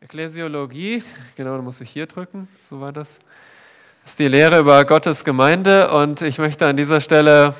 Ekklesiologie, 0.00 1.02
genau, 1.36 1.56
da 1.56 1.62
muss 1.62 1.80
ich 1.80 1.90
hier 1.90 2.06
drücken, 2.06 2.46
so 2.62 2.80
war 2.80 2.92
das. 2.92 3.18
Das 4.04 4.12
ist 4.12 4.20
die 4.20 4.28
Lehre 4.28 4.60
über 4.60 4.84
Gottes 4.84 5.24
Gemeinde 5.24 5.90
und 5.90 6.22
ich 6.22 6.38
möchte 6.38 6.68
an 6.68 6.76
dieser 6.76 7.00
Stelle 7.00 7.52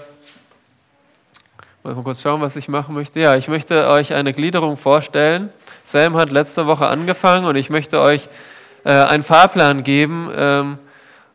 mal 1.82 1.96
kurz 1.96 2.22
schauen, 2.22 2.40
was 2.40 2.54
ich 2.54 2.68
machen 2.68 2.94
möchte. 2.94 3.18
Ja, 3.18 3.34
ich 3.34 3.48
möchte 3.48 3.88
euch 3.88 4.14
eine 4.14 4.32
Gliederung 4.32 4.76
vorstellen. 4.76 5.50
Sam 5.82 6.14
hat 6.14 6.30
letzte 6.30 6.68
Woche 6.68 6.86
angefangen 6.86 7.44
und 7.44 7.56
ich 7.56 7.70
möchte 7.70 8.00
euch 8.00 8.28
äh, 8.84 8.92
einen 8.92 9.24
Fahrplan 9.24 9.82
geben, 9.82 10.30
ähm, 10.32 10.78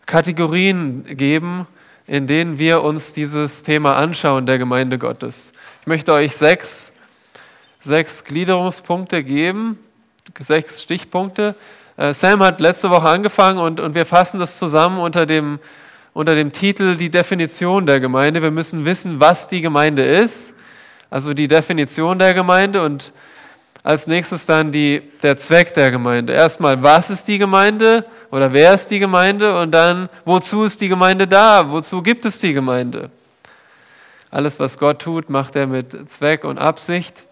Kategorien 0.06 1.04
geben, 1.18 1.68
in 2.08 2.28
denen 2.28 2.60
wir 2.60 2.82
uns 2.82 3.12
dieses 3.12 3.62
Thema 3.62 3.98
anschauen 3.98 4.46
der 4.46 4.58
Gemeinde 4.58 4.98
Gottes. 4.98 5.52
Ich 5.82 5.88
möchte 5.88 6.14
euch 6.14 6.34
sechs, 6.34 6.94
sechs 7.82 8.24
Gliederungspunkte 8.24 9.22
geben, 9.22 9.78
sechs 10.40 10.82
Stichpunkte. 10.82 11.56
Äh, 11.98 12.14
Sam 12.14 12.42
hat 12.44 12.60
letzte 12.60 12.90
Woche 12.90 13.08
angefangen 13.08 13.60
und, 13.60 13.80
und 13.80 13.96
wir 13.96 14.06
fassen 14.06 14.40
das 14.40 14.58
zusammen 14.58 15.00
unter 15.00 15.26
dem, 15.26 15.60
unter 16.14 16.36
dem 16.36 16.52
Titel 16.52 16.96
Die 16.96 17.10
Definition 17.10 17.86
der 17.86 18.00
Gemeinde. 18.00 18.42
Wir 18.42 18.52
müssen 18.52 18.86
wissen, 18.86 19.20
was 19.20 19.48
die 19.48 19.62
Gemeinde 19.62 20.04
ist, 20.04 20.56
also 21.10 21.34
die 21.34 21.48
Definition 21.48 22.20
der 22.20 22.34
Gemeinde 22.34 22.84
und 22.84 23.14
als 23.84 24.08
nächstes 24.08 24.46
dann 24.46 24.72
die, 24.72 25.02
der 25.22 25.36
Zweck 25.36 25.74
der 25.74 25.92
Gemeinde. 25.92 26.32
Erstmal, 26.32 26.82
was 26.82 27.10
ist 27.10 27.28
die 27.28 27.38
Gemeinde 27.38 28.06
oder 28.32 28.54
wer 28.54 28.74
ist 28.74 28.88
die 28.88 29.00
Gemeinde 29.00 29.60
und 29.60 29.72
dann, 29.72 30.08
wozu 30.24 30.64
ist 30.64 30.80
die 30.80 30.88
Gemeinde 30.88 31.28
da? 31.28 31.70
Wozu 31.70 32.02
gibt 32.02 32.26
es 32.26 32.40
die 32.40 32.54
Gemeinde? 32.54 33.12
Alles, 34.32 34.60
was 34.60 34.80
Gott 34.80 35.02
tut, 35.02 35.30
macht 35.30 35.56
er 35.56 35.68
mit 35.68 36.10
Zweck 36.10 36.46
und 36.46 36.58
Absicht. 36.58 37.28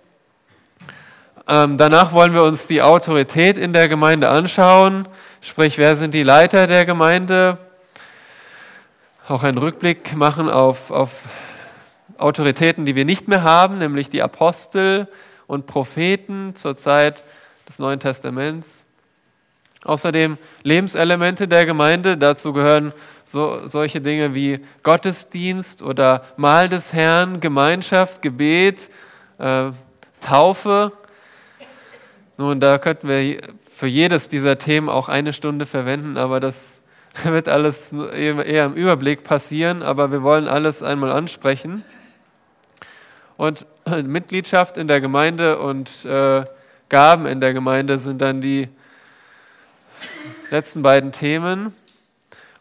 Ähm, 1.48 1.78
danach 1.78 2.12
wollen 2.14 2.34
wir 2.34 2.44
uns 2.44 2.68
die 2.68 2.82
Autorität 2.82 3.58
in 3.58 3.74
der 3.74 3.88
Gemeinde 3.88 4.30
anschauen, 4.30 5.08
sprich, 5.42 5.78
wer 5.78 5.96
sind 5.96 6.14
die 6.14 6.24
Leiter 6.24 6.68
der 6.68 6.86
Gemeinde? 6.86 7.58
Auch 9.28 9.44
einen 9.44 9.58
Rückblick 9.58 10.16
machen 10.16 10.50
auf, 10.50 10.92
auf 10.92 11.24
Autoritäten, 12.18 12.86
die 12.86 12.96
wir 12.96 13.06
nicht 13.06 13.28
mehr 13.28 13.44
haben, 13.44 13.80
nämlich 13.80 14.10
die 14.10 14.22
Apostel 14.22 15.08
und 15.48 15.66
Propheten 15.66 16.56
zur 16.56 16.76
Zeit 16.76 17.24
des 17.68 17.80
Neuen 17.80 18.00
Testaments. 18.00 18.86
Außerdem 19.84 20.38
Lebenselemente 20.62 21.48
der 21.48 21.66
Gemeinde. 21.66 22.18
Dazu 22.18 22.54
gehören 22.54 22.94
so, 23.26 23.68
solche 23.68 24.00
Dinge 24.00 24.36
wie 24.36 24.60
Gottesdienst 24.84 25.82
oder 25.82 26.24
Mahl 26.38 26.70
des 26.70 26.94
Herrn, 26.94 27.40
Gemeinschaft, 27.40 28.22
Gebet, 28.22 28.92
äh, 29.40 29.72
Taufe. 30.20 30.92
Nun, 32.38 32.60
da 32.60 32.78
könnten 32.78 33.08
wir 33.08 33.42
für 33.74 33.88
jedes 33.88 34.30
dieser 34.30 34.58
Themen 34.58 34.90
auch 34.90 35.10
eine 35.10 35.34
Stunde 35.34 35.66
verwenden, 35.66 36.18
aber 36.18 36.40
das 36.40 36.82
wird 37.24 37.50
alles 37.50 37.94
eher 37.94 38.66
im 38.66 38.74
Überblick 38.74 39.24
passieren, 39.24 39.84
aber 39.84 40.12
wir 40.12 40.24
wollen 40.24 40.48
alles 40.48 40.84
einmal 40.84 41.12
ansprechen. 41.12 41.84
Und 43.38 43.66
Mitgliedschaft 44.04 44.78
in 44.78 44.88
der 44.88 45.02
Gemeinde 45.02 45.60
und 45.60 46.06
äh, 46.06 46.46
Gaben 46.90 47.26
in 47.26 47.40
der 47.40 47.54
Gemeinde 47.54 48.00
sind 48.00 48.22
dann 48.22 48.42
die 48.42 48.68
letzten 50.50 50.82
beiden 50.82 51.12
Themen. 51.12 51.74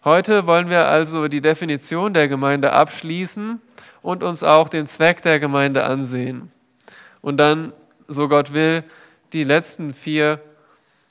Heute 0.05 0.47
wollen 0.47 0.71
wir 0.71 0.87
also 0.87 1.29
die 1.29 1.41
Definition 1.41 2.15
der 2.15 2.29
Gemeinde 2.29 2.73
abschließen 2.73 3.61
und 4.03 4.23
uns 4.23 4.43
auch 4.43 4.69
den 4.69 4.87
Zweck 4.87 5.21
der 5.23 5.41
Gemeinde 5.41 5.84
ansehen. 5.84 6.51
Und 7.21 7.37
dann, 7.37 7.73
so 8.09 8.29
Gott 8.29 8.55
will, 8.55 8.84
die 9.33 9.45
letzten 9.45 9.95
vier 9.95 10.41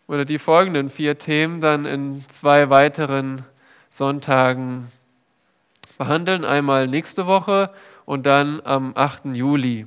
oder 0.08 0.26
die 0.26 0.40
folgenden 0.40 0.90
vier 0.90 1.18
Themen 1.18 1.62
dann 1.62 1.86
in 1.86 2.24
zwei 2.30 2.70
weiteren 2.70 3.44
Sonntagen 3.90 4.92
behandeln. 5.98 6.46
Einmal 6.46 6.88
nächste 6.88 7.28
Woche 7.28 7.70
und 8.06 8.26
dann 8.26 8.62
am 8.64 8.94
8. 8.96 9.26
Juli. 9.34 9.86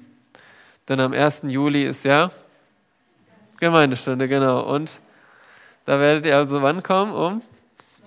Denn 0.88 1.00
am 1.00 1.12
1. 1.12 1.44
Juli 1.48 1.84
ist 1.84 2.04
ja 2.04 2.30
Gemeindestunde, 3.58 4.28
genau. 4.28 4.62
Und 4.62 5.00
da 5.84 5.98
werdet 5.98 6.26
ihr 6.26 6.36
also 6.36 6.62
wann 6.62 6.82
kommen? 6.82 7.12
Um 7.12 7.42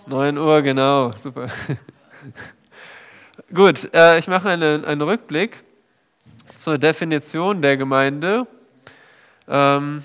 9 0.08 0.38
Uhr, 0.38 0.62
genau. 0.62 1.12
Super. 1.20 1.50
Gut, 3.54 3.94
äh, 3.94 4.18
ich 4.20 4.28
mache 4.28 4.50
eine, 4.50 4.84
einen 4.86 5.02
Rückblick 5.02 5.64
zur 6.56 6.78
Definition 6.78 7.62
der 7.62 7.78
Gemeinde. 7.78 8.48
Ähm, 9.48 10.04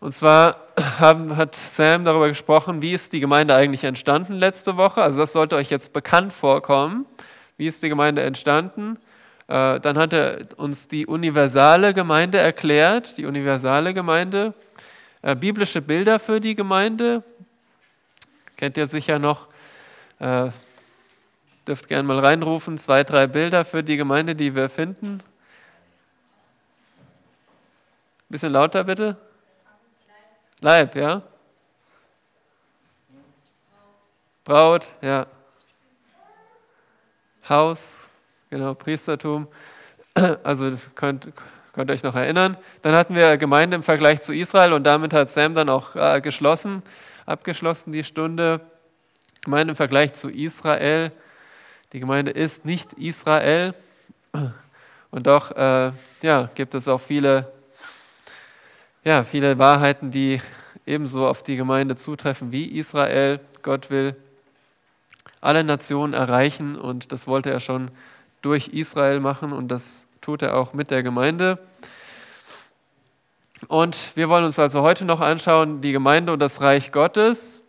und 0.00 0.12
zwar 0.12 0.56
haben, 0.98 1.36
hat 1.36 1.54
Sam 1.54 2.04
darüber 2.04 2.28
gesprochen, 2.28 2.82
wie 2.82 2.92
ist 2.92 3.12
die 3.12 3.20
Gemeinde 3.20 3.54
eigentlich 3.54 3.84
entstanden 3.84 4.32
letzte 4.32 4.76
Woche. 4.76 5.02
Also 5.02 5.18
das 5.18 5.32
sollte 5.32 5.56
euch 5.56 5.70
jetzt 5.70 5.92
bekannt 5.92 6.32
vorkommen. 6.32 7.06
Wie 7.58 7.66
ist 7.66 7.82
die 7.82 7.90
Gemeinde 7.90 8.22
entstanden? 8.22 8.98
Äh, 9.46 9.78
dann 9.80 9.98
hat 9.98 10.14
er 10.14 10.46
uns 10.56 10.88
die 10.88 11.06
universale 11.06 11.92
Gemeinde 11.92 12.38
erklärt, 12.38 13.18
die 13.18 13.26
universale 13.26 13.92
Gemeinde. 13.92 14.54
Äh, 15.20 15.36
biblische 15.36 15.82
Bilder 15.82 16.18
für 16.18 16.40
die 16.40 16.54
Gemeinde. 16.54 17.22
Kennt 18.56 18.78
ihr 18.78 18.86
sicher 18.86 19.18
noch. 19.18 19.48
Äh, 20.18 20.50
dürft 21.66 21.88
gerne 21.88 22.04
mal 22.04 22.18
reinrufen, 22.18 22.78
zwei, 22.78 23.04
drei 23.04 23.26
Bilder 23.26 23.66
für 23.66 23.82
die 23.82 23.98
Gemeinde, 23.98 24.34
die 24.34 24.54
wir 24.54 24.70
finden. 24.70 25.22
Bisschen 28.30 28.52
lauter 28.52 28.84
bitte. 28.84 29.16
Leib, 30.60 30.94
ja? 30.94 31.22
Braut, 34.44 34.92
ja. 35.00 35.26
Haus, 37.48 38.08
genau, 38.50 38.74
Priestertum. 38.74 39.48
Also 40.42 40.74
könnt, 40.94 41.28
könnt 41.72 41.90
ihr 41.90 41.94
euch 41.94 42.02
noch 42.02 42.14
erinnern. 42.14 42.56
Dann 42.82 42.94
hatten 42.94 43.14
wir 43.14 43.38
Gemeinde 43.38 43.76
im 43.76 43.82
Vergleich 43.82 44.20
zu 44.20 44.34
Israel 44.34 44.72
und 44.74 44.84
damit 44.84 45.14
hat 45.14 45.30
Sam 45.30 45.54
dann 45.54 45.68
auch 45.68 45.96
äh, 45.96 46.20
geschlossen, 46.20 46.82
abgeschlossen 47.26 47.92
die 47.92 48.04
Stunde. 48.04 48.60
Gemeinde 49.42 49.70
im 49.70 49.76
Vergleich 49.76 50.12
zu 50.12 50.28
Israel. 50.28 51.12
Die 51.92 52.00
Gemeinde 52.00 52.32
ist 52.32 52.66
nicht 52.66 52.92
Israel. 52.94 53.74
Und 55.10 55.26
doch 55.26 55.52
äh, 55.52 55.92
ja, 56.22 56.50
gibt 56.54 56.74
es 56.74 56.86
auch 56.86 57.00
viele 57.00 57.50
ja, 59.04 59.24
viele 59.24 59.58
Wahrheiten, 59.58 60.10
die 60.10 60.40
ebenso 60.86 61.26
auf 61.26 61.42
die 61.42 61.56
Gemeinde 61.56 61.96
zutreffen 61.96 62.52
wie 62.52 62.64
Israel. 62.66 63.40
Gott 63.62 63.90
will 63.90 64.14
alle 65.40 65.64
Nationen 65.64 66.12
erreichen 66.12 66.76
und 66.76 67.12
das 67.12 67.26
wollte 67.26 67.50
er 67.50 67.60
schon 67.60 67.90
durch 68.42 68.68
Israel 68.68 69.20
machen 69.20 69.52
und 69.52 69.68
das 69.68 70.04
tut 70.20 70.42
er 70.42 70.56
auch 70.56 70.74
mit 70.74 70.90
der 70.90 71.02
Gemeinde. 71.02 71.58
Und 73.68 74.16
wir 74.16 74.28
wollen 74.28 74.44
uns 74.44 74.58
also 74.58 74.82
heute 74.82 75.04
noch 75.04 75.20
anschauen, 75.20 75.80
die 75.80 75.92
Gemeinde 75.92 76.32
und 76.32 76.40
das 76.40 76.60
Reich 76.60 76.92
Gottes, 76.92 77.62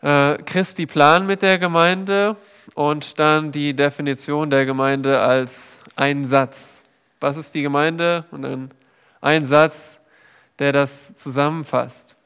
äh, 0.00 0.36
Christi 0.38 0.86
Plan 0.86 1.26
mit 1.26 1.42
der 1.42 1.58
Gemeinde 1.58 2.36
und 2.74 3.18
dann 3.18 3.52
die 3.52 3.74
Definition 3.74 4.50
der 4.50 4.66
Gemeinde 4.66 5.20
als 5.20 5.80
ein 5.96 6.26
Satz. 6.26 6.82
Was 7.20 7.36
ist 7.36 7.54
die 7.54 7.62
Gemeinde? 7.62 8.24
Und 8.30 8.42
dann 8.42 8.70
ein 9.22 9.46
Satz, 9.46 10.00
der 10.58 10.72
das 10.72 11.16
zusammenfasst. 11.16 12.16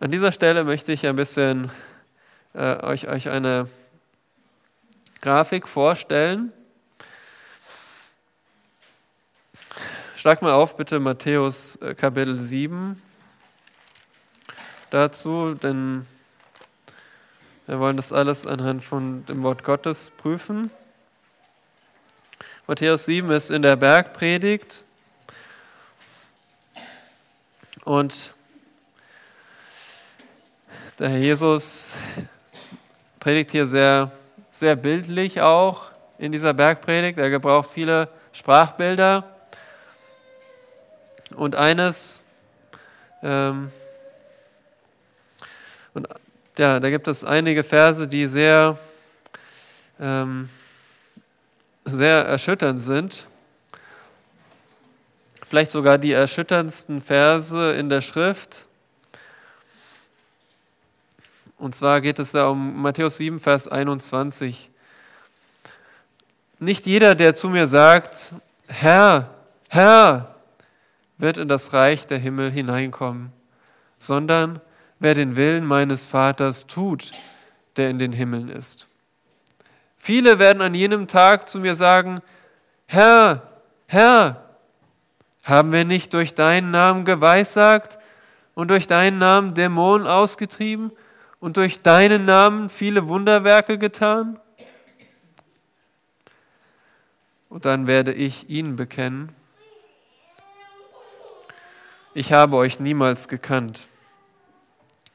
An 0.00 0.10
dieser 0.10 0.32
Stelle 0.32 0.64
möchte 0.64 0.92
ich 0.92 1.06
ein 1.06 1.16
bisschen 1.16 1.70
äh, 2.54 2.76
euch, 2.82 3.06
euch 3.08 3.28
eine 3.28 3.68
Grafik 5.20 5.68
vorstellen. 5.68 6.52
Schlag 10.16 10.40
mal 10.42 10.52
auf, 10.52 10.76
bitte 10.76 11.00
Matthäus 11.00 11.76
äh, 11.76 11.94
Kapitel 11.94 12.40
7 12.40 13.00
dazu, 14.90 15.54
denn 15.54 16.06
wir 17.66 17.78
wollen 17.78 17.96
das 17.96 18.12
alles 18.12 18.46
anhand 18.46 18.82
von 18.82 19.26
dem 19.26 19.42
Wort 19.42 19.64
Gottes 19.64 20.10
prüfen. 20.16 20.70
Matthäus 22.66 23.04
7 23.04 23.30
ist 23.30 23.50
in 23.50 23.60
der 23.60 23.76
Bergpredigt. 23.76 24.84
Und 27.84 28.32
der 30.98 31.10
Herr 31.10 31.18
Jesus 31.18 31.94
predigt 33.20 33.50
hier 33.50 33.66
sehr, 33.66 34.12
sehr 34.50 34.76
bildlich 34.76 35.42
auch 35.42 35.90
in 36.16 36.32
dieser 36.32 36.54
Bergpredigt. 36.54 37.18
Er 37.18 37.28
gebraucht 37.28 37.68
viele 37.70 38.08
Sprachbilder. 38.32 39.24
Und 41.36 41.56
eines, 41.56 42.22
ähm, 43.22 43.70
und 45.92 46.08
ja, 46.56 46.80
da 46.80 46.88
gibt 46.88 47.08
es 47.08 47.24
einige 47.24 47.62
Verse, 47.62 48.08
die 48.08 48.26
sehr 48.26 48.78
ähm, 50.00 50.48
sehr 51.84 52.24
erschütternd 52.24 52.80
sind. 52.80 53.26
vielleicht 55.46 55.70
sogar 55.70 55.98
die 55.98 56.12
erschütterndsten 56.12 57.00
Verse 57.00 57.74
in 57.74 57.88
der 57.88 58.00
Schrift. 58.00 58.66
Und 61.58 61.74
zwar 61.74 62.00
geht 62.00 62.18
es 62.18 62.32
da 62.32 62.48
um 62.48 62.82
Matthäus 62.82 63.18
7, 63.18 63.38
Vers 63.38 63.68
21. 63.68 64.70
Nicht 66.58 66.86
jeder, 66.86 67.14
der 67.14 67.34
zu 67.34 67.48
mir 67.48 67.68
sagt, 67.68 68.34
Herr, 68.66 69.30
Herr, 69.68 70.34
wird 71.18 71.36
in 71.36 71.48
das 71.48 71.72
Reich 71.72 72.06
der 72.06 72.18
Himmel 72.18 72.50
hineinkommen, 72.50 73.30
sondern 73.98 74.60
wer 74.98 75.14
den 75.14 75.36
Willen 75.36 75.64
meines 75.64 76.06
Vaters 76.06 76.66
tut, 76.66 77.12
der 77.76 77.90
in 77.90 77.98
den 77.98 78.12
Himmeln 78.12 78.48
ist. 78.48 78.88
Viele 80.04 80.38
werden 80.38 80.60
an 80.60 80.74
jenem 80.74 81.08
Tag 81.08 81.48
zu 81.48 81.58
mir 81.58 81.74
sagen, 81.74 82.20
Herr, 82.84 83.40
Herr, 83.86 84.50
haben 85.42 85.72
wir 85.72 85.86
nicht 85.86 86.12
durch 86.12 86.34
deinen 86.34 86.70
Namen 86.70 87.06
geweissagt 87.06 87.96
und 88.54 88.68
durch 88.68 88.86
deinen 88.86 89.16
Namen 89.16 89.54
Dämonen 89.54 90.06
ausgetrieben 90.06 90.92
und 91.40 91.56
durch 91.56 91.80
deinen 91.80 92.26
Namen 92.26 92.68
viele 92.68 93.08
Wunderwerke 93.08 93.78
getan? 93.78 94.38
Und 97.48 97.64
dann 97.64 97.86
werde 97.86 98.12
ich 98.12 98.50
ihnen 98.50 98.76
bekennen, 98.76 99.34
ich 102.12 102.34
habe 102.34 102.56
euch 102.56 102.78
niemals 102.78 103.26
gekannt. 103.26 103.88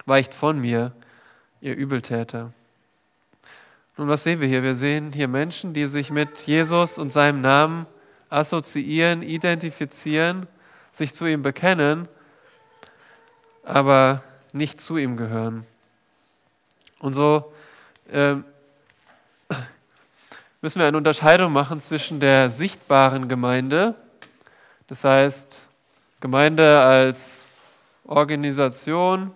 Weicht 0.07 0.33
von 0.33 0.57
mir, 0.57 0.93
ihr 1.61 1.75
Übeltäter. 1.75 2.53
Nun, 3.99 4.07
was 4.07 4.23
sehen 4.23 4.39
wir 4.39 4.47
hier? 4.47 4.63
Wir 4.63 4.75
sehen 4.75 5.11
hier 5.11 5.27
Menschen, 5.27 5.73
die 5.73 5.85
sich 5.85 6.09
mit 6.09 6.47
Jesus 6.47 6.97
und 6.97 7.11
seinem 7.11 7.41
Namen 7.41 7.85
assoziieren, 8.29 9.21
identifizieren, 9.21 10.47
sich 10.93 11.13
zu 11.13 11.25
ihm 11.25 11.41
bekennen, 11.41 12.07
aber 13.61 14.23
nicht 14.53 14.79
zu 14.79 14.95
ihm 14.95 15.17
gehören. 15.17 15.65
Und 16.99 17.11
so 17.11 17.51
äh, 18.09 18.35
müssen 20.61 20.79
wir 20.79 20.87
eine 20.87 20.95
Unterscheidung 20.95 21.51
machen 21.51 21.81
zwischen 21.81 22.21
der 22.21 22.49
sichtbaren 22.49 23.27
Gemeinde, 23.27 23.95
das 24.87 25.03
heißt 25.03 25.67
Gemeinde 26.21 26.79
als 26.79 27.49
Organisation. 28.05 29.35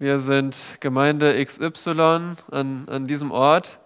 Wir 0.00 0.18
sind 0.18 0.56
Gemeinde 0.80 1.44
XY 1.44 2.36
an, 2.50 2.88
an 2.88 3.06
diesem 3.06 3.30
Ort. 3.30 3.80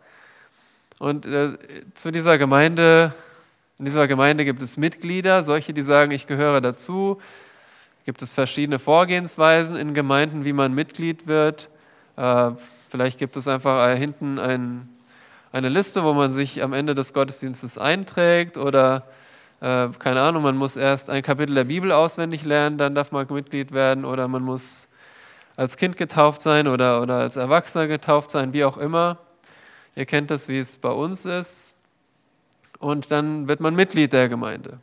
Und 1.00 1.26
äh, 1.26 1.58
zu 1.94 2.12
dieser 2.12 2.38
Gemeinde, 2.38 3.12
in 3.80 3.84
dieser 3.84 4.06
Gemeinde 4.06 4.44
gibt 4.44 4.62
es 4.62 4.76
Mitglieder, 4.76 5.42
solche, 5.42 5.72
die 5.72 5.82
sagen, 5.82 6.12
ich 6.12 6.28
gehöre 6.28 6.60
dazu. 6.60 7.20
Gibt 8.04 8.22
es 8.22 8.32
verschiedene 8.32 8.78
Vorgehensweisen 8.78 9.74
in 9.74 9.92
Gemeinden, 9.92 10.44
wie 10.44 10.52
man 10.52 10.72
Mitglied 10.72 11.26
wird. 11.26 11.68
Äh, 12.16 12.52
vielleicht 12.90 13.18
gibt 13.18 13.36
es 13.36 13.48
einfach 13.48 13.88
äh, 13.88 13.98
hinten 13.98 14.38
ein, 14.38 14.88
eine 15.50 15.68
Liste, 15.68 16.04
wo 16.04 16.12
man 16.12 16.32
sich 16.32 16.62
am 16.62 16.74
Ende 16.74 16.94
des 16.94 17.12
Gottesdienstes 17.12 17.76
einträgt 17.76 18.56
oder 18.56 19.02
äh, 19.60 19.88
keine 19.98 20.20
Ahnung, 20.20 20.44
man 20.44 20.56
muss 20.56 20.76
erst 20.76 21.10
ein 21.10 21.24
Kapitel 21.24 21.56
der 21.56 21.64
Bibel 21.64 21.90
auswendig 21.90 22.44
lernen, 22.44 22.78
dann 22.78 22.94
darf 22.94 23.10
man 23.10 23.26
Mitglied 23.28 23.72
werden 23.72 24.04
oder 24.04 24.28
man 24.28 24.44
muss 24.44 24.86
als 25.56 25.76
Kind 25.76 25.96
getauft 25.96 26.42
sein 26.42 26.66
oder, 26.66 27.00
oder 27.02 27.18
als 27.18 27.36
Erwachsener 27.36 27.86
getauft 27.86 28.30
sein, 28.30 28.52
wie 28.52 28.64
auch 28.64 28.76
immer. 28.76 29.18
Ihr 29.94 30.06
kennt 30.06 30.30
das, 30.30 30.48
wie 30.48 30.58
es 30.58 30.78
bei 30.78 30.90
uns 30.90 31.24
ist. 31.24 31.74
Und 32.78 33.10
dann 33.10 33.48
wird 33.48 33.60
man 33.60 33.74
Mitglied 33.74 34.12
der 34.12 34.28
Gemeinde. 34.28 34.78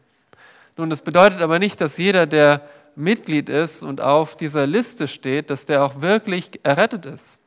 Nun, 0.77 0.89
das 0.89 1.01
bedeutet 1.01 1.41
aber 1.41 1.59
nicht, 1.59 1.81
dass 1.81 1.97
jeder, 1.97 2.25
der 2.25 2.61
Mitglied 2.95 3.49
ist 3.49 3.83
und 3.83 4.01
auf 4.01 4.35
dieser 4.35 4.65
Liste 4.65 5.07
steht, 5.07 5.49
dass 5.49 5.65
der 5.65 5.83
auch 5.83 6.01
wirklich 6.01 6.59
errettet 6.63 7.05
ist. 7.05 7.39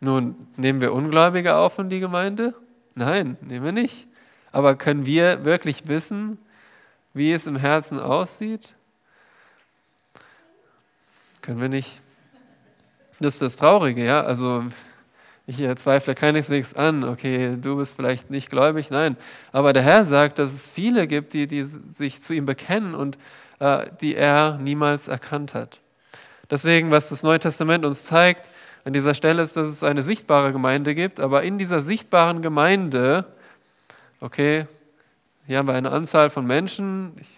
Nun, 0.00 0.48
nehmen 0.56 0.80
wir 0.80 0.92
Ungläubige 0.92 1.56
auf 1.56 1.78
in 1.78 1.90
die 1.90 2.00
Gemeinde? 2.00 2.54
Nein, 2.94 3.36
nehmen 3.40 3.64
wir 3.64 3.72
nicht. 3.72 4.06
Aber 4.52 4.76
können 4.76 5.04
wir 5.06 5.44
wirklich 5.44 5.88
wissen, 5.88 6.38
wie 7.14 7.32
es 7.32 7.46
im 7.46 7.56
Herzen 7.56 8.00
aussieht? 8.00 8.74
Können 11.48 11.62
wir 11.62 11.70
nicht. 11.70 11.98
Das 13.20 13.32
ist 13.32 13.40
das 13.40 13.56
Traurige, 13.56 14.04
ja. 14.04 14.20
Also 14.20 14.64
ich 15.46 15.66
zweifle 15.76 16.14
keineswegs 16.14 16.74
an, 16.74 17.04
okay, 17.04 17.56
du 17.58 17.78
bist 17.78 17.96
vielleicht 17.96 18.28
nicht 18.28 18.50
gläubig, 18.50 18.90
nein. 18.90 19.16
Aber 19.50 19.72
der 19.72 19.82
Herr 19.82 20.04
sagt, 20.04 20.38
dass 20.38 20.52
es 20.52 20.70
viele 20.70 21.06
gibt, 21.06 21.32
die, 21.32 21.46
die 21.46 21.64
sich 21.64 22.20
zu 22.20 22.34
ihm 22.34 22.44
bekennen 22.44 22.94
und 22.94 23.16
äh, 23.60 23.86
die 24.02 24.14
er 24.14 24.58
niemals 24.58 25.08
erkannt 25.08 25.54
hat. 25.54 25.80
Deswegen, 26.50 26.90
was 26.90 27.08
das 27.08 27.22
Neue 27.22 27.38
Testament 27.38 27.86
uns 27.86 28.04
zeigt, 28.04 28.46
an 28.84 28.92
dieser 28.92 29.14
Stelle 29.14 29.42
ist, 29.42 29.56
dass 29.56 29.68
es 29.68 29.82
eine 29.82 30.02
sichtbare 30.02 30.52
Gemeinde 30.52 30.94
gibt, 30.94 31.18
aber 31.18 31.44
in 31.44 31.56
dieser 31.56 31.80
sichtbaren 31.80 32.42
Gemeinde, 32.42 33.24
okay, 34.20 34.66
hier 35.46 35.56
haben 35.56 35.68
wir 35.68 35.72
eine 35.72 35.92
Anzahl 35.92 36.28
von 36.28 36.46
Menschen, 36.46 37.16
ich 37.18 37.37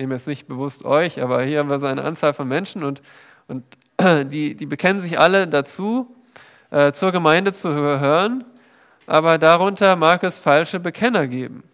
nehme 0.00 0.14
jetzt 0.14 0.26
nicht 0.26 0.48
bewusst 0.48 0.86
euch, 0.86 1.20
aber 1.20 1.42
hier 1.42 1.58
haben 1.58 1.68
wir 1.68 1.78
so 1.78 1.86
eine 1.86 2.02
Anzahl 2.02 2.32
von 2.32 2.48
Menschen 2.48 2.84
und, 2.84 3.02
und 3.48 3.64
die, 4.32 4.54
die 4.54 4.64
bekennen 4.64 5.02
sich 5.02 5.18
alle 5.18 5.46
dazu, 5.46 6.16
äh, 6.70 6.92
zur 6.92 7.12
Gemeinde 7.12 7.52
zu 7.52 7.68
gehören, 7.68 8.44
aber 9.06 9.36
darunter 9.36 9.96
mag 9.96 10.22
es 10.22 10.38
falsche 10.38 10.80
Bekenner 10.80 11.26
geben. 11.26 11.64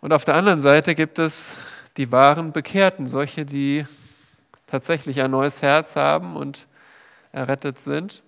Und 0.00 0.12
auf 0.12 0.24
der 0.24 0.34
anderen 0.34 0.60
Seite 0.60 0.96
gibt 0.96 1.20
es 1.20 1.52
die 1.96 2.10
wahren 2.10 2.50
Bekehrten, 2.50 3.06
solche, 3.06 3.44
die 3.44 3.86
tatsächlich 4.66 5.22
ein 5.22 5.30
neues 5.30 5.62
Herz 5.62 5.94
haben 5.94 6.34
und 6.34 6.66
errettet 7.30 7.78
sind. 7.78 8.24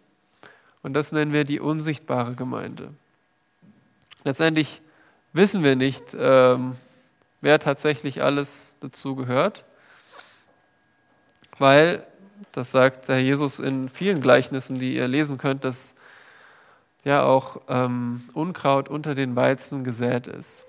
Und 0.84 0.94
das 0.94 1.10
nennen 1.10 1.32
wir 1.32 1.42
die 1.42 1.58
unsichtbare 1.58 2.36
Gemeinde. 2.36 2.90
Letztendlich 4.22 4.80
wissen 5.32 5.64
wir 5.64 5.74
nicht, 5.74 6.16
ähm, 6.16 6.76
wer 7.46 7.60
tatsächlich 7.60 8.24
alles 8.24 8.74
dazu 8.80 9.14
gehört, 9.14 9.62
weil 11.60 12.04
das 12.50 12.72
sagt 12.72 13.06
der 13.06 13.22
Jesus 13.22 13.60
in 13.60 13.88
vielen 13.88 14.20
Gleichnissen, 14.20 14.80
die 14.80 14.96
ihr 14.96 15.06
lesen 15.06 15.38
könnt, 15.38 15.62
dass 15.62 15.94
ja 17.04 17.22
auch 17.22 17.60
ähm, 17.68 18.28
Unkraut 18.34 18.88
unter 18.88 19.14
den 19.14 19.36
Weizen 19.36 19.84
gesät 19.84 20.26
ist. 20.26 20.66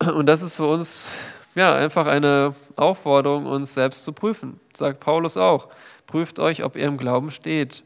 Und 0.00 0.24
das 0.24 0.40
ist 0.40 0.56
für 0.56 0.66
uns 0.66 1.10
ja 1.54 1.74
einfach 1.74 2.06
eine 2.06 2.54
Aufforderung, 2.74 3.44
uns 3.44 3.74
selbst 3.74 4.02
zu 4.02 4.14
prüfen. 4.14 4.58
Sagt 4.72 5.00
Paulus 5.00 5.36
auch: 5.36 5.68
Prüft 6.06 6.38
euch, 6.38 6.64
ob 6.64 6.74
ihr 6.76 6.86
im 6.86 6.96
Glauben 6.96 7.30
steht. 7.30 7.84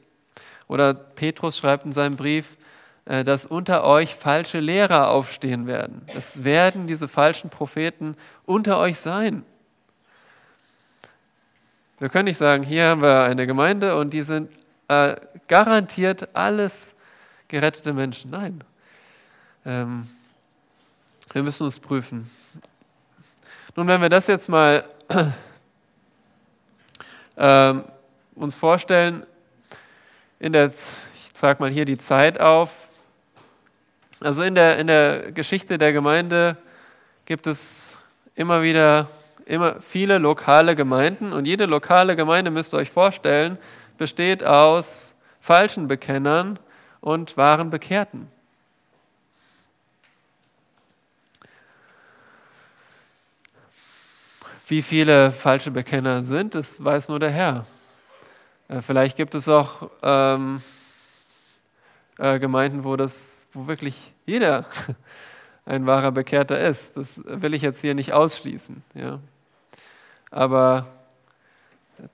Oder 0.69 0.95
Petrus 0.95 1.59
schreibt 1.59 1.87
in 1.87 1.93
seinem 1.93 2.15
Brief, 2.15 2.57
dass 3.05 3.47
unter 3.47 3.85
euch 3.85 4.15
falsche 4.15 4.61
Lehrer 4.61 5.11
aufstehen 5.11 5.67
werden. 5.67 6.03
Es 6.15 6.45
werden 6.45 6.87
diese 6.87 7.09
falschen 7.09 7.51
Propheten 7.51 8.17
unter 8.47 8.79
euch 8.79 8.99
sein. 9.01 9.45
Wir 11.99 12.09
können 12.09 12.27
nicht 12.27 12.39
sagen, 12.39 12.63
hier 12.63 12.87
haben 12.87 13.03
wir 13.03 13.25
eine 13.25 13.47
Gemeinde 13.47 13.97
und 13.97 14.11
die 14.15 14.23
sind 14.23 14.51
äh, 14.89 15.17
garantiert 15.49 16.35
alles 16.35 16.95
gerettete 17.47 17.93
Menschen. 17.93 18.31
Nein. 18.31 18.65
Ähm, 19.65 20.09
wir 21.33 21.43
müssen 21.43 21.65
uns 21.65 21.79
prüfen. 21.79 22.31
Nun, 23.77 23.87
wenn 23.87 24.01
wir 24.01 24.09
das 24.09 24.27
jetzt 24.27 24.49
mal 24.49 24.85
ähm, 27.37 27.85
uns 28.35 28.57
vorstellen, 28.57 29.25
in 30.41 30.53
der, 30.53 30.69
ich 30.69 31.33
trage 31.35 31.63
mal 31.63 31.71
hier 31.71 31.85
die 31.85 31.99
Zeit 31.99 32.41
auf, 32.41 32.89
also 34.21 34.43
in 34.43 34.55
der, 34.55 34.79
in 34.79 34.87
der 34.87 35.33
Geschichte 35.33 35.79
der 35.79 35.93
Gemeinde 35.93 36.57
gibt 37.25 37.47
es 37.47 37.97
immer 38.35 38.63
wieder 38.63 39.09
immer 39.51 39.81
viele 39.81 40.19
lokale 40.19 40.77
Gemeinden 40.77 41.33
und 41.33 41.45
jede 41.45 41.67
lokale 41.67 42.15
Gemeinde, 42.15 42.53
müsst 42.53 42.73
ihr 42.73 42.79
euch 42.79 42.91
vorstellen, 42.91 43.59
besteht 43.99 44.45
aus 44.45 45.17
falschen 45.41 45.89
Bekennern 45.89 46.59
und 47.01 47.37
wahren 47.37 47.69
Bekehrten. 47.69 48.31
Wie 54.69 54.83
viele 54.83 55.33
falsche 55.33 55.73
Bekenner 55.73 56.23
sind, 56.23 56.55
das 56.55 56.83
weiß 56.83 57.09
nur 57.09 57.19
der 57.19 57.31
Herr. 57.31 57.67
Äh, 58.69 58.83
vielleicht 58.83 59.17
gibt 59.17 59.35
es 59.35 59.49
auch 59.49 59.91
ähm, 60.01 60.63
äh, 62.19 62.39
Gemeinden, 62.39 62.85
wo, 62.85 62.95
das, 62.95 63.40
wo 63.53 63.67
wirklich 63.67 64.13
jeder 64.27 64.67
ein 65.65 65.87
wahrer 65.87 66.13
Bekehrter 66.13 66.59
ist. 66.61 66.97
Das 66.97 67.23
will 67.25 67.55
ich 67.55 67.63
jetzt 67.63 67.81
hier 67.81 67.95
nicht 67.95 68.13
ausschließen. 68.13 68.83
Ja 68.95 69.21
aber 70.31 70.87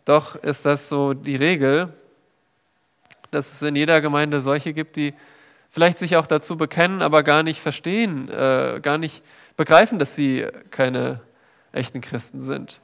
doch 0.05 0.37
ist 0.37 0.67
das 0.67 0.89
so 0.89 1.15
die 1.15 1.37
Regel, 1.37 1.93
dass 3.31 3.53
es 3.53 3.63
in 3.63 3.77
jeder 3.77 4.01
Gemeinde 4.01 4.41
solche 4.41 4.73
gibt, 4.73 4.97
die 4.97 5.15
vielleicht 5.71 5.99
sich 5.99 6.17
auch 6.17 6.27
dazu 6.27 6.57
bekennen, 6.57 7.03
aber 7.03 7.23
gar 7.23 7.43
nicht 7.43 7.61
verstehen, 7.61 8.29
äh, 8.31 8.81
gar 8.83 8.99
nicht 8.99 9.23
begreifen, 9.57 9.99
dass 9.99 10.15
sie 10.15 10.47
keine 10.71 11.21
echten 11.73 12.01
Christen 12.01 12.41
sind. 12.41 12.81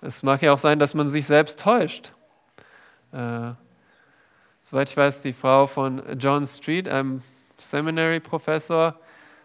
Es 0.00 0.22
mag 0.22 0.40
ja 0.42 0.52
auch 0.52 0.58
sein, 0.58 0.78
dass 0.78 0.94
man 0.94 1.08
sich 1.08 1.26
selbst 1.26 1.60
täuscht. 1.60 2.12
Äh, 3.12 3.52
soweit 4.62 4.88
ich 4.88 4.96
weiß, 4.96 5.22
die 5.22 5.32
Frau 5.32 5.66
von 5.66 6.02
John 6.18 6.46
Street, 6.46 6.88
einem 6.88 7.22
Seminary-Professor, 7.58 8.98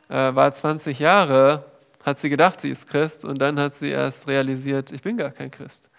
äh, 0.10 0.36
war 0.36 0.52
20 0.52 1.00
Jahre, 1.00 1.66
hat 2.04 2.20
sie 2.20 2.30
gedacht, 2.30 2.62
sie 2.62 2.70
ist 2.70 2.88
Christ 2.88 3.26
und 3.26 3.40
dann 3.40 3.60
hat 3.60 3.76
sie 3.76 3.90
erst 3.90 4.28
realisiert, 4.28 4.92
ich 4.92 5.02
bin 5.02 5.18
gar 5.18 5.32
kein 5.32 5.52
Christ. 5.52 5.90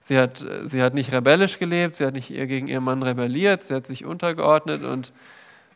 Sie 0.00 0.18
hat, 0.18 0.44
sie 0.64 0.82
hat 0.82 0.94
nicht 0.94 1.12
rebellisch 1.12 1.58
gelebt, 1.58 1.96
sie 1.96 2.06
hat 2.06 2.14
nicht 2.14 2.28
gegen 2.28 2.66
ihren 2.68 2.84
Mann 2.84 3.02
rebelliert, 3.02 3.62
sie 3.62 3.74
hat 3.74 3.86
sich 3.86 4.04
untergeordnet, 4.04 4.84
und, 4.84 5.12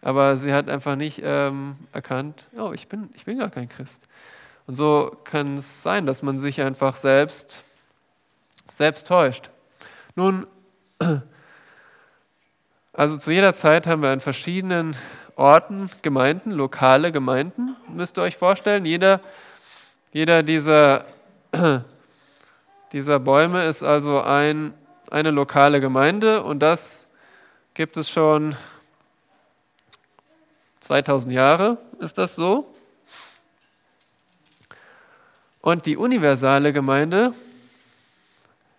aber 0.01 0.37
sie 0.37 0.53
hat 0.53 0.69
einfach 0.69 0.97
nicht 0.97 1.21
ähm, 1.25 1.77
erkannt, 1.93 2.47
oh, 2.57 2.73
ich 2.73 2.89
bin, 2.89 3.11
ich 3.15 3.25
bin 3.25 3.39
gar 3.39 3.51
kein 3.51 3.69
Christ. 3.69 4.09
Und 4.67 4.77
so 4.77 5.17
kann 5.25 5.59
es 5.59 5.83
sein, 5.83 6.07
dass 6.07 6.23
man 6.23 6.39
sich 6.39 6.61
einfach 6.61 6.97
selbst, 6.97 7.65
selbst 8.71 9.07
täuscht. 9.07 9.51
Nun, 10.15 10.47
also 12.93 13.17
zu 13.17 13.33
jeder 13.33 13.55
Zeit 13.55 13.87
haben 13.87 14.03
wir 14.03 14.11
an 14.11 14.21
verschiedenen 14.21 14.97
Orten 15.37 15.91
Gemeinden, 16.03 16.51
lokale 16.51 17.13
Gemeinden, 17.13 17.77
müsst 17.89 18.19
ihr 18.19 18.23
euch 18.23 18.37
vorstellen. 18.37 18.85
Jeder, 18.85 19.21
jeder 20.13 20.43
dieser 20.43 21.05
dieser 22.93 23.19
Bäume 23.19 23.65
ist 23.65 23.83
also 23.83 24.21
ein, 24.21 24.75
eine 25.11 25.31
lokale 25.31 25.81
Gemeinde 25.81 26.43
und 26.43 26.61
das 26.61 27.07
gibt 27.75 27.97
es 27.97 28.11
schon 28.11 28.55
2000 30.81 31.33
Jahre, 31.33 31.79
ist 32.01 32.19
das 32.19 32.35
so. 32.35 32.75
Und 35.61 35.87
die 35.87 35.97
universale 35.97 36.73
Gemeinde 36.73 37.33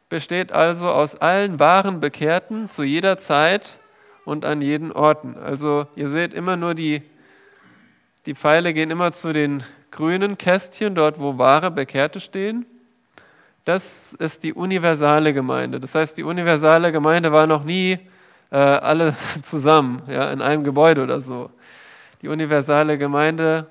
besteht 0.09 0.51
also 0.51 0.89
aus 0.89 1.15
allen 1.15 1.59
wahren 1.59 1.99
Bekehrten 1.99 2.69
zu 2.69 2.83
jeder 2.83 3.17
Zeit 3.17 3.79
und 4.25 4.45
an 4.45 4.61
jeden 4.61 4.91
Orten. 4.91 5.37
Also 5.37 5.87
ihr 5.95 6.07
seht 6.07 6.33
immer 6.33 6.55
nur 6.55 6.73
die, 6.73 7.01
die 8.25 8.35
Pfeile 8.35 8.73
gehen 8.73 8.91
immer 8.91 9.11
zu 9.11 9.33
den 9.33 9.63
grünen 9.91 10.37
Kästchen, 10.37 10.95
dort 10.95 11.19
wo 11.19 11.37
wahre 11.37 11.71
Bekehrte 11.71 12.19
stehen. 12.19 12.65
Das 13.65 14.13
ist 14.13 14.43
die 14.43 14.53
universale 14.53 15.33
Gemeinde. 15.33 15.79
Das 15.79 15.95
heißt, 15.95 16.17
die 16.17 16.23
universale 16.23 16.91
Gemeinde 16.91 17.31
war 17.31 17.47
noch 17.47 17.63
nie 17.63 17.97
äh, 18.51 18.57
alle 18.57 19.15
zusammen, 19.41 20.01
ja, 20.07 20.31
in 20.31 20.41
einem 20.41 20.63
Gebäude 20.63 21.03
oder 21.03 21.21
so. 21.21 21.49
Die 22.21 22.27
universale 22.27 22.97
Gemeinde 22.97 23.67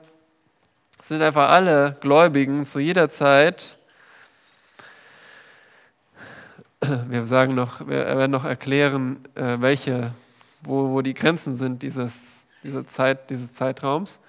sind 1.00 1.22
einfach 1.22 1.50
alle 1.50 1.96
Gläubigen 2.00 2.64
zu 2.64 2.78
jeder 2.78 3.08
Zeit. 3.08 3.76
Wir 6.80 7.26
sagen 7.26 7.54
noch, 7.54 7.80
wir 7.86 8.06
werden 8.06 8.30
noch 8.30 8.44
erklären, 8.44 9.24
äh, 9.34 9.56
welche, 9.60 10.12
wo, 10.62 10.90
wo 10.90 11.02
die 11.02 11.14
Grenzen 11.14 11.54
sind 11.54 11.82
dieses, 11.82 12.46
dieser 12.62 12.86
Zeit, 12.86 13.30
dieses 13.30 13.54
Zeitraums. 13.54 14.20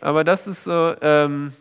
Aber 0.00 0.24
das 0.24 0.46
ist 0.46 0.64
so, 0.64 0.94
ähm, 1.00 1.52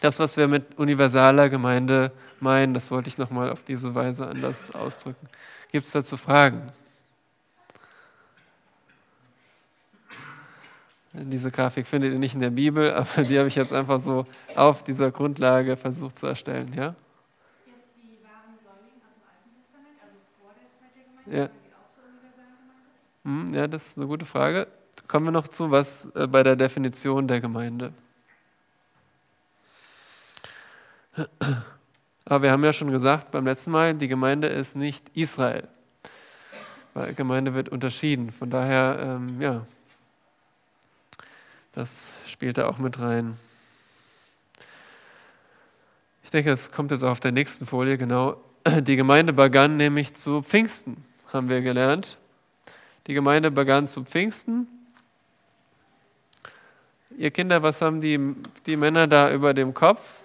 das, 0.00 0.18
was 0.18 0.36
wir 0.36 0.48
mit 0.48 0.78
universaler 0.78 1.48
Gemeinde 1.48 2.12
meinen, 2.40 2.74
das 2.74 2.90
wollte 2.90 3.08
ich 3.08 3.18
nochmal 3.18 3.50
auf 3.50 3.62
diese 3.64 3.94
Weise 3.94 4.28
anders 4.28 4.74
ausdrücken. 4.74 5.28
Gibt 5.72 5.86
es 5.86 5.92
dazu 5.92 6.16
Fragen? 6.16 6.72
Diese 11.12 11.50
Grafik 11.50 11.86
findet 11.86 12.12
ihr 12.12 12.18
nicht 12.18 12.34
in 12.34 12.40
der 12.40 12.50
Bibel, 12.50 12.92
aber 12.94 13.22
die 13.22 13.38
habe 13.38 13.48
ich 13.48 13.54
jetzt 13.54 13.72
einfach 13.72 13.98
so 13.98 14.26
auf 14.54 14.82
dieser 14.82 15.10
Grundlage 15.10 15.76
versucht 15.76 16.18
zu 16.18 16.26
erstellen. 16.26 16.74
Ja? 16.74 16.94
Jetzt 17.64 17.86
die 17.96 18.22
wahren 18.22 18.58
Gläubigen 18.60 19.00
aus 19.00 19.14
dem 19.16 19.24
Alten 19.26 19.50
Testament, 19.56 19.96
also 20.02 20.18
vor 20.40 20.52
der 20.60 20.68
Zeit 20.78 20.92
der 20.94 21.04
Gemeinde, 21.24 21.54
ja. 21.54 21.65
Gemeinde? 23.26 23.54
Ja, 23.54 23.66
das 23.66 23.88
ist 23.88 23.98
eine 23.98 24.06
gute 24.06 24.24
Frage. 24.24 24.68
Kommen 25.08 25.26
wir 25.26 25.32
noch 25.32 25.48
zu, 25.48 25.70
was 25.70 26.06
äh, 26.14 26.26
bei 26.26 26.42
der 26.42 26.56
Definition 26.56 27.28
der 27.28 27.40
Gemeinde. 27.40 27.92
Aber 32.24 32.42
wir 32.42 32.50
haben 32.50 32.64
ja 32.64 32.72
schon 32.72 32.90
gesagt 32.90 33.30
beim 33.30 33.44
letzten 33.44 33.70
Mal, 33.70 33.94
die 33.94 34.08
Gemeinde 34.08 34.48
ist 34.48 34.76
nicht 34.76 35.08
Israel. 35.14 35.68
Weil 36.94 37.14
Gemeinde 37.14 37.54
wird 37.54 37.68
unterschieden. 37.68 38.32
Von 38.32 38.50
daher, 38.50 38.98
ähm, 39.00 39.40
ja, 39.40 39.66
das 41.72 42.12
spielt 42.26 42.58
da 42.58 42.68
auch 42.68 42.78
mit 42.78 42.98
rein. 42.98 43.36
Ich 46.24 46.30
denke, 46.30 46.50
es 46.50 46.70
kommt 46.72 46.90
jetzt 46.90 47.04
auch 47.04 47.10
auf 47.10 47.20
der 47.20 47.32
nächsten 47.32 47.66
Folie 47.66 47.98
genau. 47.98 48.40
Die 48.66 48.96
Gemeinde 48.96 49.32
begann 49.32 49.76
nämlich 49.76 50.14
zu 50.14 50.42
Pfingsten, 50.42 51.04
haben 51.32 51.48
wir 51.48 51.60
gelernt. 51.60 52.18
Die 53.06 53.14
Gemeinde 53.14 53.50
begann 53.50 53.86
zu 53.86 54.04
Pfingsten. 54.04 54.66
Ihr 57.16 57.30
Kinder, 57.30 57.62
was 57.62 57.80
haben 57.80 58.00
die, 58.00 58.34
die 58.66 58.76
Männer 58.76 59.06
da 59.06 59.30
über 59.32 59.54
dem 59.54 59.72
Kopf? 59.72 60.18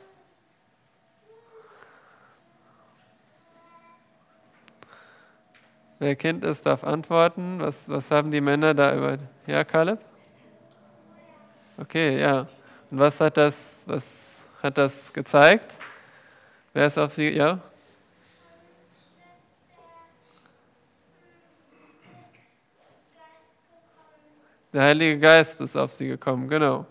Wer 6.00 6.15
kennt 6.15 6.43
es, 6.43 6.63
darf 6.63 6.83
antworten. 6.83 7.59
Was, 7.59 7.88
was 7.88 8.09
haben 8.09 8.31
die 8.31 8.41
Männer 8.41 8.73
da 8.73 8.95
über. 8.95 9.19
Ja, 9.45 9.63
Kaleb? 9.63 10.00
Okay, 11.77 12.19
ja. 12.19 12.47
Und 12.89 12.97
was 12.97 13.21
hat 13.21 13.38
das, 13.38 13.83
was 13.85 14.41
hat 14.63 14.79
das 14.79 15.13
gezeigt? 15.13 15.75
Wer 16.73 16.88
ist 16.88 16.97
auf 16.97 17.13
sie? 17.13 17.29
Ja? 17.29 17.59
Der 24.73 24.83
Heilige 24.83 25.19
Geist 25.19 25.59
ist 25.59 25.75
auf 25.75 25.93
sie 25.93 26.07
gekommen, 26.07 26.47
genau. 26.47 26.85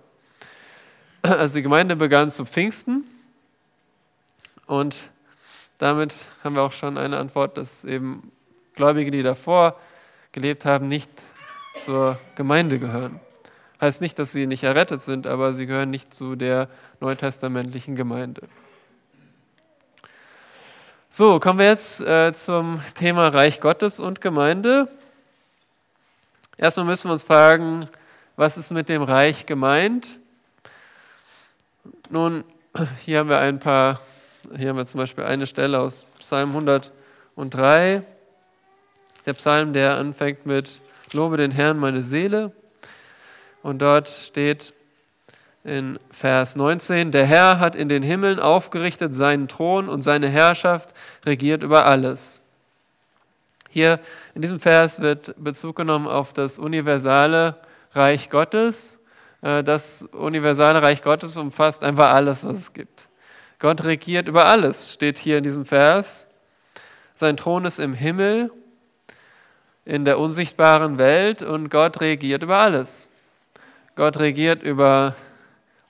Also 1.23 1.55
die 1.55 1.63
Gemeinde 1.63 1.97
begann 1.97 2.31
zu 2.31 2.45
Pfingsten 2.45 3.05
und 4.67 5.09
damit 5.79 6.15
haben 6.45 6.57
wir 6.57 6.63
auch 6.63 6.73
schon 6.73 6.99
eine 6.99 7.17
Antwort, 7.17 7.57
dass 7.57 7.85
eben 7.85 8.33
Gläubige, 8.75 9.11
die 9.11 9.23
davor 9.23 9.81
gelebt 10.33 10.67
haben, 10.67 10.89
nicht 10.89 11.11
zur 11.75 12.19
Gemeinde 12.35 12.79
gehören. 12.79 13.19
Heißt 13.81 14.03
nicht, 14.03 14.19
dass 14.19 14.33
sie 14.33 14.47
nicht 14.47 14.63
errettet 14.63 15.01
sind, 15.01 15.27
aber 15.27 15.55
sie 15.55 15.65
gehören 15.65 15.91
nicht 15.91 16.13
zu 16.13 16.37
der 16.37 16.69
neutestamentlichen 17.01 17.97
Gemeinde. 17.97 18.43
So, 21.09 21.41
kommen 21.41 21.59
wir 21.59 21.67
jetzt 21.67 22.03
äh, 22.03 22.35
zum 22.35 22.83
Thema 22.95 23.29
Reich 23.29 23.61
Gottes 23.61 24.01
und 24.01 24.21
Gemeinde. 24.21 24.89
Erstmal 26.61 26.85
müssen 26.85 27.09
wir 27.09 27.13
uns 27.13 27.23
fragen, 27.23 27.89
was 28.37 28.59
ist 28.59 28.71
mit 28.71 28.91
dem 28.91 29.03
Reich 29.03 29.47
gemeint? 29.47 30.19
Nun, 32.11 32.45
hier 33.03 33.21
haben 33.21 33.31
wir 33.31 33.39
ein 33.39 33.59
paar, 33.59 33.99
hier 34.55 34.69
haben 34.69 34.77
wir 34.77 34.85
zum 34.85 35.01
Beispiel 35.01 35.25
eine 35.25 35.47
Stelle 35.47 35.81
aus 35.81 36.05
Psalm 36.19 36.51
103. 36.51 38.03
Der 39.25 39.33
Psalm, 39.33 39.73
der 39.73 39.97
anfängt 39.97 40.45
mit 40.45 40.83
Lobe 41.15 41.39
den 41.39 41.51
Herrn, 41.51 41.79
meine 41.79 42.03
Seele. 42.03 42.53
Und 43.63 43.81
dort 43.81 44.11
steht 44.11 44.75
in 45.65 45.99
Vers 46.11 46.57
19, 46.57 47.11
der 47.11 47.25
Herr 47.25 47.59
hat 47.59 47.75
in 47.75 47.89
den 47.89 48.03
Himmeln 48.03 48.39
aufgerichtet 48.39 49.15
seinen 49.15 49.49
Thron 49.49 49.89
und 49.89 50.03
seine 50.03 50.29
Herrschaft 50.29 50.93
regiert 51.25 51.63
über 51.63 51.87
alles. 51.87 52.40
Hier 53.73 54.01
in 54.35 54.43
diesem 54.43 54.59
Vers 54.59 55.01
wird 55.01 55.35
Bezug 55.39 55.77
genommen 55.77 56.09
auf 56.09 56.33
das 56.33 56.59
universale 56.59 57.57
Reich 57.93 58.29
Gottes. 58.29 58.99
Äh, 59.43 59.63
das 59.63 60.03
universale 60.13 60.83
Reich 60.83 61.03
Gottes 61.03 61.37
umfasst 61.37 61.85
einfach 61.85 62.11
alles, 62.11 62.45
was 62.45 62.59
es 62.59 62.73
gibt. 62.73 63.09
Gott 63.61 63.85
regiert 63.85 64.27
über 64.27 64.47
alles, 64.47 64.93
steht 64.93 65.19
hier 65.19 65.39
in 65.39 65.45
diesem 65.45 65.65
Vers. 65.65 66.27
Sein 67.15 67.37
Thron 67.37 67.65
ist 67.65 67.79
im 67.79 67.95
Himmel 67.95 68.51
in 69.85 70.05
der 70.05 70.19
unsichtbaren 70.19 70.99
Welt 70.99 71.43
und 71.45 71.71
Gott 71.71 72.01
regiert 72.01 72.43
über 72.43 72.57
alles. 72.57 73.09
Gott 73.95 74.19
regiert 74.19 74.65
über 74.65 75.15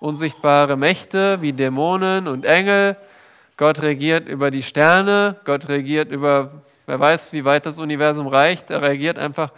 unsichtbare 0.01 0.77
Mächte 0.77 1.41
wie 1.41 1.55
Dämonen 1.55 2.29
und 2.29 2.45
Engel. 2.45 2.97
Gott 3.57 3.81
regiert 3.81 4.29
über 4.29 4.51
die 4.51 4.63
Sterne. 4.63 5.37
Gott 5.45 5.69
regiert 5.69 6.11
über, 6.11 6.63
wer 6.91 6.99
weiß, 6.99 7.33
wie 7.33 7.45
weit 7.45 7.67
das 7.67 7.79
Universum 7.79 8.27
reicht. 8.27 8.71
Er 8.71 8.83
regiert 8.83 9.17
einfach 9.17 9.53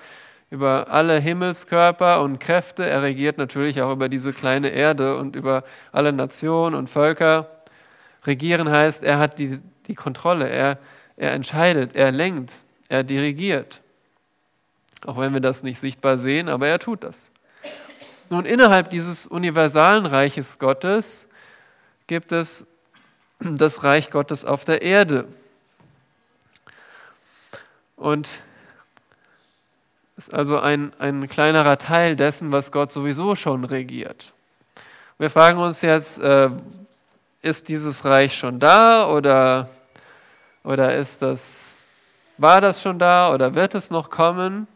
über 0.50 0.88
alle 0.90 1.18
Himmelskörper 1.18 2.20
und 2.20 2.40
Kräfte. 2.40 2.84
Er 2.84 3.00
regiert 3.00 3.38
natürlich 3.38 3.80
auch 3.80 3.90
über 3.90 4.10
diese 4.10 4.34
kleine 4.34 4.68
Erde 4.68 5.16
und 5.16 5.34
über 5.34 5.64
alle 5.92 6.12
Nationen 6.12 6.74
und 6.74 6.90
Völker. 6.90 7.48
Regieren 8.26 8.70
heißt, 8.70 9.02
er 9.02 9.18
hat 9.18 9.38
die, 9.38 9.60
die 9.86 9.94
Kontrolle. 9.94 10.46
Er, 10.46 10.78
er 11.16 11.32
entscheidet, 11.32 11.96
er 11.96 12.12
lenkt, 12.12 12.60
er 12.90 13.02
dirigiert. 13.02 13.80
Auch 15.06 15.18
wenn 15.18 15.32
wir 15.32 15.40
das 15.40 15.62
nicht 15.62 15.80
sichtbar 15.80 16.18
sehen, 16.18 16.50
aber 16.50 16.68
er 16.68 16.78
tut 16.78 17.02
das. 17.02 17.32
Nun, 18.28 18.44
innerhalb 18.44 18.90
dieses 18.90 19.26
universalen 19.26 20.04
Reiches 20.04 20.58
Gottes 20.58 21.26
gibt 22.06 22.30
es 22.30 22.66
das 23.38 23.84
Reich 23.84 24.10
Gottes 24.10 24.44
auf 24.44 24.66
der 24.66 24.82
Erde. 24.82 25.26
Und 28.02 28.28
ist 30.16 30.34
also 30.34 30.58
ein, 30.58 30.92
ein 30.98 31.28
kleinerer 31.28 31.78
Teil 31.78 32.16
dessen, 32.16 32.50
was 32.50 32.72
Gott 32.72 32.90
sowieso 32.90 33.36
schon 33.36 33.64
regiert. 33.64 34.32
Wir 35.18 35.30
fragen 35.30 35.60
uns 35.60 35.82
jetzt, 35.82 36.18
äh, 36.18 36.50
ist 37.42 37.68
dieses 37.68 38.04
Reich 38.04 38.36
schon 38.36 38.58
da 38.58 39.06
oder, 39.06 39.68
oder 40.64 40.96
ist 40.96 41.22
das, 41.22 41.76
war 42.38 42.60
das 42.60 42.82
schon 42.82 42.98
da 42.98 43.32
oder 43.32 43.54
wird 43.54 43.76
es 43.76 43.92
noch 43.92 44.10
kommen? 44.10 44.66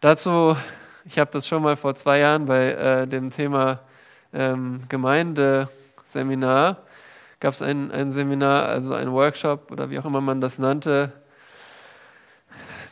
Dazu, 0.00 0.56
ich 1.04 1.18
habe 1.18 1.32
das 1.32 1.48
schon 1.48 1.64
mal 1.64 1.74
vor 1.74 1.96
zwei 1.96 2.20
Jahren 2.20 2.46
bei 2.46 2.70
äh, 2.74 3.06
dem 3.08 3.30
Thema 3.30 3.80
ähm, 4.32 4.82
Gemeindeseminar, 4.88 6.76
gab 7.40 7.54
es 7.54 7.62
ein, 7.62 7.90
ein 7.90 8.10
Seminar, 8.10 8.66
also 8.66 8.94
ein 8.94 9.10
Workshop 9.12 9.70
oder 9.70 9.90
wie 9.90 9.98
auch 9.98 10.04
immer 10.04 10.20
man 10.20 10.40
das 10.40 10.58
nannte, 10.58 11.12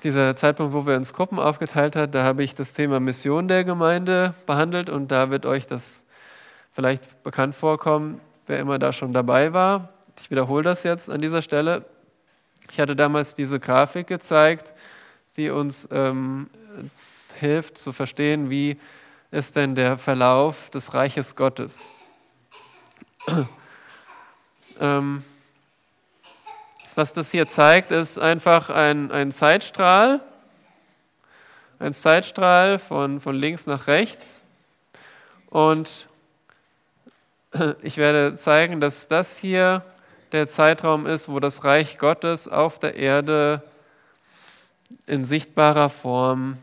dieser 0.02 0.36
Zeitpunkt, 0.36 0.72
wo 0.72 0.86
wir 0.86 0.96
uns 0.96 1.12
Gruppen 1.12 1.38
aufgeteilt 1.38 1.96
haben, 1.96 2.12
da 2.12 2.24
habe 2.24 2.42
ich 2.44 2.54
das 2.54 2.72
Thema 2.72 3.00
Mission 3.00 3.48
der 3.48 3.64
Gemeinde 3.64 4.34
behandelt 4.46 4.90
und 4.90 5.10
da 5.10 5.30
wird 5.30 5.44
euch 5.44 5.66
das 5.66 6.06
vielleicht 6.72 7.22
bekannt 7.24 7.54
vorkommen, 7.54 8.20
wer 8.46 8.60
immer 8.60 8.78
da 8.78 8.92
schon 8.92 9.12
dabei 9.12 9.52
war. 9.52 9.88
Ich 10.20 10.30
wiederhole 10.30 10.62
das 10.62 10.84
jetzt 10.84 11.10
an 11.10 11.20
dieser 11.20 11.42
Stelle. 11.42 11.84
Ich 12.70 12.78
hatte 12.78 12.94
damals 12.94 13.34
diese 13.34 13.58
Grafik 13.58 14.06
gezeigt, 14.06 14.72
die 15.36 15.50
uns 15.50 15.88
ähm, 15.90 16.48
hilft 17.38 17.78
zu 17.78 17.92
verstehen, 17.92 18.50
wie 18.50 18.78
ist 19.30 19.56
denn 19.56 19.74
der 19.74 19.98
Verlauf 19.98 20.70
des 20.70 20.94
Reiches 20.94 21.34
Gottes. 21.34 21.88
Ähm, 24.80 25.24
was 26.94 27.12
das 27.12 27.30
hier 27.30 27.46
zeigt, 27.46 27.92
ist 27.92 28.18
einfach 28.18 28.70
ein, 28.70 29.12
ein 29.12 29.30
Zeitstrahl, 29.30 30.20
ein 31.78 31.94
Zeitstrahl 31.94 32.78
von, 32.78 33.20
von 33.20 33.36
links 33.36 33.66
nach 33.66 33.86
rechts. 33.86 34.42
Und 35.48 36.08
ich 37.82 37.96
werde 37.96 38.34
zeigen, 38.34 38.80
dass 38.80 39.08
das 39.08 39.38
hier 39.38 39.84
der 40.32 40.48
Zeitraum 40.48 41.06
ist, 41.06 41.28
wo 41.28 41.40
das 41.40 41.64
Reich 41.64 41.98
Gottes 41.98 42.48
auf 42.48 42.78
der 42.78 42.96
Erde 42.96 43.62
in 45.06 45.24
sichtbarer 45.24 45.90
Form 45.90 46.58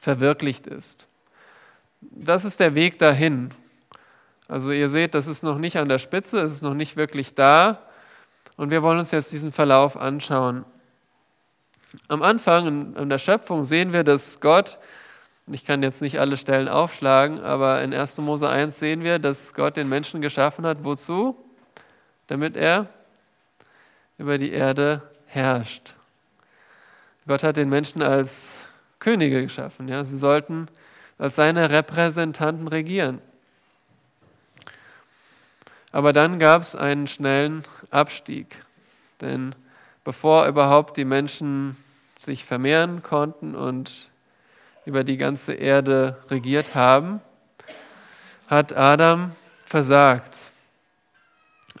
verwirklicht 0.00 0.66
ist. 0.66 1.06
Das 2.00 2.44
ist 2.44 2.60
der 2.60 2.74
Weg 2.74 2.98
dahin. 2.98 3.50
Also 4.48 4.70
ihr 4.70 4.88
seht, 4.88 5.14
das 5.14 5.26
ist 5.26 5.42
noch 5.42 5.58
nicht 5.58 5.76
an 5.76 5.88
der 5.88 5.98
Spitze, 5.98 6.40
es 6.40 6.52
ist 6.52 6.62
noch 6.62 6.74
nicht 6.74 6.96
wirklich 6.96 7.34
da, 7.34 7.82
und 8.56 8.70
wir 8.70 8.82
wollen 8.82 8.98
uns 8.98 9.10
jetzt 9.10 9.32
diesen 9.32 9.52
Verlauf 9.52 9.96
anschauen. 9.96 10.64
Am 12.08 12.22
Anfang 12.22 12.94
in 12.96 13.08
der 13.08 13.18
Schöpfung 13.18 13.64
sehen 13.64 13.92
wir, 13.92 14.02
dass 14.02 14.40
Gott, 14.40 14.78
ich 15.46 15.64
kann 15.64 15.82
jetzt 15.82 16.02
nicht 16.02 16.18
alle 16.18 16.36
Stellen 16.36 16.68
aufschlagen, 16.68 17.40
aber 17.40 17.82
in 17.82 17.92
1. 17.92 18.18
Mose 18.18 18.48
1 18.48 18.78
sehen 18.78 19.02
wir, 19.02 19.18
dass 19.18 19.54
Gott 19.54 19.76
den 19.76 19.88
Menschen 19.88 20.20
geschaffen 20.20 20.66
hat. 20.66 20.84
Wozu? 20.84 21.36
Damit 22.26 22.56
er 22.56 22.88
über 24.18 24.38
die 24.38 24.50
Erde 24.50 25.02
herrscht. 25.26 25.94
Gott 27.26 27.42
hat 27.42 27.56
den 27.56 27.68
Menschen 27.68 28.02
als 28.02 28.56
Könige 28.98 29.42
geschaffen. 29.42 29.88
Ja? 29.88 30.02
Sie 30.04 30.16
sollten 30.16 30.66
als 31.18 31.36
seine 31.36 31.70
Repräsentanten 31.70 32.68
regieren. 32.68 33.20
Aber 35.96 36.12
dann 36.12 36.38
gab 36.38 36.60
es 36.60 36.76
einen 36.76 37.06
schnellen 37.06 37.62
Abstieg. 37.90 38.62
Denn 39.22 39.54
bevor 40.04 40.46
überhaupt 40.46 40.98
die 40.98 41.06
Menschen 41.06 41.74
sich 42.18 42.44
vermehren 42.44 43.02
konnten 43.02 43.54
und 43.54 44.10
über 44.84 45.04
die 45.04 45.16
ganze 45.16 45.54
Erde 45.54 46.18
regiert 46.28 46.74
haben, 46.74 47.22
hat 48.46 48.76
Adam 48.76 49.32
versagt. 49.64 50.52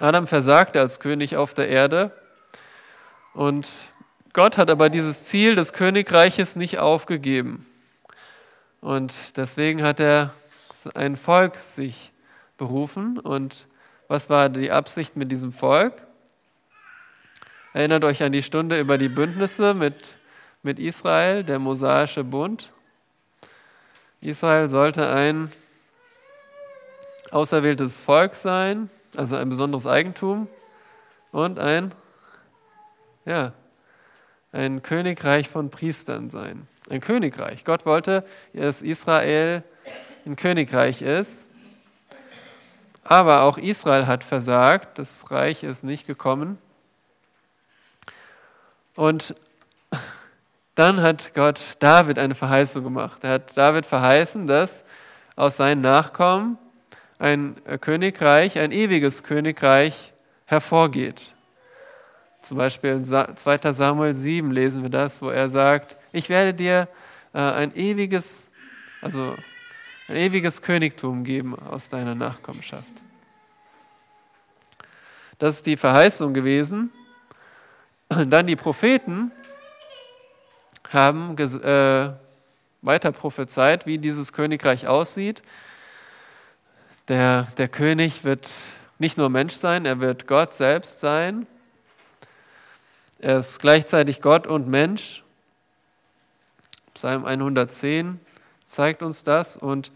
Adam 0.00 0.26
versagte 0.26 0.80
als 0.80 0.98
König 0.98 1.36
auf 1.36 1.52
der 1.52 1.68
Erde 1.68 2.10
und 3.34 3.68
Gott 4.32 4.56
hat 4.56 4.70
aber 4.70 4.88
dieses 4.88 5.26
Ziel 5.26 5.56
des 5.56 5.74
Königreiches 5.74 6.56
nicht 6.56 6.78
aufgegeben. 6.78 7.66
Und 8.80 9.36
deswegen 9.36 9.82
hat 9.82 10.00
er 10.00 10.32
ein 10.94 11.16
Volk 11.18 11.56
sich 11.56 12.12
berufen 12.56 13.18
und 13.18 13.66
was 14.08 14.30
war 14.30 14.48
die 14.48 14.70
Absicht 14.70 15.16
mit 15.16 15.30
diesem 15.32 15.52
Volk? 15.52 15.94
Erinnert 17.72 18.04
euch 18.04 18.22
an 18.22 18.32
die 18.32 18.42
Stunde 18.42 18.80
über 18.80 18.98
die 18.98 19.08
Bündnisse 19.08 19.74
mit, 19.74 20.16
mit 20.62 20.78
Israel, 20.78 21.44
der 21.44 21.58
mosaische 21.58 22.24
Bund. 22.24 22.72
Israel 24.20 24.68
sollte 24.68 25.08
ein 25.08 25.52
auserwähltes 27.30 28.00
Volk 28.00 28.34
sein, 28.34 28.88
also 29.14 29.36
ein 29.36 29.48
besonderes 29.48 29.86
Eigentum 29.86 30.48
und 31.32 31.58
ein, 31.58 31.92
ja, 33.24 33.52
ein 34.52 34.82
Königreich 34.82 35.48
von 35.48 35.70
Priestern 35.70 36.30
sein. 36.30 36.66
Ein 36.88 37.00
Königreich. 37.00 37.64
Gott 37.64 37.84
wollte, 37.84 38.24
dass 38.54 38.80
Israel 38.80 39.62
ein 40.24 40.36
Königreich 40.36 41.02
ist. 41.02 41.50
Aber 43.08 43.42
auch 43.42 43.56
Israel 43.56 44.08
hat 44.08 44.24
versagt, 44.24 44.98
das 44.98 45.30
Reich 45.30 45.62
ist 45.62 45.84
nicht 45.84 46.08
gekommen. 46.08 46.58
Und 48.96 49.36
dann 50.74 51.00
hat 51.00 51.32
Gott 51.32 51.60
David 51.78 52.18
eine 52.18 52.34
Verheißung 52.34 52.82
gemacht. 52.82 53.22
Er 53.22 53.34
hat 53.34 53.56
David 53.56 53.86
verheißen, 53.86 54.48
dass 54.48 54.84
aus 55.36 55.56
seinen 55.56 55.82
Nachkommen 55.82 56.58
ein 57.20 57.54
Königreich, 57.80 58.58
ein 58.58 58.72
ewiges 58.72 59.22
Königreich 59.22 60.12
hervorgeht. 60.44 61.34
Zum 62.42 62.58
Beispiel 62.58 62.90
in 62.90 63.04
2 63.04 63.36
Samuel 63.72 64.14
7 64.14 64.50
lesen 64.50 64.82
wir 64.82 64.90
das, 64.90 65.22
wo 65.22 65.30
er 65.30 65.48
sagt, 65.48 65.96
ich 66.10 66.28
werde 66.28 66.54
dir 66.54 66.88
äh, 67.32 67.38
ein 67.38 67.76
ewiges, 67.76 68.50
also 69.00 69.36
ein 70.08 70.16
ewiges 70.16 70.62
Königtum 70.62 71.24
geben 71.24 71.58
aus 71.58 71.88
deiner 71.88 72.14
Nachkommenschaft. 72.14 73.02
Das 75.38 75.56
ist 75.56 75.66
die 75.66 75.76
Verheißung 75.76 76.32
gewesen. 76.32 76.92
Dann 78.08 78.46
die 78.46 78.56
Propheten 78.56 79.32
haben 80.92 81.36
äh, 81.36 82.12
weiter 82.82 83.12
prophezeit, 83.12 83.86
wie 83.86 83.98
dieses 83.98 84.32
Königreich 84.32 84.86
aussieht. 84.86 85.42
Der, 87.08 87.48
der 87.56 87.68
König 87.68 88.24
wird 88.24 88.48
nicht 88.98 89.18
nur 89.18 89.28
Mensch 89.28 89.54
sein, 89.54 89.84
er 89.84 90.00
wird 90.00 90.26
Gott 90.26 90.54
selbst 90.54 91.00
sein. 91.00 91.46
Er 93.18 93.38
ist 93.38 93.58
gleichzeitig 93.58 94.20
Gott 94.20 94.46
und 94.46 94.68
Mensch. 94.68 95.24
Psalm 96.94 97.24
110 97.24 98.20
zeigt 98.66 99.02
uns 99.02 99.24
das 99.24 99.56
und 99.56 99.92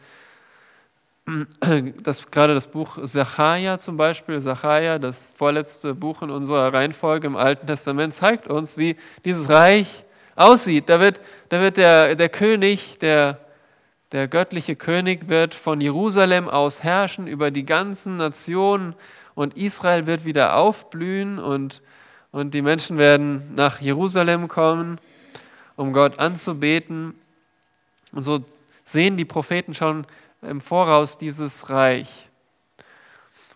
das, 2.03 2.31
gerade 2.31 2.55
das 2.55 2.67
Buch 2.67 2.99
Sacharja 3.03 3.79
zum 3.79 3.97
Beispiel, 3.97 4.41
Sacharja, 4.41 4.99
das 4.99 5.33
vorletzte 5.37 5.95
Buch 5.95 6.23
in 6.23 6.31
unserer 6.31 6.73
Reihenfolge 6.73 7.27
im 7.27 7.37
Alten 7.37 7.67
Testament, 7.67 8.15
zeigt 8.15 8.49
uns, 8.49 8.77
wie 8.77 8.97
dieses 9.25 9.49
Reich 9.49 10.05
aussieht. 10.37 10.89
Da 10.89 11.01
wird, 11.01 11.21
da 11.51 11.61
wird 11.61 11.77
der, 11.77 12.15
der 12.15 12.29
König, 12.29 12.99
der, 12.99 13.39
der 14.13 14.29
göttliche 14.29 14.77
König 14.77 15.29
wird 15.29 15.55
von 15.55 15.81
Jerusalem 15.81 16.49
aus 16.49 16.83
herrschen 16.83 17.27
über 17.27 17.51
die 17.51 17.65
ganzen 17.65 18.17
Nationen 18.17 18.95
und 19.35 19.57
Israel 19.57 20.07
wird 20.07 20.25
wieder 20.25 20.57
aufblühen 20.57 21.39
und, 21.39 21.83
und 22.33 22.55
die 22.55 22.63
Menschen 22.63 22.99
werden 22.99 23.55
nach 23.55 23.81
Jerusalem 23.81 24.49
kommen, 24.49 24.99
um 25.77 25.93
Gott 25.93 26.19
anzubeten. 26.19 27.15
Und 28.13 28.25
so 28.25 28.45
sehen 28.93 29.17
die 29.17 29.25
Propheten 29.25 29.75
schon 29.75 30.07
im 30.43 30.61
Voraus 30.61 31.19
dieses 31.19 31.71
Reich. 31.71 32.29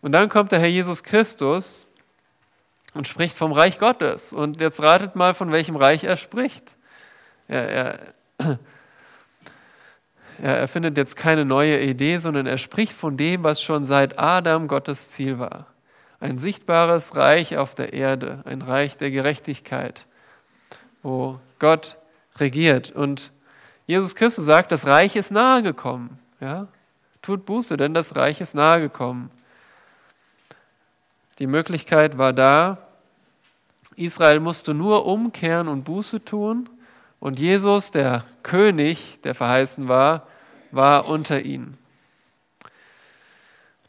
Und 0.02 0.12
dann 0.12 0.28
kommt 0.28 0.52
der 0.52 0.58
Herr 0.58 0.68
Jesus 0.68 1.02
Christus 1.02 1.86
und 2.92 3.08
spricht 3.08 3.36
vom 3.36 3.52
Reich 3.52 3.78
Gottes. 3.78 4.32
Und 4.32 4.60
jetzt 4.60 4.82
ratet 4.82 5.16
mal, 5.16 5.34
von 5.34 5.50
welchem 5.50 5.76
Reich 5.76 6.04
er 6.04 6.16
spricht. 6.16 6.76
Er, 7.48 7.68
er, 8.38 8.58
er 10.42 10.56
erfindet 10.58 10.96
jetzt 10.96 11.16
keine 11.16 11.44
neue 11.44 11.80
Idee, 11.80 12.18
sondern 12.18 12.46
er 12.46 12.58
spricht 12.58 12.92
von 12.92 13.16
dem, 13.16 13.44
was 13.44 13.62
schon 13.62 13.84
seit 13.84 14.18
Adam 14.18 14.68
Gottes 14.68 15.10
Ziel 15.10 15.38
war. 15.38 15.66
Ein 16.20 16.38
sichtbares 16.38 17.16
Reich 17.16 17.56
auf 17.56 17.74
der 17.74 17.92
Erde, 17.92 18.42
ein 18.44 18.62
Reich 18.62 18.96
der 18.96 19.10
Gerechtigkeit, 19.10 20.06
wo 21.02 21.40
Gott 21.58 21.96
regiert. 22.38 22.90
Und 22.90 23.32
Jesus 23.86 24.14
Christus 24.14 24.46
sagt, 24.46 24.72
das 24.72 24.86
Reich 24.86 25.16
ist 25.16 25.30
nahe 25.30 25.62
gekommen. 25.62 26.18
Ja? 26.40 26.68
Tut 27.20 27.44
Buße, 27.44 27.76
denn 27.76 27.94
das 27.94 28.16
Reich 28.16 28.40
ist 28.40 28.54
nahe 28.54 28.80
gekommen. 28.80 29.30
Die 31.38 31.46
Möglichkeit 31.46 32.16
war 32.16 32.32
da. 32.32 32.78
Israel 33.96 34.40
musste 34.40 34.74
nur 34.74 35.06
umkehren 35.06 35.68
und 35.68 35.84
Buße 35.84 36.24
tun. 36.24 36.68
Und 37.20 37.38
Jesus, 37.38 37.90
der 37.90 38.24
König, 38.42 39.20
der 39.22 39.34
verheißen 39.34 39.88
war, 39.88 40.26
war 40.70 41.06
unter 41.06 41.42
ihnen. 41.42 41.78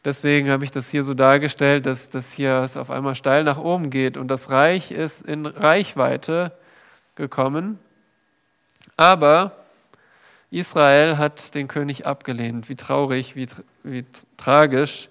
Deswegen 0.04 0.50
habe 0.50 0.64
ich 0.64 0.70
das 0.70 0.88
hier 0.88 1.02
so 1.02 1.14
dargestellt, 1.14 1.84
dass, 1.84 2.08
dass 2.08 2.32
hier 2.32 2.64
auf 2.76 2.90
einmal 2.90 3.16
steil 3.16 3.42
nach 3.42 3.58
oben 3.58 3.90
geht 3.90 4.16
und 4.16 4.28
das 4.28 4.50
Reich 4.50 4.92
ist 4.92 5.22
in 5.22 5.46
Reichweite 5.46 6.52
gekommen. 7.16 7.80
Aber 8.96 9.65
Israel 10.50 11.18
hat 11.18 11.54
den 11.54 11.68
König 11.68 12.06
abgelehnt. 12.06 12.68
Wie 12.68 12.76
traurig, 12.76 13.36
wie, 13.36 13.46
wie 13.82 14.04
tragisch. 14.36 15.08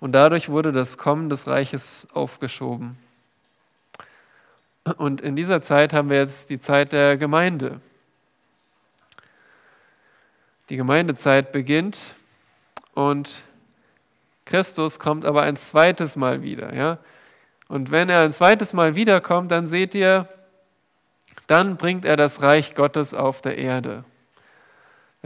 Und 0.00 0.12
dadurch 0.12 0.48
wurde 0.48 0.72
das 0.72 0.98
Kommen 0.98 1.28
des 1.28 1.46
Reiches 1.46 2.08
aufgeschoben. 2.12 2.98
Und 4.98 5.20
in 5.20 5.34
dieser 5.34 5.62
Zeit 5.62 5.92
haben 5.92 6.10
wir 6.10 6.18
jetzt 6.18 6.50
die 6.50 6.60
Zeit 6.60 6.92
der 6.92 7.16
Gemeinde. 7.16 7.80
Die 10.68 10.76
Gemeindezeit 10.76 11.52
beginnt 11.52 12.14
und 12.94 13.42
Christus 14.44 14.98
kommt 14.98 15.24
aber 15.24 15.42
ein 15.42 15.56
zweites 15.56 16.16
Mal 16.16 16.42
wieder. 16.42 16.74
Ja? 16.74 16.98
Und 17.68 17.90
wenn 17.90 18.08
er 18.08 18.22
ein 18.22 18.32
zweites 18.32 18.72
Mal 18.72 18.94
wiederkommt, 18.94 19.50
dann 19.50 19.66
seht 19.66 19.94
ihr, 19.94 20.28
dann 21.46 21.76
bringt 21.76 22.04
er 22.04 22.16
das 22.16 22.42
Reich 22.42 22.74
Gottes 22.74 23.12
auf 23.14 23.42
der 23.42 23.58
Erde. 23.58 24.04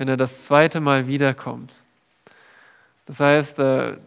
Wenn 0.01 0.09
er 0.09 0.17
das 0.17 0.47
zweite 0.47 0.81
Mal 0.81 1.09
wiederkommt. 1.09 1.85
Das 3.05 3.21
heißt, 3.21 3.59
äh, 3.59 3.99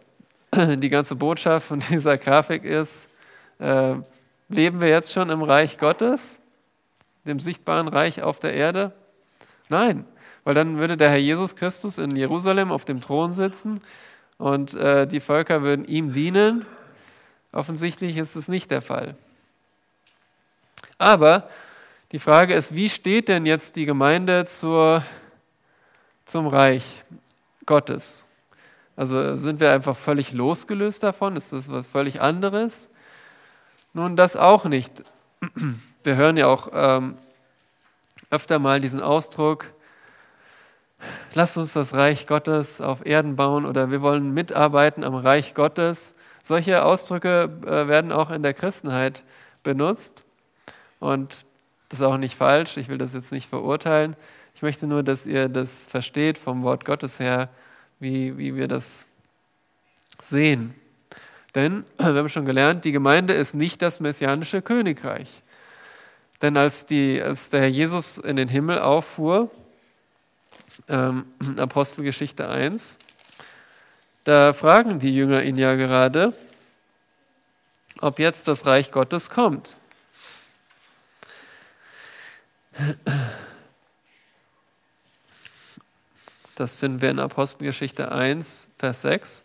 die 0.77 0.89
ganze 0.89 1.15
Botschaft 1.15 1.67
von 1.67 1.79
dieser 1.91 2.17
Grafik 2.17 2.63
ist, 2.63 3.07
äh, 3.59 3.93
leben 4.49 4.81
wir 4.81 4.89
jetzt 4.89 5.13
schon 5.13 5.29
im 5.29 5.43
Reich 5.43 5.77
Gottes, 5.77 6.39
dem 7.25 7.39
sichtbaren 7.39 7.87
Reich 7.87 8.23
auf 8.23 8.39
der 8.39 8.55
Erde? 8.55 8.91
Nein, 9.69 10.03
weil 10.43 10.55
dann 10.55 10.77
würde 10.77 10.97
der 10.97 11.11
Herr 11.11 11.17
Jesus 11.17 11.55
Christus 11.55 11.99
in 11.99 12.15
Jerusalem 12.15 12.71
auf 12.71 12.85
dem 12.85 12.99
Thron 12.99 13.31
sitzen 13.31 13.79
und 14.39 14.73
äh, 14.73 15.05
die 15.05 15.19
Völker 15.19 15.61
würden 15.61 15.85
ihm 15.85 16.11
dienen. 16.11 16.65
Offensichtlich 17.51 18.17
ist 18.17 18.35
es 18.35 18.47
nicht 18.47 18.71
der 18.71 18.81
Fall. 18.81 19.15
Aber 20.97 21.47
die 22.11 22.19
Frage 22.19 22.55
ist, 22.55 22.73
wie 22.73 22.89
steht 22.89 23.27
denn 23.27 23.45
jetzt 23.45 23.75
die 23.75 23.85
Gemeinde 23.85 24.45
zur, 24.45 25.03
zum 26.25 26.47
Reich 26.47 27.03
Gottes? 27.65 28.23
Also 28.95 29.35
sind 29.35 29.59
wir 29.59 29.71
einfach 29.71 29.95
völlig 29.95 30.33
losgelöst 30.33 31.03
davon? 31.03 31.35
Ist 31.35 31.53
das 31.53 31.71
was 31.71 31.87
völlig 31.87 32.21
anderes? 32.21 32.89
Nun, 33.93 34.15
das 34.15 34.35
auch 34.35 34.65
nicht. 34.65 35.03
Wir 36.03 36.15
hören 36.17 36.35
ja 36.35 36.47
auch 36.47 36.67
ähm, 36.73 37.17
öfter 38.29 38.59
mal 38.59 38.81
diesen 38.81 39.01
Ausdruck, 39.01 39.67
lasst 41.33 41.57
uns 41.57 41.73
das 41.73 41.93
Reich 41.93 42.27
Gottes 42.27 42.81
auf 42.81 43.05
Erden 43.05 43.35
bauen 43.35 43.65
oder 43.65 43.89
wir 43.89 44.01
wollen 44.01 44.33
mitarbeiten 44.33 45.03
am 45.03 45.15
Reich 45.15 45.53
Gottes. 45.53 46.15
Solche 46.41 46.83
Ausdrücke 46.83 47.49
äh, 47.65 47.87
werden 47.87 48.11
auch 48.11 48.31
in 48.31 48.43
der 48.43 48.53
Christenheit 48.53 49.23
benutzt 49.63 50.25
und 50.99 51.45
das 51.89 51.99
ist 51.99 52.05
auch 52.05 52.17
nicht 52.17 52.35
falsch. 52.35 52.77
Ich 52.77 52.89
will 52.89 52.97
das 52.97 53.13
jetzt 53.13 53.31
nicht 53.31 53.47
verurteilen. 53.49 54.15
Ich 54.63 54.65
möchte 54.65 54.87
nur, 54.87 55.03
dass 55.03 55.25
ihr 55.25 55.49
das 55.49 55.85
versteht 55.87 56.37
vom 56.37 56.63
Wort 56.63 56.85
Gottes 56.85 57.19
her, 57.19 57.49
wie, 57.99 58.37
wie 58.37 58.55
wir 58.55 58.69
das 58.69 59.05
sehen. 60.21 60.73
Denn, 61.53 61.83
wir 61.97 62.05
haben 62.05 62.29
schon 62.29 62.45
gelernt, 62.45 62.85
die 62.85 62.93
Gemeinde 62.93 63.33
ist 63.33 63.55
nicht 63.55 63.81
das 63.81 63.99
messianische 63.99 64.61
Königreich. 64.61 65.27
Denn 66.41 66.55
als, 66.55 66.85
die, 66.85 67.21
als 67.21 67.49
der 67.49 67.59
Herr 67.59 67.67
Jesus 67.67 68.17
in 68.17 68.37
den 68.37 68.47
Himmel 68.47 68.79
auffuhr, 68.79 69.51
ähm, 70.87 71.25
Apostelgeschichte 71.57 72.47
1. 72.47 72.99
Da 74.23 74.53
fragen 74.53 74.97
die 74.97 75.13
Jünger 75.13 75.43
ihn 75.43 75.57
ja 75.57 75.75
gerade, 75.75 76.33
ob 77.99 78.17
jetzt 78.17 78.47
das 78.47 78.65
Reich 78.65 78.91
Gottes 78.91 79.29
kommt. 79.29 79.75
Das 86.55 86.79
finden 86.79 87.01
wir 87.01 87.09
in 87.09 87.19
Apostelgeschichte 87.19 88.11
1, 88.11 88.67
Vers 88.77 89.01
6. 89.01 89.43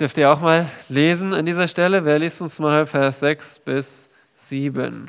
Dürft 0.00 0.16
ihr 0.16 0.28
auch 0.28 0.40
mal 0.40 0.68
lesen 0.88 1.32
an 1.32 1.46
dieser 1.46 1.68
Stelle? 1.68 2.04
Wer 2.04 2.18
liest 2.18 2.42
uns 2.42 2.58
mal 2.58 2.84
Vers 2.84 3.20
6 3.20 3.60
bis 3.60 4.08
7? 4.34 5.08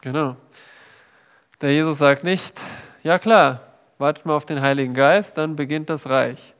Genau. 0.00 0.36
Der 1.60 1.72
Jesus 1.72 1.98
sagt 1.98 2.24
nicht, 2.24 2.58
ja 3.02 3.18
klar, 3.18 3.60
wartet 3.98 4.24
mal 4.24 4.34
auf 4.34 4.46
den 4.46 4.62
Heiligen 4.62 4.94
Geist, 4.94 5.36
dann 5.36 5.56
beginnt 5.56 5.90
das 5.90 6.08
Reich. 6.08 6.54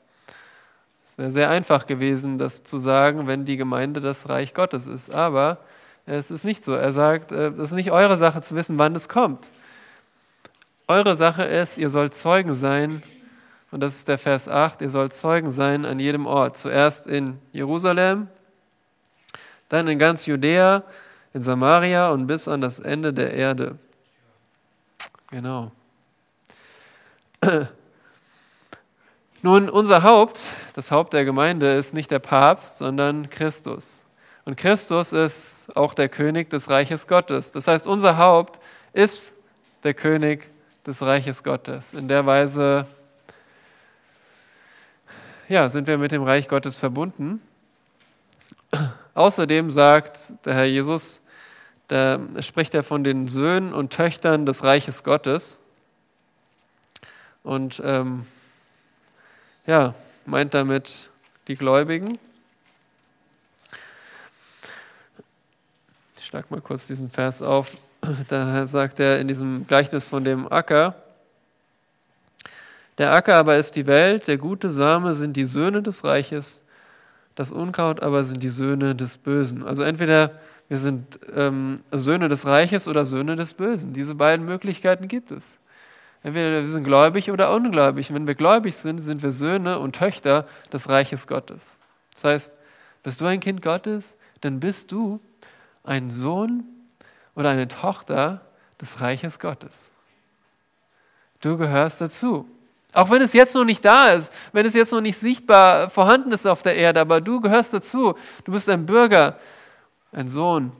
Es 1.04 1.16
wäre 1.16 1.30
sehr 1.30 1.48
einfach 1.48 1.86
gewesen, 1.86 2.36
das 2.36 2.64
zu 2.64 2.78
sagen, 2.78 3.26
wenn 3.26 3.46
die 3.46 3.56
Gemeinde 3.56 4.00
das 4.00 4.28
Reich 4.28 4.52
Gottes 4.52 4.86
ist. 4.86 5.14
Aber 5.14 5.58
es 6.04 6.30
ist 6.30 6.44
nicht 6.44 6.62
so. 6.62 6.74
Er 6.74 6.92
sagt, 6.92 7.32
äh, 7.32 7.48
es 7.48 7.70
ist 7.70 7.72
nicht 7.72 7.90
eure 7.90 8.16
Sache 8.16 8.42
zu 8.42 8.54
wissen, 8.56 8.78
wann 8.78 8.94
es 8.94 9.08
kommt. 9.08 9.50
Eure 10.86 11.16
Sache 11.16 11.44
ist, 11.44 11.78
ihr 11.78 11.88
sollt 11.88 12.14
Zeugen 12.14 12.54
sein, 12.54 13.02
und 13.70 13.80
das 13.80 13.96
ist 13.96 14.08
der 14.08 14.18
Vers 14.18 14.48
8, 14.48 14.82
ihr 14.82 14.88
sollt 14.88 15.14
Zeugen 15.14 15.52
sein 15.52 15.84
an 15.84 16.00
jedem 16.00 16.26
Ort. 16.26 16.56
Zuerst 16.56 17.06
in 17.06 17.38
Jerusalem, 17.52 18.26
dann 19.68 19.86
in 19.86 19.98
ganz 19.98 20.26
Judäa, 20.26 20.82
in 21.32 21.42
Samaria 21.42 22.10
und 22.10 22.26
bis 22.26 22.48
an 22.48 22.60
das 22.60 22.80
Ende 22.80 23.12
der 23.12 23.32
Erde. 23.32 23.78
Genau. 25.30 25.70
Nun, 29.42 29.70
unser 29.70 30.02
Haupt, 30.02 30.48
das 30.74 30.90
Haupt 30.90 31.12
der 31.14 31.24
Gemeinde, 31.24 31.74
ist 31.74 31.94
nicht 31.94 32.10
der 32.10 32.18
Papst, 32.18 32.78
sondern 32.78 33.30
Christus. 33.30 34.04
Und 34.44 34.56
Christus 34.56 35.12
ist 35.12 35.74
auch 35.76 35.94
der 35.94 36.08
König 36.08 36.50
des 36.50 36.68
Reiches 36.68 37.06
Gottes. 37.06 37.50
Das 37.50 37.68
heißt, 37.68 37.86
unser 37.86 38.18
Haupt 38.18 38.60
ist 38.92 39.32
der 39.82 39.94
König 39.94 40.50
des 40.86 41.02
Reiches 41.02 41.42
Gottes. 41.42 41.94
In 41.94 42.08
der 42.08 42.26
Weise 42.26 42.86
ja, 45.50 45.68
sind 45.68 45.86
wir 45.88 45.98
mit 45.98 46.12
dem 46.12 46.22
Reich 46.22 46.46
Gottes 46.46 46.78
verbunden. 46.78 47.42
Außerdem 49.20 49.70
sagt 49.70 50.32
der 50.46 50.54
Herr 50.54 50.64
Jesus, 50.64 51.20
da 51.88 52.18
spricht 52.40 52.74
er 52.74 52.82
von 52.82 53.04
den 53.04 53.28
Söhnen 53.28 53.74
und 53.74 53.92
Töchtern 53.92 54.46
des 54.46 54.64
Reiches 54.64 55.04
Gottes. 55.04 55.58
Und 57.42 57.82
ähm, 57.84 58.26
ja, 59.66 59.94
meint 60.24 60.54
damit 60.54 61.10
die 61.48 61.54
Gläubigen. 61.54 62.18
Ich 66.16 66.24
schlage 66.24 66.46
mal 66.48 66.62
kurz 66.62 66.86
diesen 66.86 67.10
Vers 67.10 67.42
auf. 67.42 67.72
Da 68.28 68.66
sagt 68.66 69.00
er 69.00 69.20
in 69.20 69.28
diesem 69.28 69.66
Gleichnis 69.66 70.06
von 70.06 70.24
dem 70.24 70.50
Acker, 70.50 70.94
der 72.96 73.12
Acker 73.12 73.36
aber 73.36 73.58
ist 73.58 73.76
die 73.76 73.86
Welt, 73.86 74.28
der 74.28 74.38
gute 74.38 74.70
Same 74.70 75.12
sind 75.12 75.36
die 75.36 75.44
Söhne 75.44 75.82
des 75.82 76.04
Reiches, 76.04 76.62
das 77.34 77.50
Unkraut 77.50 78.02
aber 78.02 78.24
sind 78.24 78.42
die 78.42 78.48
Söhne 78.48 78.94
des 78.94 79.18
Bösen. 79.18 79.64
Also 79.64 79.82
entweder 79.82 80.38
wir 80.68 80.78
sind 80.78 81.18
ähm, 81.34 81.80
Söhne 81.90 82.28
des 82.28 82.46
Reiches 82.46 82.86
oder 82.86 83.04
Söhne 83.04 83.36
des 83.36 83.54
Bösen. 83.54 83.92
Diese 83.92 84.14
beiden 84.14 84.46
Möglichkeiten 84.46 85.08
gibt 85.08 85.32
es. 85.32 85.58
Entweder 86.22 86.62
wir 86.62 86.70
sind 86.70 86.84
gläubig 86.84 87.30
oder 87.30 87.52
ungläubig. 87.52 88.12
wenn 88.12 88.26
wir 88.26 88.34
gläubig 88.34 88.76
sind, 88.76 88.98
sind 88.98 89.22
wir 89.22 89.30
Söhne 89.30 89.78
und 89.78 89.96
Töchter 89.96 90.46
des 90.72 90.88
Reiches 90.88 91.26
Gottes. 91.26 91.76
Das 92.14 92.24
heißt, 92.24 92.56
bist 93.02 93.20
du 93.20 93.26
ein 93.26 93.40
Kind 93.40 93.62
Gottes, 93.62 94.16
dann 94.42 94.60
bist 94.60 94.92
du 94.92 95.20
ein 95.82 96.10
Sohn 96.10 96.64
oder 97.34 97.50
eine 97.50 97.68
Tochter 97.68 98.42
des 98.80 99.00
Reiches 99.00 99.38
Gottes. 99.38 99.92
Du 101.40 101.56
gehörst 101.56 102.00
dazu. 102.00 102.46
Auch 102.92 103.10
wenn 103.10 103.22
es 103.22 103.32
jetzt 103.32 103.54
noch 103.54 103.64
nicht 103.64 103.84
da 103.84 104.08
ist, 104.08 104.32
wenn 104.52 104.66
es 104.66 104.74
jetzt 104.74 104.92
noch 104.92 105.00
nicht 105.00 105.18
sichtbar 105.18 105.90
vorhanden 105.90 106.32
ist 106.32 106.46
auf 106.46 106.62
der 106.62 106.76
Erde, 106.76 107.00
aber 107.00 107.20
du 107.20 107.40
gehörst 107.40 107.72
dazu. 107.72 108.14
Du 108.44 108.52
bist 108.52 108.68
ein 108.68 108.86
Bürger, 108.86 109.38
ein 110.12 110.28
Sohn, 110.28 110.72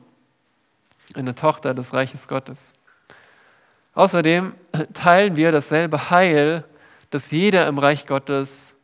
eine 1.15 1.35
Tochter 1.35 1.73
des 1.73 1.95
Reiches 1.95 2.27
Gottes. 2.27 2.73
Außerdem 3.95 4.55
teilen 4.95 5.37
wir 5.37 5.53
dasselbe 5.53 6.11
Heil, 6.11 6.65
das 7.11 7.31
jeder 7.31 7.67
im 7.67 7.79
Reich 7.79 8.07
Gottes 8.07 8.75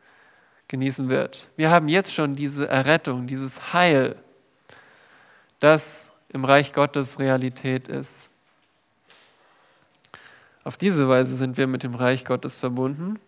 genießen 0.69 1.09
wird. 1.09 1.49
Wir 1.57 1.71
haben 1.71 1.89
jetzt 1.89 2.13
schon 2.13 2.35
diese 2.35 2.69
Errettung, 2.69 3.27
dieses 3.27 3.73
Heil, 3.73 4.17
das 5.61 6.11
im 6.29 6.45
Reich 6.45 6.73
Gottes 6.73 7.19
Realität 7.19 7.89
ist. 7.89 8.31
Auf 10.67 10.77
diese 10.77 11.09
Weise 11.09 11.37
sind 11.37 11.57
wir 11.57 11.69
mit 11.69 11.85
dem 11.85 11.95
Reich 11.95 12.25
Gottes 12.25 12.59
verbunden. 12.59 13.21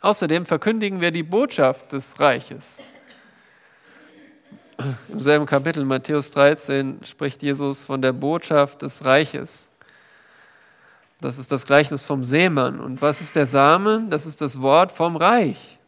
Außerdem 0.00 0.44
verkündigen 0.44 1.00
wir 1.00 1.12
die 1.12 1.22
Botschaft 1.22 1.92
des 1.92 2.18
Reiches. 2.18 2.82
Im 5.08 5.20
selben 5.20 5.46
Kapitel 5.46 5.84
Matthäus 5.84 6.32
13 6.32 6.98
spricht 7.04 7.44
Jesus 7.44 7.84
von 7.84 8.02
der 8.02 8.12
Botschaft 8.12 8.82
des 8.82 9.04
Reiches. 9.04 9.68
Das 11.20 11.38
ist 11.38 11.52
das 11.52 11.64
Gleichnis 11.64 12.04
vom 12.04 12.24
Seemann. 12.24 12.80
Und 12.80 13.00
was 13.00 13.20
ist 13.20 13.36
der 13.36 13.46
Samen? 13.46 14.10
Das 14.10 14.26
ist 14.26 14.40
das 14.40 14.60
Wort 14.60 14.90
vom 14.90 15.14
Reich. 15.14 15.78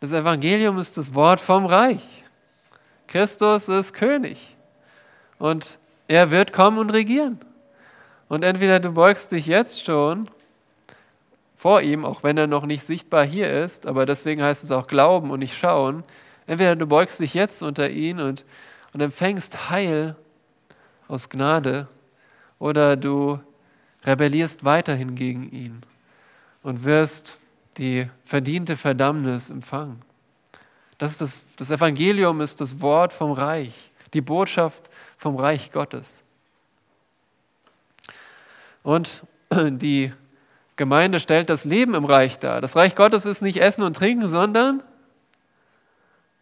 Das 0.00 0.12
Evangelium 0.12 0.78
ist 0.78 0.98
das 0.98 1.14
Wort 1.14 1.40
vom 1.40 1.64
Reich. 1.64 2.22
Christus 3.06 3.70
ist 3.70 3.94
König. 3.94 4.58
Und 5.38 5.78
er 6.06 6.30
wird 6.30 6.52
kommen 6.52 6.76
und 6.76 6.90
regieren. 6.90 7.40
Und 8.28 8.44
entweder 8.44 8.80
du 8.80 8.92
beugst 8.92 9.32
dich 9.32 9.46
jetzt 9.46 9.84
schon 9.84 10.28
vor 11.56 11.82
ihm, 11.82 12.04
auch 12.04 12.22
wenn 12.22 12.36
er 12.36 12.46
noch 12.46 12.66
nicht 12.66 12.84
sichtbar 12.84 13.24
hier 13.24 13.50
ist, 13.50 13.86
aber 13.86 14.06
deswegen 14.06 14.42
heißt 14.42 14.64
es 14.64 14.70
auch 14.70 14.86
Glauben 14.86 15.30
und 15.30 15.40
nicht 15.40 15.56
schauen. 15.56 16.04
Entweder 16.46 16.76
du 16.76 16.86
beugst 16.86 17.20
dich 17.20 17.34
jetzt 17.34 17.62
unter 17.62 17.88
ihn 17.90 18.20
und, 18.20 18.44
und 18.92 19.00
empfängst 19.00 19.70
Heil 19.70 20.16
aus 21.08 21.28
Gnade, 21.28 21.88
oder 22.64 22.96
du 22.96 23.38
rebellierst 24.04 24.64
weiterhin 24.64 25.14
gegen 25.14 25.50
ihn 25.50 25.82
und 26.62 26.84
wirst 26.84 27.36
die 27.76 28.08
verdiente 28.24 28.76
Verdammnis 28.76 29.50
empfangen. 29.50 30.00
Das, 30.96 31.12
ist 31.12 31.20
das, 31.20 31.44
das 31.56 31.70
Evangelium 31.70 32.40
ist 32.40 32.60
das 32.62 32.80
Wort 32.80 33.12
vom 33.12 33.32
Reich, 33.32 33.92
die 34.14 34.22
Botschaft 34.22 34.88
vom 35.18 35.36
Reich 35.36 35.72
Gottes. 35.72 36.23
Und 38.84 39.22
die 39.50 40.12
Gemeinde 40.76 41.18
stellt 41.18 41.48
das 41.48 41.64
Leben 41.64 41.94
im 41.94 42.04
Reich 42.04 42.38
dar. 42.38 42.60
Das 42.60 42.76
Reich 42.76 42.94
Gottes 42.94 43.26
ist 43.26 43.42
nicht 43.42 43.60
Essen 43.60 43.82
und 43.82 43.96
Trinken, 43.96 44.28
sondern, 44.28 44.82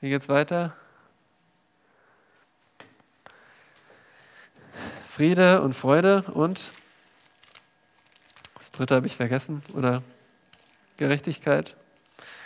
wie 0.00 0.10
geht's 0.10 0.28
weiter? 0.28 0.76
Friede 5.08 5.62
und 5.62 5.74
Freude 5.74 6.22
und 6.34 6.72
das 8.54 8.70
dritte 8.70 8.96
habe 8.96 9.06
ich 9.06 9.14
vergessen, 9.14 9.62
oder 9.74 10.02
Gerechtigkeit. 10.96 11.76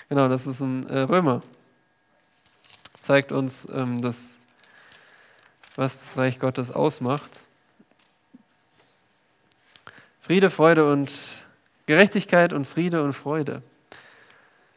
Genau, 0.08 0.28
das 0.28 0.46
ist 0.46 0.60
ein 0.60 0.86
äh, 0.88 1.00
Römer. 1.00 1.42
Zeigt 2.98 3.32
uns, 3.32 3.66
ähm, 3.72 4.02
das, 4.02 4.36
was 5.76 6.00
das 6.00 6.18
Reich 6.18 6.38
Gottes 6.38 6.70
ausmacht. 6.70 7.46
Friede, 10.26 10.50
Freude 10.50 10.90
und 10.90 11.12
Gerechtigkeit 11.86 12.52
und 12.52 12.64
Friede 12.64 13.00
und 13.04 13.12
Freude. 13.12 13.62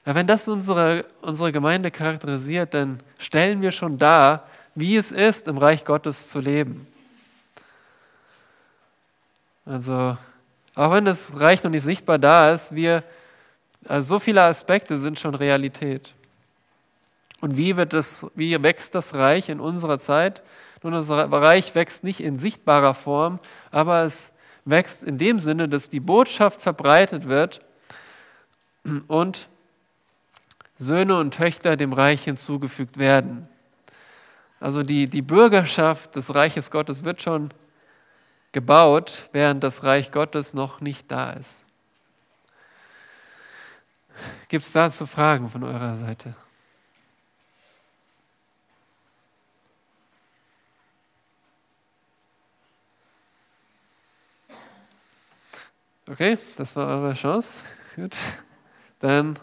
Ja, 0.05 0.13
wenn 0.13 0.27
das 0.27 0.47
unsere, 0.47 1.05
unsere 1.23 1.51
Gemeinde 1.51 1.89
charakterisiert, 1.89 2.75
dann 2.75 2.99
stellen 3.17 3.63
wir 3.63 3.71
schon 3.71 3.97
dar, 3.97 4.45
wie 4.75 4.95
es 4.95 5.11
ist, 5.11 5.47
im 5.47 5.57
Reich 5.57 5.85
Gottes 5.85 6.29
zu 6.29 6.39
leben. 6.39 6.85
Also, 9.65 10.19
auch 10.75 10.91
wenn 10.91 11.05
das 11.05 11.31
Reich 11.35 11.63
noch 11.63 11.71
nicht 11.71 11.81
sichtbar 11.81 12.19
da 12.19 12.53
ist, 12.53 12.75
wir, 12.75 13.03
also 13.87 14.07
so 14.07 14.19
viele 14.19 14.43
Aspekte 14.43 14.99
sind 14.99 15.19
schon 15.19 15.33
Realität. 15.33 16.13
Und 17.41 17.57
wie, 17.57 17.75
wird 17.75 17.93
das, 17.93 18.27
wie 18.35 18.61
wächst 18.61 18.93
das 18.93 19.15
Reich 19.15 19.49
in 19.49 19.59
unserer 19.59 19.97
Zeit? 19.97 20.43
Nun, 20.83 20.93
das 20.93 21.09
Reich 21.09 21.73
wächst 21.73 22.03
nicht 22.03 22.19
in 22.19 22.37
sichtbarer 22.37 22.93
Form, 22.93 23.39
aber 23.71 24.03
es 24.03 24.31
wächst 24.69 25.03
in 25.03 25.17
dem 25.17 25.39
Sinne, 25.39 25.69
dass 25.69 25.89
die 25.89 25.99
Botschaft 25.99 26.61
verbreitet 26.61 27.27
wird 27.27 27.61
und 29.07 29.49
Söhne 30.77 31.17
und 31.17 31.33
Töchter 31.33 31.75
dem 31.75 31.93
Reich 31.93 32.23
hinzugefügt 32.23 32.97
werden. 32.97 33.47
Also 34.59 34.83
die, 34.83 35.07
die 35.07 35.21
Bürgerschaft 35.21 36.15
des 36.15 36.33
Reiches 36.35 36.71
Gottes 36.71 37.03
wird 37.03 37.21
schon 37.21 37.53
gebaut, 38.51 39.29
während 39.31 39.63
das 39.63 39.83
Reich 39.83 40.11
Gottes 40.11 40.53
noch 40.53 40.81
nicht 40.81 41.11
da 41.11 41.31
ist. 41.31 41.65
Gibt 44.47 44.65
es 44.65 44.71
dazu 44.71 45.05
Fragen 45.05 45.49
von 45.49 45.63
eurer 45.63 45.95
Seite? 45.95 46.35
Okay, 56.11 56.39
das 56.55 56.75
war 56.75 56.87
eure 56.87 57.13
Chance. 57.13 57.61
Gut. 57.95 58.17
Dann 58.97 59.37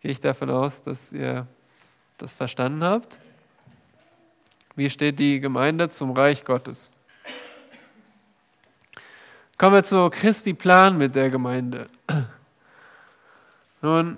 gehe 0.00 0.12
ich 0.12 0.20
davon 0.20 0.50
aus, 0.50 0.82
dass 0.82 1.12
ihr 1.12 1.48
das 2.16 2.32
verstanden 2.32 2.84
habt. 2.84 3.18
Wie 4.76 4.88
steht 4.88 5.18
die 5.18 5.40
Gemeinde 5.40 5.88
zum 5.88 6.12
Reich 6.12 6.44
Gottes? 6.44 6.92
Kommen 9.56 9.74
wir 9.74 9.82
zu 9.82 10.08
Christi 10.10 10.54
Plan 10.54 10.96
mit 10.96 11.16
der 11.16 11.28
Gemeinde. 11.28 11.88
Nun, 13.82 14.16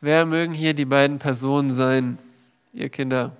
wer 0.00 0.24
mögen 0.24 0.54
hier 0.54 0.72
die 0.72 0.86
beiden 0.86 1.18
Personen 1.18 1.70
sein, 1.70 2.18
ihr 2.72 2.88
Kinder? 2.88 3.36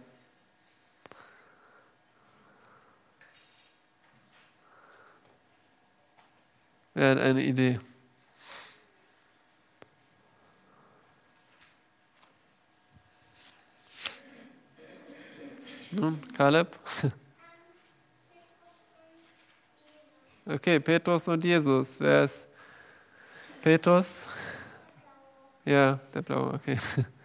Hat 6.94 7.18
eine 7.18 7.42
Idee? 7.42 7.80
Nun, 15.90 16.20
Kaleb? 16.36 16.76
Okay, 20.44 20.80
Petrus 20.80 21.28
und 21.28 21.44
Jesus. 21.44 22.00
Wer 22.00 22.24
ist 22.24 22.48
Petrus? 23.62 24.26
Ja, 25.64 26.00
der 26.12 26.22
Blaue, 26.22 26.54
okay. 26.54 26.76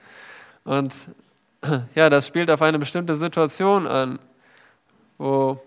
Und 0.63 0.93
ja, 1.95 2.11
das 2.11 2.27
spielt 2.27 2.51
auf 2.51 2.61
eine 2.61 2.77
bestimmte 2.77 3.15
Situation 3.15 3.87
an, 3.87 4.19
wo 5.17 5.59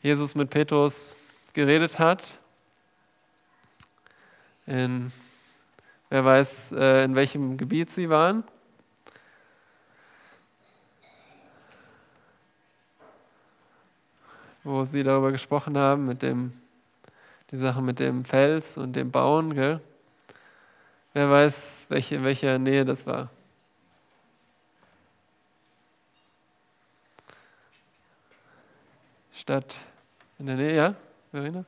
Jesus 0.00 0.34
mit 0.34 0.48
Petrus 0.48 1.14
geredet 1.52 1.98
hat 1.98 2.38
in, 4.66 5.12
wer 6.08 6.24
weiß, 6.24 6.72
äh, 6.72 7.04
in 7.04 7.14
welchem 7.14 7.56
Gebiet 7.56 7.90
sie 7.90 8.08
waren? 8.08 8.44
Wo 14.64 14.84
sie 14.84 15.02
darüber 15.02 15.32
gesprochen 15.32 15.76
haben, 15.76 16.06
mit 16.06 16.22
dem, 16.22 16.52
die 17.50 17.56
Sache 17.56 17.82
mit 17.82 17.98
dem 17.98 18.24
Fels 18.24 18.78
und 18.78 18.94
dem 18.94 19.10
Bauen, 19.10 19.54
gell? 19.54 19.80
Wer 21.14 21.30
weiß, 21.30 21.86
welche, 21.88 22.14
in 22.14 22.24
welcher 22.24 22.58
Nähe 22.58 22.84
das 22.84 23.06
war? 23.06 23.28
Stadt 29.32 29.80
in 30.38 30.46
der 30.46 30.56
Nähe, 30.56 30.76
ja, 30.76 30.94
Verena? 31.32 31.64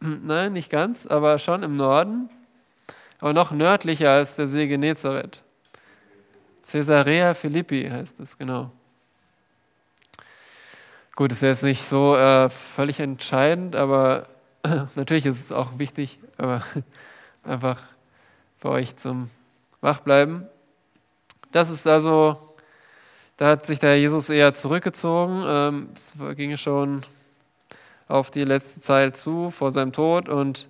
Nein, 0.00 0.54
nicht 0.54 0.70
ganz, 0.70 1.06
aber 1.06 1.38
schon 1.38 1.62
im 1.62 1.76
Norden, 1.76 2.30
aber 3.18 3.34
noch 3.34 3.50
nördlicher 3.50 4.10
als 4.10 4.36
der 4.36 4.48
See 4.48 4.66
Genezareth. 4.66 5.42
Caesarea 6.66 7.34
Philippi 7.34 7.86
heißt 7.90 8.18
es, 8.20 8.38
genau. 8.38 8.70
Gut, 11.16 11.32
ist 11.32 11.42
jetzt 11.42 11.62
nicht 11.62 11.84
so 11.84 12.16
äh, 12.16 12.48
völlig 12.48 12.98
entscheidend, 12.98 13.76
aber 13.76 14.26
natürlich 14.94 15.26
ist 15.26 15.38
es 15.38 15.52
auch 15.52 15.78
wichtig, 15.78 16.18
aber 16.38 16.64
einfach 17.44 17.78
für 18.58 18.70
euch 18.70 18.96
zum 18.96 19.28
Wachbleiben. 19.82 20.46
Das 21.52 21.68
ist 21.68 21.86
also, 21.86 22.54
da 23.36 23.48
hat 23.48 23.66
sich 23.66 23.80
der 23.80 23.98
Jesus 23.98 24.30
eher 24.30 24.54
zurückgezogen. 24.54 25.42
Ähm, 25.46 25.88
es 25.94 26.14
ging 26.36 26.56
schon 26.56 27.02
auf 28.10 28.30
die 28.30 28.44
letzte 28.44 28.80
Zeit 28.80 29.16
zu, 29.16 29.50
vor 29.50 29.72
seinem 29.72 29.92
Tod. 29.92 30.28
Und 30.28 30.68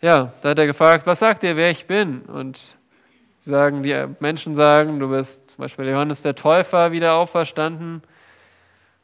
ja, 0.00 0.32
da 0.40 0.50
hat 0.50 0.58
er 0.58 0.66
gefragt, 0.66 1.06
was 1.06 1.18
sagt 1.18 1.42
ihr, 1.42 1.56
wer 1.56 1.70
ich 1.70 1.86
bin? 1.86 2.22
Und 2.22 2.76
sagen, 3.38 3.82
die 3.82 3.94
Menschen 4.20 4.54
sagen, 4.54 4.98
du 4.98 5.08
bist 5.08 5.50
zum 5.50 5.62
Beispiel 5.62 5.88
Johannes 5.88 6.22
der 6.22 6.34
Täufer 6.34 6.92
wieder 6.92 7.14
auferstanden. 7.14 8.02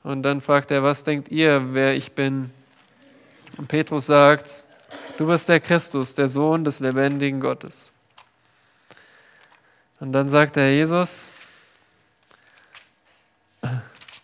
Und 0.03 0.23
dann 0.23 0.41
fragt 0.41 0.71
er, 0.71 0.83
was 0.83 1.05
denkt 1.05 1.31
ihr, 1.31 1.75
wer 1.75 1.95
ich 1.95 2.13
bin? 2.13 2.51
Und 3.57 3.69
Petrus 3.69 4.07
sagt, 4.07 4.65
du 5.17 5.27
bist 5.27 5.49
der 5.49 5.61
Christus, 5.61 6.15
der 6.15 6.29
Sohn 6.29 6.65
des 6.65 6.81
lebendigen 6.81 7.41
Gottes. 7.41 7.93
Und 9.99 10.13
dann 10.13 10.29
sagt 10.29 10.57
der 10.57 10.75
Jesus, 10.75 11.33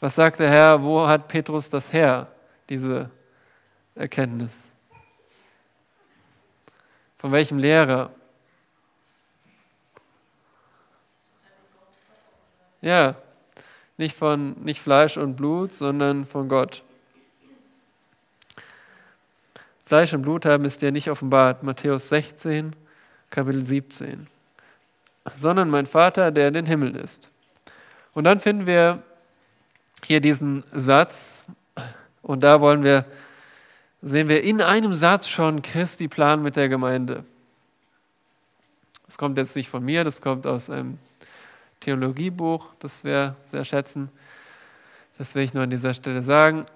was 0.00 0.14
sagt 0.14 0.40
der 0.40 0.50
Herr, 0.50 0.82
wo 0.82 1.06
hat 1.06 1.28
Petrus 1.28 1.70
das 1.70 1.92
her, 1.92 2.28
diese 2.68 3.10
Erkenntnis? 3.94 4.72
Von 7.18 7.32
welchem 7.32 7.58
Lehrer? 7.58 8.10
Ja, 12.80 13.14
nicht 13.96 14.16
von 14.16 14.54
nicht 14.64 14.80
Fleisch 14.80 15.16
und 15.16 15.36
Blut, 15.36 15.72
sondern 15.72 16.26
von 16.26 16.48
Gott. 16.48 16.82
Fleisch 19.86 20.14
und 20.14 20.22
Blut 20.22 20.46
haben 20.46 20.64
es 20.64 20.78
dir 20.78 20.90
nicht 20.90 21.10
offenbart, 21.10 21.62
Matthäus 21.62 22.08
16, 22.08 22.74
Kapitel 23.30 23.64
17, 23.64 24.26
sondern 25.34 25.70
mein 25.70 25.86
Vater, 25.86 26.30
der 26.30 26.48
in 26.48 26.54
den 26.54 26.66
Himmel 26.66 26.96
ist. 26.96 27.30
Und 28.14 28.24
dann 28.24 28.40
finden 28.40 28.66
wir 28.66 29.02
hier 30.04 30.20
diesen 30.20 30.64
Satz 30.72 31.44
und 32.22 32.40
da 32.42 32.60
wollen 32.60 32.82
wir 32.82 33.04
sehen 34.02 34.28
wir 34.28 34.42
in 34.42 34.60
einem 34.60 34.94
Satz 34.94 35.28
schon 35.28 35.62
Christi 35.62 36.08
Plan 36.08 36.42
mit 36.42 36.56
der 36.56 36.68
Gemeinde. 36.68 37.24
Das 39.06 39.16
kommt 39.16 39.38
jetzt 39.38 39.54
nicht 39.54 39.68
von 39.68 39.84
mir, 39.84 40.02
das 40.04 40.20
kommt 40.20 40.46
aus 40.46 40.68
einem 40.68 40.98
Theologiebuch, 41.80 42.66
das 42.80 43.04
wir 43.04 43.36
sehr 43.44 43.64
schätzen. 43.64 44.10
Das 45.18 45.34
will 45.34 45.44
ich 45.44 45.54
nur 45.54 45.62
an 45.62 45.70
dieser 45.70 45.94
Stelle 45.94 46.22
sagen. 46.22 46.66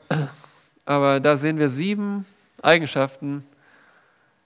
Aber 0.85 1.19
da 1.19 1.37
sehen 1.37 1.59
wir 1.59 1.69
sieben 1.69 2.25
Eigenschaften 2.62 3.45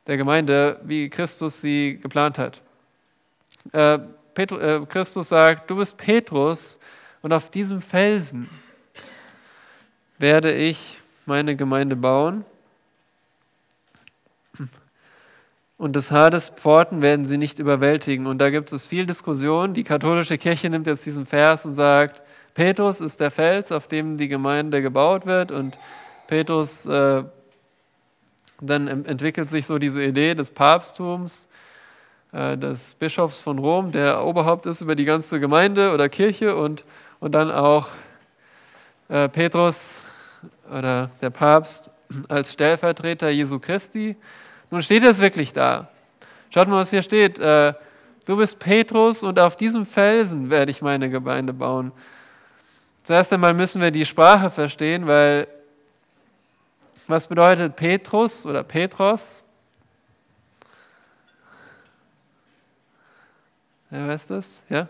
der 0.06 0.16
Gemeinde, 0.16 0.80
wie 0.82 1.10
Christus 1.10 1.60
sie 1.60 1.98
geplant 2.00 2.38
hat. 2.38 2.62
Äh, 3.72 3.98
Petru, 4.32 4.56
äh, 4.56 4.86
Christus 4.86 5.28
sagt, 5.28 5.70
du 5.70 5.76
bist 5.76 5.98
Petrus 5.98 6.78
und 7.20 7.32
auf 7.32 7.50
diesem 7.50 7.82
Felsen 7.82 8.48
werde 10.18 10.54
ich 10.54 10.98
meine 11.26 11.56
Gemeinde 11.56 11.96
bauen 11.96 12.44
und 15.80 15.96
des 15.96 16.10
Hades 16.10 16.50
Pforten 16.50 17.00
werden 17.00 17.24
sie 17.24 17.38
nicht 17.38 17.58
überwältigen. 17.58 18.26
Und 18.26 18.36
da 18.36 18.50
gibt 18.50 18.70
es 18.70 18.86
viel 18.86 19.06
Diskussion. 19.06 19.72
Die 19.72 19.82
katholische 19.82 20.36
Kirche 20.36 20.68
nimmt 20.68 20.86
jetzt 20.86 21.06
diesen 21.06 21.24
Vers 21.24 21.64
und 21.64 21.74
sagt, 21.74 22.20
Petrus 22.52 23.00
ist 23.00 23.18
der 23.18 23.30
Fels, 23.30 23.72
auf 23.72 23.88
dem 23.88 24.18
die 24.18 24.28
Gemeinde 24.28 24.82
gebaut 24.82 25.24
wird. 25.24 25.50
Und 25.50 25.78
Petrus, 26.26 26.84
äh, 26.84 27.24
dann 28.60 28.88
entwickelt 28.88 29.48
sich 29.48 29.64
so 29.64 29.78
diese 29.78 30.04
Idee 30.04 30.34
des 30.34 30.50
Papsttums, 30.50 31.48
äh, 32.32 32.58
des 32.58 32.92
Bischofs 32.96 33.40
von 33.40 33.58
Rom, 33.58 33.90
der 33.90 34.22
Oberhaupt 34.26 34.66
ist 34.66 34.82
über 34.82 34.94
die 34.94 35.06
ganze 35.06 35.40
Gemeinde 35.40 35.94
oder 35.94 36.10
Kirche 36.10 36.56
und, 36.56 36.84
und 37.20 37.32
dann 37.32 37.50
auch 37.50 37.88
äh, 39.08 39.30
Petrus 39.30 40.02
oder 40.70 41.10
der 41.22 41.30
Papst 41.30 41.90
als 42.28 42.52
Stellvertreter 42.52 43.30
Jesu 43.30 43.58
Christi. 43.58 44.14
Nun 44.70 44.82
steht 44.82 45.02
es 45.02 45.18
wirklich 45.18 45.52
da. 45.52 45.88
Schaut 46.50 46.68
mal, 46.68 46.76
was 46.76 46.90
hier 46.90 47.02
steht. 47.02 47.38
Äh, 47.38 47.74
du 48.24 48.36
bist 48.36 48.58
Petrus 48.58 49.22
und 49.22 49.38
auf 49.38 49.56
diesem 49.56 49.86
Felsen 49.86 50.50
werde 50.50 50.70
ich 50.70 50.82
meine 50.82 51.10
Gemeinde 51.10 51.52
bauen. 51.52 51.92
Zuerst 53.02 53.32
einmal 53.32 53.54
müssen 53.54 53.80
wir 53.80 53.90
die 53.90 54.04
Sprache 54.04 54.50
verstehen, 54.50 55.06
weil 55.06 55.48
was 57.06 57.26
bedeutet 57.26 57.74
Petrus 57.74 58.46
oder 58.46 58.62
Petros? 58.62 59.44
Wer 63.90 64.06
weiß 64.06 64.28
das? 64.28 64.62
Ja? 64.68 64.86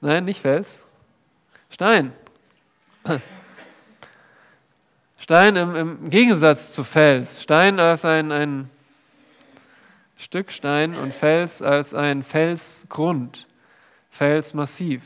Nein, 0.00 0.24
nicht 0.24 0.40
Fels. 0.40 0.82
Stein. 1.68 2.12
Stein 5.26 5.56
im, 5.56 5.74
im 5.74 6.08
Gegensatz 6.08 6.70
zu 6.70 6.84
Fels. 6.84 7.42
Stein 7.42 7.80
als 7.80 8.04
ein, 8.04 8.30
ein 8.30 8.70
Stück 10.16 10.52
Stein 10.52 10.94
und 10.94 11.12
Fels 11.12 11.62
als 11.62 11.94
ein 11.94 12.22
Felsgrund, 12.22 13.48
Felsmassiv. 14.08 15.02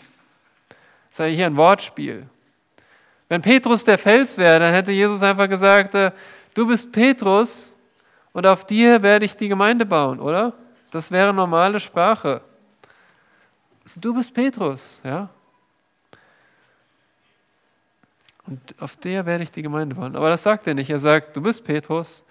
Das 1.09 1.13
ist 1.13 1.19
ja 1.21 1.25
hier 1.25 1.47
ein 1.47 1.57
Wortspiel. 1.57 2.27
Wenn 3.31 3.41
Petrus 3.41 3.83
der 3.87 3.97
Fels 3.97 4.37
wäre, 4.37 4.61
dann 4.61 4.75
hätte 4.75 4.93
Jesus 4.93 5.23
einfach 5.23 5.49
gesagt, 5.49 5.95
äh, 5.95 6.13
du 6.53 6.67
bist 6.67 6.93
Petrus 6.93 7.75
und 8.35 8.47
auf 8.47 8.67
dir 8.67 9.01
werde 9.01 9.25
ich 9.25 9.37
die 9.37 9.49
Gemeinde 9.49 9.87
bauen, 9.87 10.21
oder? 10.21 10.53
Das 10.91 11.11
wäre 11.11 11.33
normale 11.33 11.81
Sprache. 11.81 12.43
Du 13.97 14.13
bist 14.13 14.35
Petrus, 14.35 15.01
ja? 15.03 15.31
Und 18.47 18.61
auf 18.81 18.97
der 18.97 19.27
werde 19.27 19.45
ich 19.45 19.53
die 19.53 19.63
Gemeinde 19.63 19.95
bauen. 19.95 20.17
Aber 20.17 20.31
das 20.31 20.43
sagt 20.43 20.67
er 20.67 20.75
nicht. 20.75 20.91
Er 20.91 20.99
sagt, 20.99 21.37
du 21.37 21.43
bist 21.43 21.65
Petrus 21.65 22.25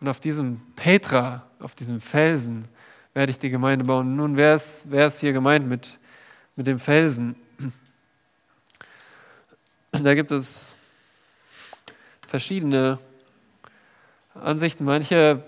und 0.00 0.08
auf 0.08 0.20
diesem 0.20 0.60
Petra, 0.76 1.42
auf 1.60 1.74
diesem 1.74 2.00
Felsen 2.00 2.68
werde 3.14 3.30
ich 3.30 3.38
die 3.38 3.50
Gemeinde 3.50 3.84
bauen. 3.84 4.16
Nun, 4.16 4.36
wer 4.36 4.54
ist, 4.54 4.90
wer 4.90 5.06
ist 5.06 5.20
hier 5.20 5.32
gemeint 5.32 5.66
mit, 5.66 5.98
mit 6.56 6.66
dem 6.66 6.78
Felsen? 6.78 7.36
Da 9.92 10.14
gibt 10.14 10.32
es 10.32 10.74
verschiedene 12.26 12.98
Ansichten, 14.34 14.84
manche, 14.84 15.44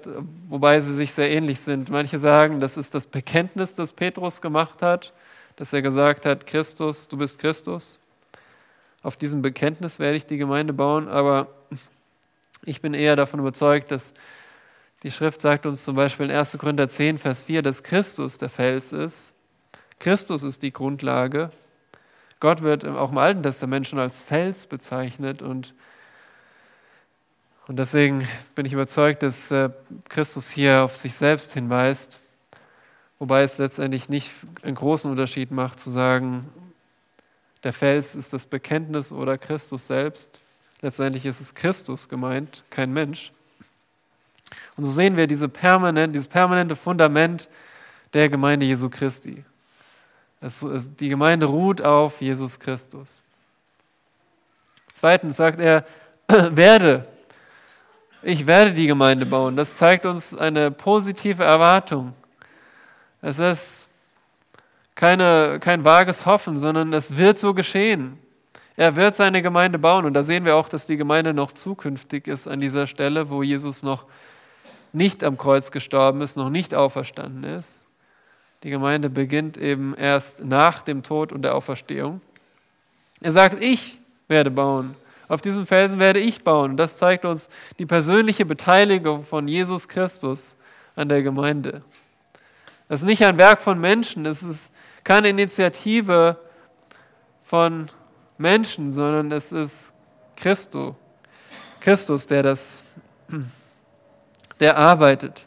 wobei 0.49 0.79
sie 0.79 0.95
sich 0.95 1.13
sehr 1.13 1.29
ähnlich 1.29 1.59
sind. 1.59 1.91
Manche 1.91 2.19
sagen, 2.19 2.61
das 2.61 2.77
ist 2.77 2.95
das 2.95 3.09
Bekenntnis, 3.09 3.75
das 3.75 3.93
Petrus 3.93 4.41
gemacht 4.41 4.83
hat, 4.83 5.13
dass 5.57 5.73
er 5.73 5.83
gesagt 5.83 6.25
hat, 6.25 6.47
Christus, 6.47 7.09
du 7.09 7.17
bist 7.17 7.41
Christus. 7.41 7.99
Auf 9.07 9.17
diesem 9.17 9.41
Bekenntnis 9.41 10.01
werde 10.01 10.17
ich 10.17 10.27
die 10.27 10.37
Gemeinde 10.37 10.73
bauen, 10.73 11.07
aber 11.07 11.47
ich 12.65 12.81
bin 12.81 12.93
eher 12.93 13.15
davon 13.15 13.39
überzeugt, 13.39 13.93
dass 13.93 14.13
die 15.05 15.13
Schrift 15.13 15.41
sagt 15.41 15.65
uns 15.65 15.85
zum 15.85 15.95
Beispiel 15.95 16.27
in 16.27 16.33
1. 16.33 16.59
Korinther 16.59 16.89
10, 16.89 17.19
Vers 17.19 17.45
4, 17.45 17.63
dass 17.63 17.85
Christus 17.85 18.37
der 18.37 18.49
Fels 18.49 18.91
ist. 18.91 19.33
Christus 20.01 20.43
ist 20.43 20.61
die 20.65 20.73
Grundlage. 20.73 21.51
Gott 22.41 22.63
wird 22.63 22.85
auch 22.85 23.13
im 23.13 23.19
Alten 23.19 23.45
Testament 23.45 23.87
schon 23.87 24.01
als 24.01 24.21
Fels 24.21 24.67
bezeichnet 24.67 25.41
und, 25.41 25.73
und 27.69 27.79
deswegen 27.79 28.27
bin 28.57 28.67
ich 28.67 28.73
überzeugt, 28.73 29.23
dass 29.23 29.53
äh, 29.53 29.71
Christus 30.09 30.51
hier 30.51 30.83
auf 30.83 30.97
sich 30.97 31.15
selbst 31.15 31.53
hinweist, 31.53 32.19
wobei 33.21 33.43
es 33.43 33.59
letztendlich 33.59 34.09
nicht 34.09 34.33
einen 34.63 34.75
großen 34.75 35.09
Unterschied 35.09 35.53
macht 35.53 35.79
zu 35.79 35.93
sagen, 35.93 36.51
der 37.63 37.73
Fels 37.73 38.15
ist 38.15 38.33
das 38.33 38.47
Bekenntnis 38.47 39.13
oder 39.13 39.39
Christus 39.39 39.87
selbst. 39.87 40.41
Letztendlich 40.83 41.25
ist 41.25 41.41
es 41.41 41.55
Christus 41.55 42.09
gemeint, 42.09 42.65
kein 42.71 42.93
Mensch. 42.93 43.33
Und 44.77 44.85
so 44.85 44.91
sehen 44.91 45.17
wir 45.17 45.27
diese 45.27 45.49
permanent, 45.49 46.15
dieses 46.15 46.29
permanente 46.29 46.77
Fundament 46.77 47.49
der 48.13 48.29
Gemeinde 48.29 48.67
Jesu 48.67 48.89
Christi. 48.89 49.45
Es, 50.41 50.63
es, 50.63 50.95
die 50.95 51.09
Gemeinde 51.09 51.47
ruht 51.47 51.83
auf 51.83 52.21
Jesus 52.21 52.59
Christus. 52.59 53.25
Zweitens 54.93 55.37
sagt 55.37 55.61
er, 55.61 55.85
werde. 56.29 57.07
Ich 58.23 58.47
werde 58.47 58.73
die 58.73 58.87
Gemeinde 58.87 59.27
bauen. 59.27 59.57
Das 59.57 59.77
zeigt 59.77 60.05
uns 60.05 60.35
eine 60.35 60.71
positive 60.71 61.45
Erwartung. 61.45 62.13
Es 63.23 63.39
ist 63.39 63.86
keine, 64.97 65.59
kein 65.61 65.85
vages 65.85 66.27
Hoffen, 66.27 66.57
sondern 66.57 66.93
es 66.93 67.17
wird 67.17 67.39
so 67.39 67.55
geschehen. 67.55 68.19
Er 68.77 68.97
wird 68.97 69.15
seine 69.15 69.43
Gemeinde 69.43 69.79
bauen. 69.79 70.05
Und 70.05 70.15
da 70.15 70.23
sehen 70.23 70.45
wir 70.45 70.57
auch, 70.57 70.69
dass 70.69 70.87
die 70.87 70.97
Gemeinde 70.97 71.33
noch 71.33 71.53
zukünftig 71.53 72.27
ist 72.27 72.49
an 72.49 72.59
dieser 72.59 72.87
Stelle, 72.87 73.31
wo 73.31 73.43
Jesus 73.43 73.83
noch 73.83 74.07
nicht 74.93 75.23
am 75.23 75.37
Kreuz 75.37 75.71
gestorben 75.71 76.23
ist, 76.23 76.37
noch 76.37 76.51
nicht 76.51 76.75
auferstanden 76.75 77.45
ist. 77.45 77.87
Die 78.63 78.71
Gemeinde 78.71 79.11
beginnt 79.11 79.59
eben 79.59 79.95
erst 79.95 80.45
nach 80.45 80.83
dem 80.83 81.03
Tod 81.03 81.31
und 81.31 81.43
der 81.43 81.55
Auferstehung. 81.55 82.21
Er 83.21 83.33
sagt, 83.33 83.63
ich 83.63 83.99
werde 84.29 84.51
bauen. 84.51 84.95
Auf 85.29 85.43
diesem 85.43 85.67
Felsen 85.67 85.99
werde 85.99 86.21
ich 86.21 86.43
bauen. 86.43 86.77
Das 86.77 86.97
zeigt 86.97 87.25
uns 87.25 87.51
die 87.79 87.87
persönliche 87.87 88.47
Beteiligung 88.47 89.25
von 89.25 89.47
Jesus 89.47 89.89
Christus 89.89 90.57
an 90.95 91.09
der 91.09 91.23
Gemeinde. 91.23 91.83
Das 92.89 93.01
ist 93.01 93.07
nicht 93.07 93.25
ein 93.25 93.37
Werk 93.37 93.61
von 93.61 93.81
Menschen, 93.81 94.27
es 94.27 94.43
ist 94.43 94.73
keine 95.03 95.29
Initiative 95.29 96.39
von 97.43 97.89
Menschen, 98.39 98.93
sondern 98.93 99.33
es 99.33 99.53
ist 99.53 99.93
Christo. 100.37 100.97
Christus, 101.81 102.27
der 102.27 102.43
das, 102.43 102.85
der 104.61 104.77
arbeitet. 104.77 105.47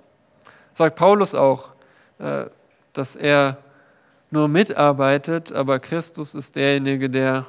Sagt 0.73 0.95
Paulus 0.95 1.35
auch, 1.35 1.73
äh, 2.19 2.45
dass 2.93 3.15
er 3.15 3.57
nur 4.31 4.47
mitarbeitet, 4.47 5.51
aber 5.51 5.79
Christus 5.79 6.35
ist 6.35 6.55
derjenige, 6.55 7.09
der, 7.09 7.45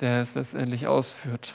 der 0.00 0.20
es 0.20 0.34
letztendlich 0.34 0.86
ausführt. 0.86 1.54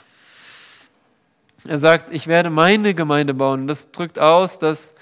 Er 1.66 1.78
sagt, 1.78 2.12
ich 2.12 2.26
werde 2.26 2.50
meine 2.50 2.94
Gemeinde 2.94 3.34
bauen. 3.34 3.66
Das 3.66 3.90
drückt 3.90 4.18
aus, 4.18 4.58
dass, 4.58 4.94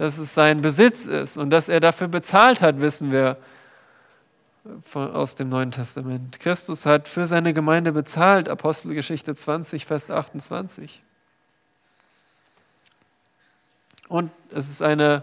dass 0.00 0.16
es 0.16 0.32
sein 0.32 0.62
Besitz 0.62 1.04
ist 1.04 1.36
und 1.36 1.50
dass 1.50 1.68
er 1.68 1.78
dafür 1.78 2.08
bezahlt 2.08 2.62
hat, 2.62 2.80
wissen 2.80 3.12
wir 3.12 3.36
von, 4.80 5.10
aus 5.10 5.34
dem 5.34 5.50
Neuen 5.50 5.72
Testament. 5.72 6.40
Christus 6.40 6.86
hat 6.86 7.06
für 7.06 7.26
seine 7.26 7.52
Gemeinde 7.52 7.92
bezahlt, 7.92 8.48
Apostelgeschichte 8.48 9.34
20, 9.34 9.84
Vers 9.84 10.10
28. 10.10 11.02
Und 14.08 14.30
es 14.54 14.70
ist 14.70 14.80
eine, 14.80 15.22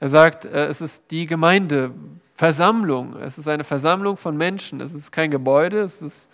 er 0.00 0.08
sagt, 0.08 0.44
äh, 0.44 0.66
es 0.66 0.80
ist 0.80 1.04
die 1.12 1.26
Gemeindeversammlung. 1.26 3.14
Es 3.20 3.38
ist 3.38 3.46
eine 3.46 3.62
Versammlung 3.62 4.16
von 4.16 4.36
Menschen. 4.36 4.80
Es 4.80 4.92
ist 4.92 5.12
kein 5.12 5.30
Gebäude, 5.30 5.78
es 5.78 6.02
ist, 6.02 6.28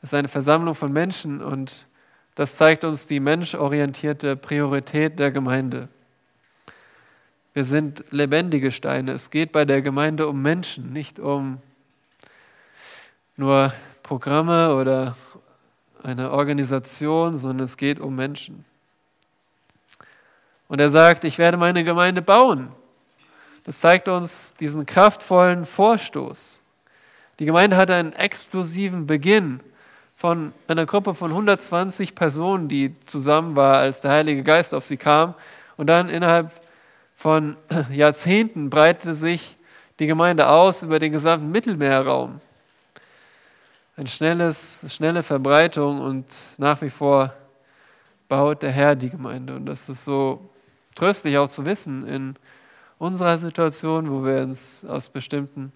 es 0.00 0.10
ist 0.10 0.14
eine 0.14 0.28
Versammlung 0.28 0.76
von 0.76 0.92
Menschen. 0.92 1.42
Und 1.42 1.88
das 2.36 2.54
zeigt 2.54 2.84
uns 2.84 3.08
die 3.08 3.18
menschorientierte 3.18 4.36
Priorität 4.36 5.18
der 5.18 5.32
Gemeinde. 5.32 5.88
Wir 7.54 7.64
sind 7.64 8.04
lebendige 8.10 8.72
Steine. 8.72 9.12
Es 9.12 9.30
geht 9.30 9.52
bei 9.52 9.64
der 9.64 9.80
Gemeinde 9.80 10.26
um 10.26 10.42
Menschen, 10.42 10.92
nicht 10.92 11.20
um 11.20 11.58
nur 13.36 13.72
Programme 14.02 14.74
oder 14.74 15.16
eine 16.02 16.32
Organisation, 16.32 17.36
sondern 17.36 17.62
es 17.64 17.76
geht 17.76 18.00
um 18.00 18.16
Menschen. 18.16 18.64
Und 20.66 20.80
er 20.80 20.90
sagt, 20.90 21.22
ich 21.22 21.38
werde 21.38 21.56
meine 21.56 21.84
Gemeinde 21.84 22.22
bauen. 22.22 22.72
Das 23.62 23.78
zeigt 23.78 24.08
uns 24.08 24.54
diesen 24.54 24.84
kraftvollen 24.84 25.64
Vorstoß. 25.64 26.60
Die 27.38 27.44
Gemeinde 27.44 27.76
hatte 27.76 27.94
einen 27.94 28.14
explosiven 28.14 29.06
Beginn 29.06 29.60
von 30.16 30.52
einer 30.66 30.86
Gruppe 30.86 31.14
von 31.14 31.30
120 31.30 32.16
Personen, 32.16 32.66
die 32.66 32.96
zusammen 33.06 33.54
war, 33.54 33.76
als 33.76 34.00
der 34.00 34.10
Heilige 34.10 34.42
Geist 34.42 34.74
auf 34.74 34.84
sie 34.84 34.96
kam. 34.96 35.34
Und 35.76 35.86
dann 35.86 36.08
innerhalb 36.08 36.63
von 37.14 37.56
Jahrzehnten 37.90 38.70
breitete 38.70 39.14
sich 39.14 39.56
die 39.98 40.06
Gemeinde 40.06 40.48
aus 40.48 40.82
über 40.82 40.98
den 40.98 41.12
gesamten 41.12 41.50
Mittelmeerraum. 41.50 42.40
Eine 43.96 44.08
schnelles, 44.08 44.84
schnelle 44.88 45.22
Verbreitung 45.22 46.00
und 46.00 46.26
nach 46.58 46.82
wie 46.82 46.90
vor 46.90 47.32
baut 48.28 48.62
der 48.62 48.72
Herr 48.72 48.96
die 48.96 49.10
Gemeinde. 49.10 49.54
Und 49.54 49.66
das 49.66 49.88
ist 49.88 50.04
so 50.04 50.50
tröstlich 50.94 51.38
auch 51.38 51.48
zu 51.48 51.64
wissen 51.64 52.06
in 52.06 52.34
unserer 52.98 53.38
Situation, 53.38 54.10
wo 54.10 54.24
wir 54.24 54.42
uns 54.42 54.84
aus 54.84 55.08
bestimmten 55.08 55.72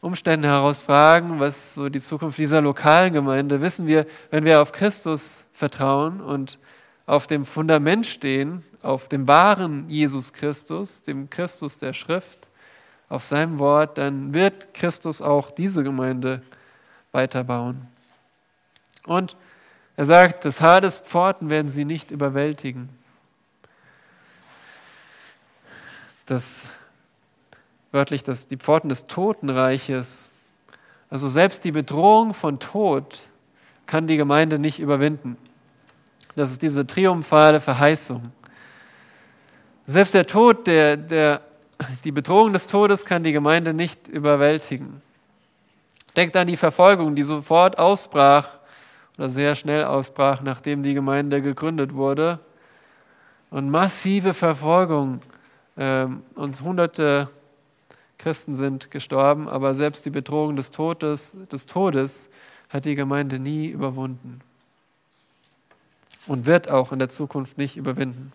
Umständen 0.00 0.46
heraus 0.46 0.80
fragen, 0.80 1.40
was 1.40 1.74
so 1.74 1.88
die 1.88 2.00
Zukunft 2.00 2.38
dieser 2.38 2.60
lokalen 2.60 3.12
Gemeinde, 3.12 3.60
wissen 3.60 3.86
wir, 3.86 4.06
wenn 4.30 4.44
wir 4.44 4.62
auf 4.62 4.72
Christus 4.72 5.44
vertrauen 5.52 6.20
und 6.20 6.58
auf 7.06 7.26
dem 7.26 7.44
Fundament 7.44 8.06
stehen, 8.06 8.64
auf 8.82 9.08
dem 9.08 9.26
wahren 9.26 9.88
Jesus 9.88 10.32
Christus, 10.32 11.02
dem 11.02 11.30
Christus 11.30 11.78
der 11.78 11.92
Schrift, 11.92 12.48
auf 13.08 13.24
seinem 13.24 13.58
Wort, 13.58 13.98
dann 13.98 14.34
wird 14.34 14.74
Christus 14.74 15.22
auch 15.22 15.50
diese 15.50 15.82
Gemeinde 15.82 16.42
weiterbauen. 17.12 17.86
Und 19.06 19.36
er 19.96 20.04
sagt, 20.04 20.44
das 20.44 20.60
Haar 20.60 20.80
des 20.80 20.98
Pforten 20.98 21.48
werden 21.48 21.68
sie 21.68 21.84
nicht 21.84 22.10
überwältigen. 22.10 22.90
das 26.30 26.66
wörtlich 27.90 28.22
das, 28.22 28.46
die 28.46 28.56
Pforten 28.56 28.88
des 28.88 29.06
Totenreiches. 29.06 30.30
Also 31.10 31.28
selbst 31.28 31.64
die 31.64 31.72
Bedrohung 31.72 32.34
von 32.34 32.58
Tod 32.58 33.28
kann 33.86 34.06
die 34.06 34.18
Gemeinde 34.18 34.58
nicht 34.58 34.78
überwinden. 34.78 35.38
Das 36.36 36.50
ist 36.50 36.62
diese 36.62 36.86
triumphale 36.86 37.60
Verheißung. 37.60 38.30
Selbst 39.90 40.12
der 40.12 40.26
Tod, 40.26 40.66
der, 40.66 40.98
der, 40.98 41.40
die 42.04 42.12
Bedrohung 42.12 42.52
des 42.52 42.66
Todes 42.66 43.06
kann 43.06 43.22
die 43.22 43.32
Gemeinde 43.32 43.72
nicht 43.72 44.06
überwältigen. 44.06 45.00
Denkt 46.14 46.36
an 46.36 46.46
die 46.46 46.58
Verfolgung, 46.58 47.16
die 47.16 47.22
sofort 47.22 47.78
ausbrach 47.78 48.58
oder 49.16 49.30
sehr 49.30 49.54
schnell 49.54 49.84
ausbrach, 49.84 50.42
nachdem 50.42 50.82
die 50.82 50.92
Gemeinde 50.92 51.40
gegründet 51.40 51.94
wurde. 51.94 52.38
Und 53.50 53.70
massive 53.70 54.34
Verfolgung 54.34 55.22
ähm, 55.78 56.22
und 56.34 56.60
hunderte 56.60 57.30
Christen 58.18 58.54
sind 58.54 58.90
gestorben, 58.90 59.48
aber 59.48 59.74
selbst 59.74 60.04
die 60.04 60.10
Bedrohung 60.10 60.54
des 60.54 60.70
Todes, 60.70 61.34
des 61.50 61.64
Todes 61.64 62.28
hat 62.68 62.84
die 62.84 62.94
Gemeinde 62.94 63.38
nie 63.38 63.68
überwunden 63.68 64.42
und 66.26 66.44
wird 66.44 66.70
auch 66.70 66.92
in 66.92 66.98
der 66.98 67.08
Zukunft 67.08 67.56
nicht 67.56 67.78
überwinden. 67.78 68.34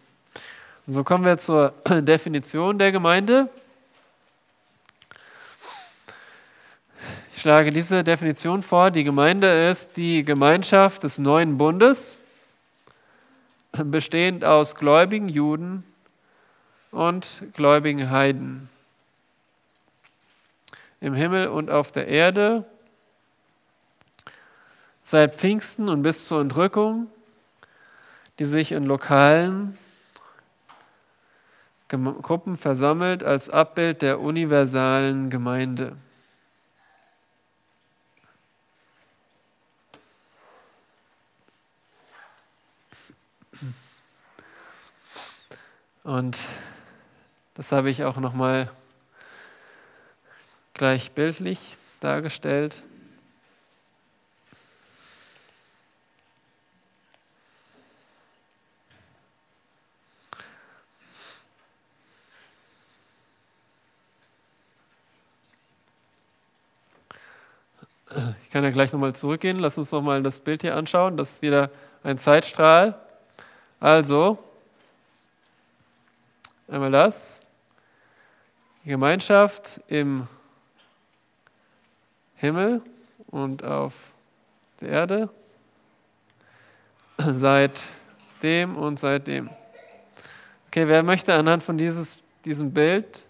Und 0.86 0.92
so 0.92 1.06
kommen 1.06 1.24
wir 1.24 1.38
zur 1.38 1.74
Definition 2.02 2.78
der 2.78 2.92
Gemeinde. 2.92 3.48
Ich 7.34 7.40
schlage 7.40 7.72
diese 7.72 8.04
Definition 8.04 8.62
vor. 8.64 8.92
Die 8.92 9.06
Gemeinde 9.06 9.70
ist 9.70 9.96
die 9.96 10.26
Gemeinschaft 10.26 11.04
des 11.04 11.20
neuen 11.20 11.58
Bundes, 11.58 12.20
bestehend 13.72 14.44
aus 14.44 14.76
gläubigen 14.76 15.30
Juden 15.30 15.86
und 16.92 17.44
gläubigen 17.54 18.10
Heiden. 18.10 18.68
Im 21.00 21.14
Himmel 21.14 21.48
und 21.48 21.70
auf 21.70 21.94
der 21.94 22.10
Erde, 22.10 22.66
seit 25.06 25.34
Pfingsten 25.34 25.88
und 25.88 26.02
bis 26.02 26.28
zur 26.28 26.42
Entrückung, 26.42 27.08
die 28.40 28.46
sich 28.46 28.74
in 28.74 28.86
lokalen 28.86 29.78
Gruppen 31.98 32.58
versammelt 32.58 33.24
als 33.24 33.50
Abbild 33.50 34.02
der 34.02 34.20
universalen 34.20 35.30
Gemeinde. 35.30 35.96
Und 46.04 46.38
das 47.54 47.72
habe 47.72 47.90
ich 47.90 48.04
auch 48.04 48.18
nochmal 48.18 48.70
gleich 50.74 51.12
bildlich 51.12 51.78
dargestellt. 52.02 52.84
Ich 68.44 68.50
kann 68.52 68.64
ja 68.64 68.70
gleich 68.70 68.94
nochmal 68.94 69.16
zurückgehen. 69.16 69.60
Lass 69.60 69.78
uns 69.78 69.92
nochmal 69.92 70.22
das 70.22 70.40
Bild 70.40 70.62
hier 70.62 70.76
anschauen. 70.76 71.18
Das 71.18 71.32
ist 71.32 71.42
wieder 71.42 71.70
ein 72.04 72.18
Zeitstrahl. 72.18 73.00
Also, 73.80 74.38
einmal 76.68 76.92
das. 76.92 77.42
Die 78.84 78.90
Gemeinschaft 78.90 79.82
im 79.88 80.28
Himmel 82.36 82.82
und 83.28 83.64
auf 83.64 83.96
der 84.82 84.90
Erde 84.90 85.30
seit 87.18 87.82
dem 88.42 88.76
und 88.76 89.00
seitdem. 89.00 89.50
Okay, 90.68 90.88
wer 90.88 91.04
möchte 91.04 91.34
anhand 91.34 91.64
von 91.64 91.78
dieses, 91.78 92.18
diesem 92.46 92.74
Bild 92.74 93.26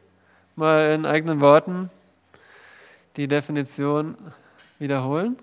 mal 0.55 0.91
in 0.91 1.05
eigenen 1.05 1.39
Worten 1.39 1.89
die 3.15 3.27
Definition 3.27 4.17
wiederholen? 4.83 5.37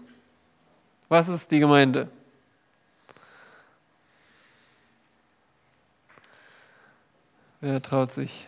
Was 1.08 1.28
ist 1.28 1.50
die 1.50 1.58
Gemeinde? 1.60 2.08
Wer 7.62 7.80
traut 7.82 8.12
sich? 8.12 8.46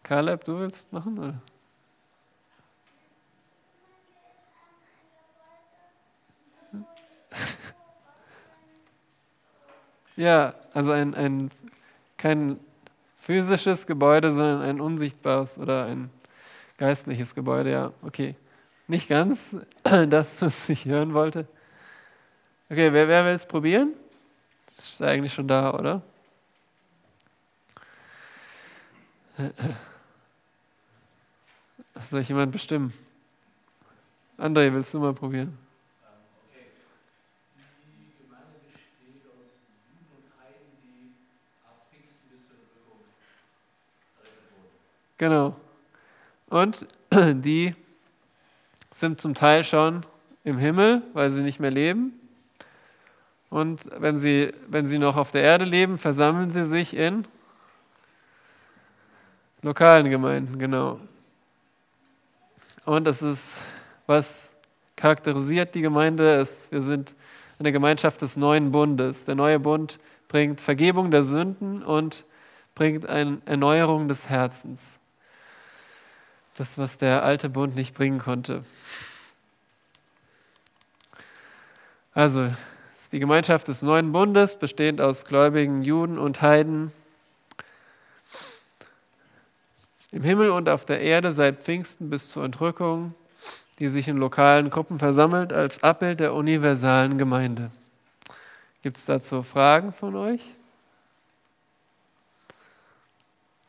Caleb, 0.03 0.45
du 0.45 0.59
willst 0.59 0.93
machen? 0.93 1.19
Oder? 1.21 1.41
Ja, 10.17 10.55
also 10.75 10.91
ein, 10.91 11.15
ein 11.15 11.51
kein 12.17 12.59
physisches 13.19 13.87
Gebäude, 13.87 14.33
sondern 14.33 14.63
ein 14.63 14.81
unsichtbares 14.81 15.59
oder 15.59 15.85
ein 15.85 16.11
geistliches 16.77 17.37
Gebäude, 17.37 17.71
ja, 17.71 17.93
okay. 18.03 18.35
Nicht 18.89 19.09
ganz 19.09 19.55
das, 20.09 20.43
was 20.43 20.69
ich 20.69 20.87
hören 20.87 21.15
wollte. 21.15 21.47
Okay, 22.69 22.93
wer, 22.93 23.07
wer 23.07 23.25
will 23.25 23.35
es 23.35 23.47
probieren? 23.47 23.93
Das 24.67 24.79
ist 24.79 25.03
eigentlich 25.03 25.33
schon 25.33 25.47
da, 25.47 25.73
oder? 25.73 26.03
Soll 32.03 32.23
ich 32.23 32.29
jemand 32.29 32.51
bestimmen? 32.51 32.93
André, 34.37 34.73
willst 34.73 34.93
du 34.95 34.99
mal 34.99 35.15
probieren? 35.15 35.57
Genau. 45.19 45.57
Und 46.49 46.87
die 47.13 47.75
sind 48.91 49.21
zum 49.21 49.35
Teil 49.35 49.65
schon 49.65 50.07
im 50.45 50.59
Himmel, 50.59 51.03
weil 51.13 51.31
sie 51.31 51.43
nicht 51.43 51.61
mehr 51.61 51.71
leben. 51.71 52.19
Und 53.51 53.89
wenn 53.99 54.19
sie, 54.19 54.53
wenn 54.67 54.87
sie 54.87 54.99
noch 54.99 55.17
auf 55.17 55.31
der 55.31 55.43
Erde 55.43 55.65
leben, 55.65 55.99
versammeln 55.99 56.51
sie 56.51 56.65
sich 56.65 56.97
in 56.97 57.27
lokalen 59.63 60.09
Gemeinden, 60.11 60.59
genau. 60.59 61.01
Und 62.85 63.05
das 63.05 63.23
ist, 63.23 63.61
was 64.07 64.53
charakterisiert 64.97 65.75
die 65.75 65.81
Gemeinde, 65.81 66.37
ist, 66.37 66.71
wir 66.73 66.83
sind 66.83 67.15
eine 67.59 67.73
Gemeinschaft 67.73 68.23
des 68.23 68.37
neuen 68.37 68.71
Bundes. 68.71 69.25
Der 69.25 69.35
neue 69.35 69.59
Bund 69.59 69.99
bringt 70.29 70.61
Vergebung 70.61 71.11
der 71.11 71.23
Sünden 71.23 71.83
und 71.83 72.25
bringt 72.75 73.07
eine 73.07 73.39
Erneuerung 73.47 74.09
des 74.09 74.29
Herzens. 74.29 75.01
Das, 76.59 76.77
was 76.77 76.99
der 76.99 77.23
alte 77.23 77.49
Bund 77.49 77.77
nicht 77.77 77.95
bringen 77.95 78.19
konnte. 78.19 78.65
Also, 82.15 82.47
es 82.97 83.03
ist 83.03 83.13
die 83.13 83.21
Gemeinschaft 83.21 83.69
des 83.69 83.83
neuen 83.83 84.11
Bundes, 84.11 84.59
bestehend 84.59 85.01
aus 85.01 85.25
gläubigen 85.25 85.83
Juden 85.83 86.19
und 86.19 86.43
Heiden. 86.43 86.91
Im 90.11 90.25
Himmel 90.25 90.51
und 90.51 90.69
auf 90.69 90.85
der 90.85 91.01
Erde 91.01 91.31
seit 91.31 91.61
Pfingsten 91.61 92.11
bis 92.11 92.29
zur 92.29 92.45
Entrückung, 92.45 93.15
die 93.79 93.89
sich 93.89 94.09
in 94.09 94.17
lokalen 94.17 94.69
Gruppen 94.69 94.99
versammelt 94.99 95.53
als 95.53 95.85
Abbild 95.85 96.19
der 96.19 96.35
universalen 96.35 97.19
Gemeinde. 97.19 97.71
Gibt 98.83 98.97
es 98.97 99.07
dazu 99.07 99.45
Fragen 99.45 99.93
von 99.93 100.17
euch? 100.17 100.43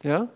Ja? 0.02 0.28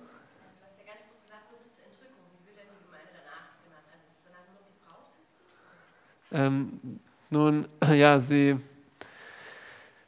Ähm, 6.33 6.99
nun, 7.29 7.67
ja, 7.93 8.19
sie. 8.19 8.57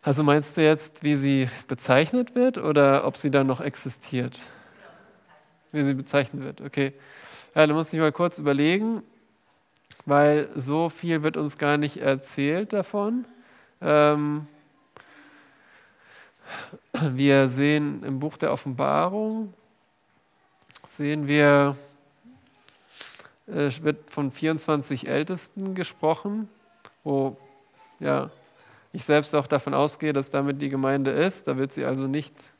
Also 0.01 0.23
meinst 0.23 0.57
du 0.57 0.61
jetzt, 0.61 1.03
wie 1.03 1.15
sie 1.15 1.49
bezeichnet 1.67 2.35
wird 2.35 2.57
oder 2.57 3.07
ob 3.07 3.17
sie 3.17 3.31
dann 3.31 3.47
noch 3.47 3.61
existiert? 3.61 4.47
Wie 5.71 5.83
sie 5.83 5.93
bezeichnet 5.93 6.43
wird, 6.43 6.61
okay. 6.61 6.93
Ja, 7.55 7.65
da 7.65 7.73
muss 7.73 7.91
ich 7.91 7.99
mal 7.99 8.11
kurz 8.11 8.37
überlegen, 8.37 9.01
weil 10.05 10.49
so 10.55 10.89
viel 10.89 11.23
wird 11.23 11.37
uns 11.37 11.57
gar 11.57 11.77
nicht 11.77 11.97
erzählt 11.97 12.73
davon. 12.73 13.25
Ähm, 13.81 14.47
wir 16.93 17.47
sehen 17.47 18.03
im 18.03 18.19
Buch 18.19 18.37
der 18.37 18.51
Offenbarung, 18.51 19.53
sehen 20.85 21.27
wir 21.27 21.75
es 23.47 23.83
wird 23.83 24.09
von 24.09 24.31
24 24.31 25.07
Ältesten 25.07 25.75
gesprochen, 25.75 26.49
wo 27.03 27.37
ja, 27.99 28.31
ich 28.91 29.05
selbst 29.05 29.35
auch 29.35 29.47
davon 29.47 29.73
ausgehe, 29.73 30.13
dass 30.13 30.29
damit 30.29 30.61
die 30.61 30.69
Gemeinde 30.69 31.11
ist. 31.11 31.47
Da 31.47 31.57
wird 31.57 31.71
sie 31.71 31.85
also 31.85 32.07
nicht 32.07 32.53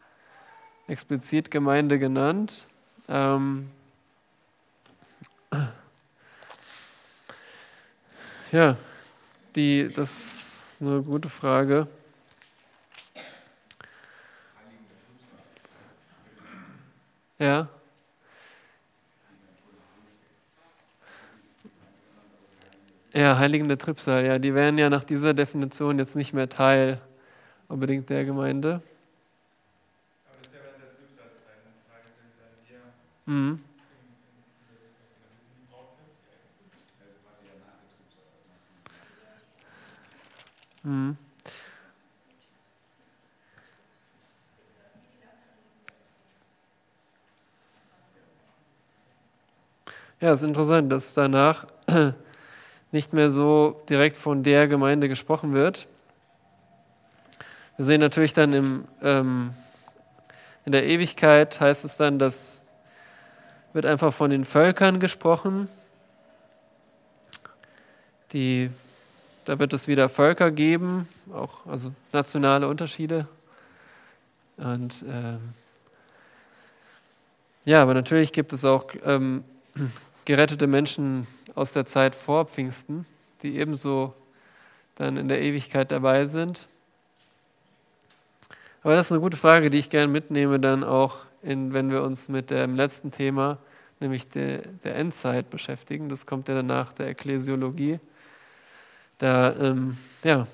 explizit 0.88 1.50
Gemeinde 1.50 1.98
genannt. 1.98 2.68
Ähm 3.08 3.70
ja, 8.52 8.78
die, 9.56 9.92
das 9.94 10.12
ist 10.12 10.78
eine 10.82 11.02
gute 11.02 11.30
Frage. 11.30 11.88
Ja. 17.40 17.68
Ja, 23.16 23.38
Heiligen 23.38 23.70
der 23.70 23.78
Trübsal, 23.78 24.26
ja, 24.26 24.38
die 24.40 24.54
wären 24.54 24.78
ja 24.78 24.90
nach 24.90 25.06
dieser 25.06 25.34
Definition 25.34 26.00
jetzt 26.00 26.18
nicht 26.18 26.34
mehr 26.34 26.50
Teil 26.50 27.00
unbedingt 27.70 28.10
der 28.10 28.26
Gemeinde. 28.26 28.82
Aber 30.26 30.34
das 30.34 30.48
ist 30.48 30.54
ja 30.54 30.60
während 30.62 30.82
der 30.82 30.90
Trübsalzeit. 30.98 31.64
Die 31.66 31.90
Frage 31.90 32.04
ist, 32.08 32.18
dann 32.42 32.60
hier 32.68 33.34
mhm. 33.34 33.60
Mhm. 40.84 41.18
Ja, 50.20 50.34
es 50.34 50.42
ist 50.42 50.48
interessant, 50.48 50.92
dass 50.92 51.14
danach 51.14 51.66
nicht 52.96 53.14
mehr 53.14 53.30
so 53.30 53.84
direkt 53.90 54.18
von 54.18 54.42
der 54.42 54.68
Gemeinde 54.68 55.08
gesprochen 55.08 55.54
wird. 55.54 55.88
Wir 57.76 57.86
sehen 57.86 58.00
natürlich 58.00 58.34
dann 58.34 58.54
im, 58.54 58.86
ähm, 59.04 59.54
in 60.66 60.72
der 60.72 60.86
Ewigkeit 60.86 61.60
heißt 61.60 61.86
es 61.86 61.98
dann, 61.98 62.18
dass 62.20 62.66
wird 63.74 63.86
einfach 63.86 64.14
von 64.14 64.32
den 64.32 64.46
Völkern 64.46 65.02
gesprochen. 65.02 65.68
Die, 68.32 68.70
da 69.44 69.60
wird 69.60 69.74
es 69.74 69.90
wieder 69.90 70.08
Völker 70.08 70.50
geben, 70.50 71.10
auch 71.34 71.66
also 71.66 71.92
nationale 72.14 72.70
Unterschiede. 72.70 73.28
Und 74.56 75.04
ähm, 75.10 75.54
ja, 77.66 77.82
aber 77.82 77.94
natürlich 77.94 78.32
gibt 78.32 78.54
es 78.54 78.64
auch 78.64 78.86
ähm, 79.04 79.44
gerettete 80.24 80.68
Menschen 80.68 81.28
aus 81.56 81.74
der 81.74 81.86
Zeit 81.86 82.14
vor 82.16 82.46
Pfingsten, 82.46 83.06
die 83.42 83.58
ebenso 83.58 84.14
dann 84.96 85.18
in 85.18 85.28
der 85.28 85.42
Ewigkeit 85.42 85.92
dabei 85.92 86.26
sind. 86.26 86.68
Aber 88.84 88.96
das 88.96 89.08
ist 89.08 89.14
eine 89.14 89.22
gute 89.22 89.38
Frage, 89.38 89.70
die 89.70 89.80
ich 89.80 89.90
gerne 89.90 90.12
mitnehme, 90.12 90.60
dann 90.60 90.84
auch, 90.84 91.26
in, 91.42 91.74
wenn 91.74 91.90
wir 91.90 92.04
uns 92.04 92.30
mit 92.30 92.52
dem 92.52 92.76
letzten 92.76 93.12
Thema, 93.12 93.58
nämlich 94.00 94.30
der, 94.30 94.60
der 94.84 94.96
Endzeit, 94.96 95.50
beschäftigen. 95.50 96.10
Das 96.10 96.26
kommt 96.26 96.50
ja 96.50 96.56
danach 96.56 96.94
der 96.94 97.08
Ekklesiologie. 97.08 98.00
Da, 99.18 99.56
ähm, 99.56 99.98
ja, 100.24 100.48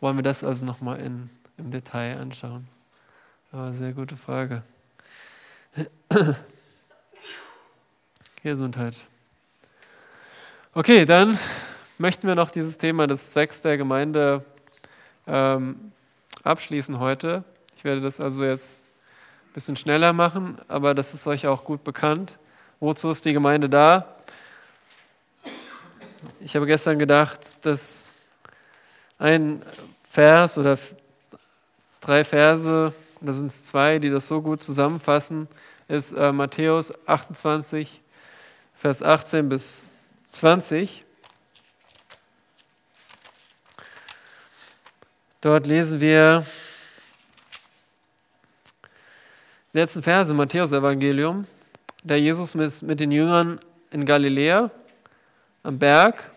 wollen 0.00 0.16
wir 0.16 0.22
das 0.22 0.44
also 0.44 0.64
nochmal 0.64 1.00
im 1.00 1.28
Detail 1.58 2.18
anschauen. 2.18 2.66
Aber 3.52 3.74
sehr 3.74 3.92
gute 3.92 4.16
Frage. 4.16 4.62
Gesundheit. 8.42 8.94
Okay, 10.72 11.04
dann 11.04 11.38
möchten 11.98 12.26
wir 12.26 12.34
noch 12.34 12.50
dieses 12.50 12.78
Thema 12.78 13.06
des 13.06 13.32
Zwecks 13.32 13.60
der 13.60 13.76
Gemeinde 13.76 14.44
ähm, 15.26 15.92
abschließen 16.42 16.98
heute. 16.98 17.44
Ich 17.76 17.84
werde 17.84 18.00
das 18.00 18.20
also 18.20 18.44
jetzt 18.44 18.84
ein 19.48 19.52
bisschen 19.52 19.76
schneller 19.76 20.12
machen, 20.12 20.58
aber 20.68 20.94
das 20.94 21.12
ist 21.12 21.26
euch 21.26 21.46
auch 21.46 21.64
gut 21.64 21.84
bekannt. 21.84 22.38
Wozu 22.78 23.10
ist 23.10 23.24
die 23.24 23.32
Gemeinde 23.32 23.68
da? 23.68 24.16
Ich 26.40 26.56
habe 26.56 26.66
gestern 26.66 26.98
gedacht, 26.98 27.64
dass 27.66 28.12
ein 29.18 29.62
Vers 30.08 30.56
oder 30.56 30.78
drei 32.00 32.24
Verse, 32.24 32.94
oder 33.20 33.32
sind 33.32 33.46
es 33.46 33.64
zwei, 33.64 33.98
die 33.98 34.08
das 34.08 34.28
so 34.28 34.40
gut 34.40 34.62
zusammenfassen, 34.62 35.48
ist 35.88 36.12
äh, 36.12 36.32
Matthäus 36.32 36.92
28, 37.06 38.00
Vers 38.80 39.02
18 39.02 39.50
bis 39.50 39.82
20. 40.30 41.04
Dort 45.42 45.66
lesen 45.66 46.00
wir 46.00 46.46
die 49.74 49.78
letzten 49.78 50.02
Verse 50.02 50.32
im 50.32 50.38
Matthäus-Evangelium, 50.38 51.46
da 52.04 52.14
Jesus 52.14 52.54
mit, 52.54 52.98
den 53.00 53.12
Jüngern 53.12 53.60
in 53.90 54.06
Galiläa 54.06 54.70
am 55.62 55.78
Berg 55.78 56.30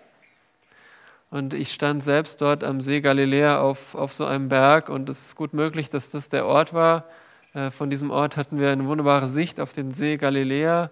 Und 1.30 1.54
ich 1.54 1.74
stand 1.74 2.04
selbst 2.04 2.42
dort 2.42 2.66
am 2.66 2.82
See 2.82 3.00
Galiläa 3.00 3.62
auf, 3.62 3.96
auf 3.96 4.12
so 4.12 4.26
einem 4.26 4.50
Berg 4.50 4.90
und 4.90 5.08
es 5.08 5.28
ist 5.28 5.36
gut 5.38 5.54
möglich, 5.54 5.88
dass 5.88 6.10
das 6.10 6.28
der 6.28 6.46
Ort 6.46 6.74
war. 6.74 7.06
Äh, 7.54 7.72
von 7.72 7.90
diesem 7.90 8.12
Ort 8.12 8.36
hatten 8.36 8.60
wir 8.60 8.70
eine 8.70 8.86
wunderbare 8.86 9.28
Sicht 9.28 9.62
auf 9.62 9.72
den 9.72 9.94
See 9.94 10.18
Galiläa 10.18 10.92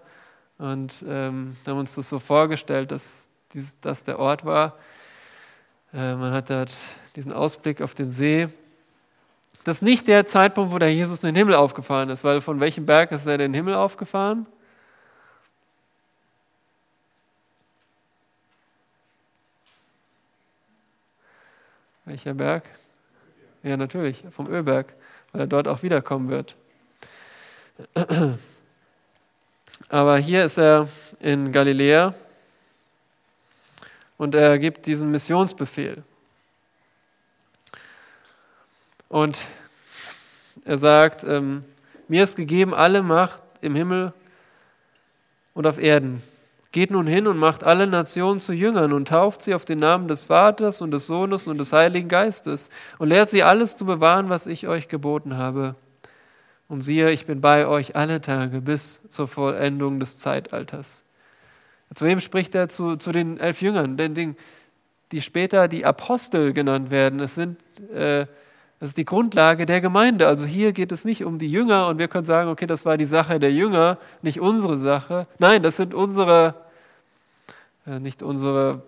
und 0.58 1.04
ähm, 1.08 1.56
haben 1.66 1.78
uns 1.78 1.94
das 1.94 2.08
so 2.08 2.18
vorgestellt, 2.18 2.90
dass 2.90 3.28
das 3.80 4.04
der 4.04 4.18
Ort 4.18 4.44
war. 4.44 4.78
Äh, 5.92 6.14
man 6.14 6.32
hat 6.32 6.50
dort 6.50 6.72
diesen 7.16 7.32
Ausblick 7.32 7.82
auf 7.82 7.94
den 7.94 8.10
See. 8.10 8.48
Das 9.64 9.76
ist 9.76 9.82
nicht 9.82 10.08
der 10.08 10.26
Zeitpunkt, 10.26 10.72
wo 10.72 10.78
der 10.78 10.92
Jesus 10.92 11.22
in 11.22 11.26
den 11.26 11.36
Himmel 11.36 11.54
aufgefahren 11.54 12.08
ist, 12.10 12.24
weil 12.24 12.40
von 12.40 12.58
welchem 12.60 12.86
Berg 12.86 13.12
ist 13.12 13.26
er 13.26 13.34
in 13.34 13.40
den 13.40 13.54
Himmel 13.54 13.74
aufgefahren? 13.74 14.46
Welcher 22.04 22.34
Berg? 22.34 22.68
Ja, 23.62 23.76
natürlich, 23.76 24.24
vom 24.30 24.48
Ölberg, 24.48 24.92
weil 25.30 25.42
er 25.42 25.46
dort 25.46 25.68
auch 25.68 25.84
wiederkommen 25.84 26.28
wird. 26.28 26.56
Aber 29.92 30.16
hier 30.16 30.46
ist 30.46 30.56
er 30.56 30.88
in 31.20 31.52
Galiläa 31.52 32.14
und 34.16 34.34
er 34.34 34.58
gibt 34.58 34.86
diesen 34.86 35.10
Missionsbefehl. 35.10 36.02
Und 39.10 39.48
er 40.64 40.78
sagt, 40.78 41.24
ähm, 41.24 41.62
mir 42.08 42.24
ist 42.24 42.36
gegeben 42.36 42.72
alle 42.72 43.02
Macht 43.02 43.42
im 43.60 43.74
Himmel 43.74 44.14
und 45.52 45.66
auf 45.66 45.78
Erden. 45.78 46.22
Geht 46.70 46.90
nun 46.90 47.06
hin 47.06 47.26
und 47.26 47.36
macht 47.36 47.62
alle 47.62 47.86
Nationen 47.86 48.40
zu 48.40 48.54
Jüngern 48.54 48.94
und 48.94 49.08
tauft 49.08 49.42
sie 49.42 49.54
auf 49.54 49.66
den 49.66 49.80
Namen 49.80 50.08
des 50.08 50.24
Vaters 50.24 50.80
und 50.80 50.90
des 50.90 51.06
Sohnes 51.06 51.46
und 51.46 51.58
des 51.58 51.74
Heiligen 51.74 52.08
Geistes 52.08 52.70
und 52.96 53.10
lehrt 53.10 53.28
sie 53.28 53.42
alles 53.42 53.76
zu 53.76 53.84
bewahren, 53.84 54.30
was 54.30 54.46
ich 54.46 54.68
euch 54.68 54.88
geboten 54.88 55.36
habe. 55.36 55.74
Und 56.72 56.80
siehe, 56.80 57.10
ich 57.10 57.26
bin 57.26 57.42
bei 57.42 57.66
euch 57.66 57.96
alle 57.96 58.22
Tage 58.22 58.62
bis 58.62 58.98
zur 59.10 59.28
Vollendung 59.28 59.98
des 59.98 60.16
Zeitalters. 60.16 61.04
Zu 61.94 62.06
wem 62.06 62.18
spricht 62.18 62.54
er? 62.54 62.70
Zu, 62.70 62.96
zu 62.96 63.12
den 63.12 63.38
elf 63.38 63.60
Jüngern, 63.60 63.98
denn 63.98 64.36
die 65.12 65.20
später 65.20 65.68
die 65.68 65.84
Apostel 65.84 66.54
genannt 66.54 66.90
werden. 66.90 67.20
Es 67.20 67.34
sind 67.34 67.58
äh, 67.92 68.24
das 68.80 68.88
ist 68.88 68.96
die 68.96 69.04
Grundlage 69.04 69.66
der 69.66 69.82
Gemeinde. 69.82 70.26
Also 70.26 70.46
hier 70.46 70.72
geht 70.72 70.92
es 70.92 71.04
nicht 71.04 71.26
um 71.26 71.38
die 71.38 71.52
Jünger 71.52 71.88
und 71.88 71.98
wir 71.98 72.08
können 72.08 72.24
sagen, 72.24 72.48
okay, 72.48 72.66
das 72.66 72.86
war 72.86 72.96
die 72.96 73.04
Sache 73.04 73.38
der 73.38 73.52
Jünger, 73.52 73.98
nicht 74.22 74.40
unsere 74.40 74.78
Sache. 74.78 75.26
Nein, 75.38 75.62
das 75.62 75.76
sind 75.76 75.92
unsere, 75.92 76.54
äh, 77.86 77.98
nicht 77.98 78.22
unsere, 78.22 78.82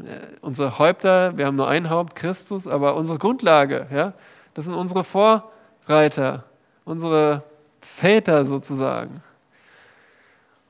äh, 0.00 0.18
unsere 0.40 0.80
Häupter. 0.80 1.38
Wir 1.38 1.46
haben 1.46 1.54
nur 1.54 1.68
ein 1.68 1.90
Haupt, 1.90 2.16
Christus, 2.16 2.66
aber 2.66 2.96
unsere 2.96 3.20
Grundlage, 3.20 3.86
ja, 3.94 4.14
das 4.54 4.64
sind 4.64 4.74
unsere 4.74 5.04
Vorreiter, 5.04 6.44
unsere 6.86 7.42
Väter 7.82 8.46
sozusagen, 8.46 9.22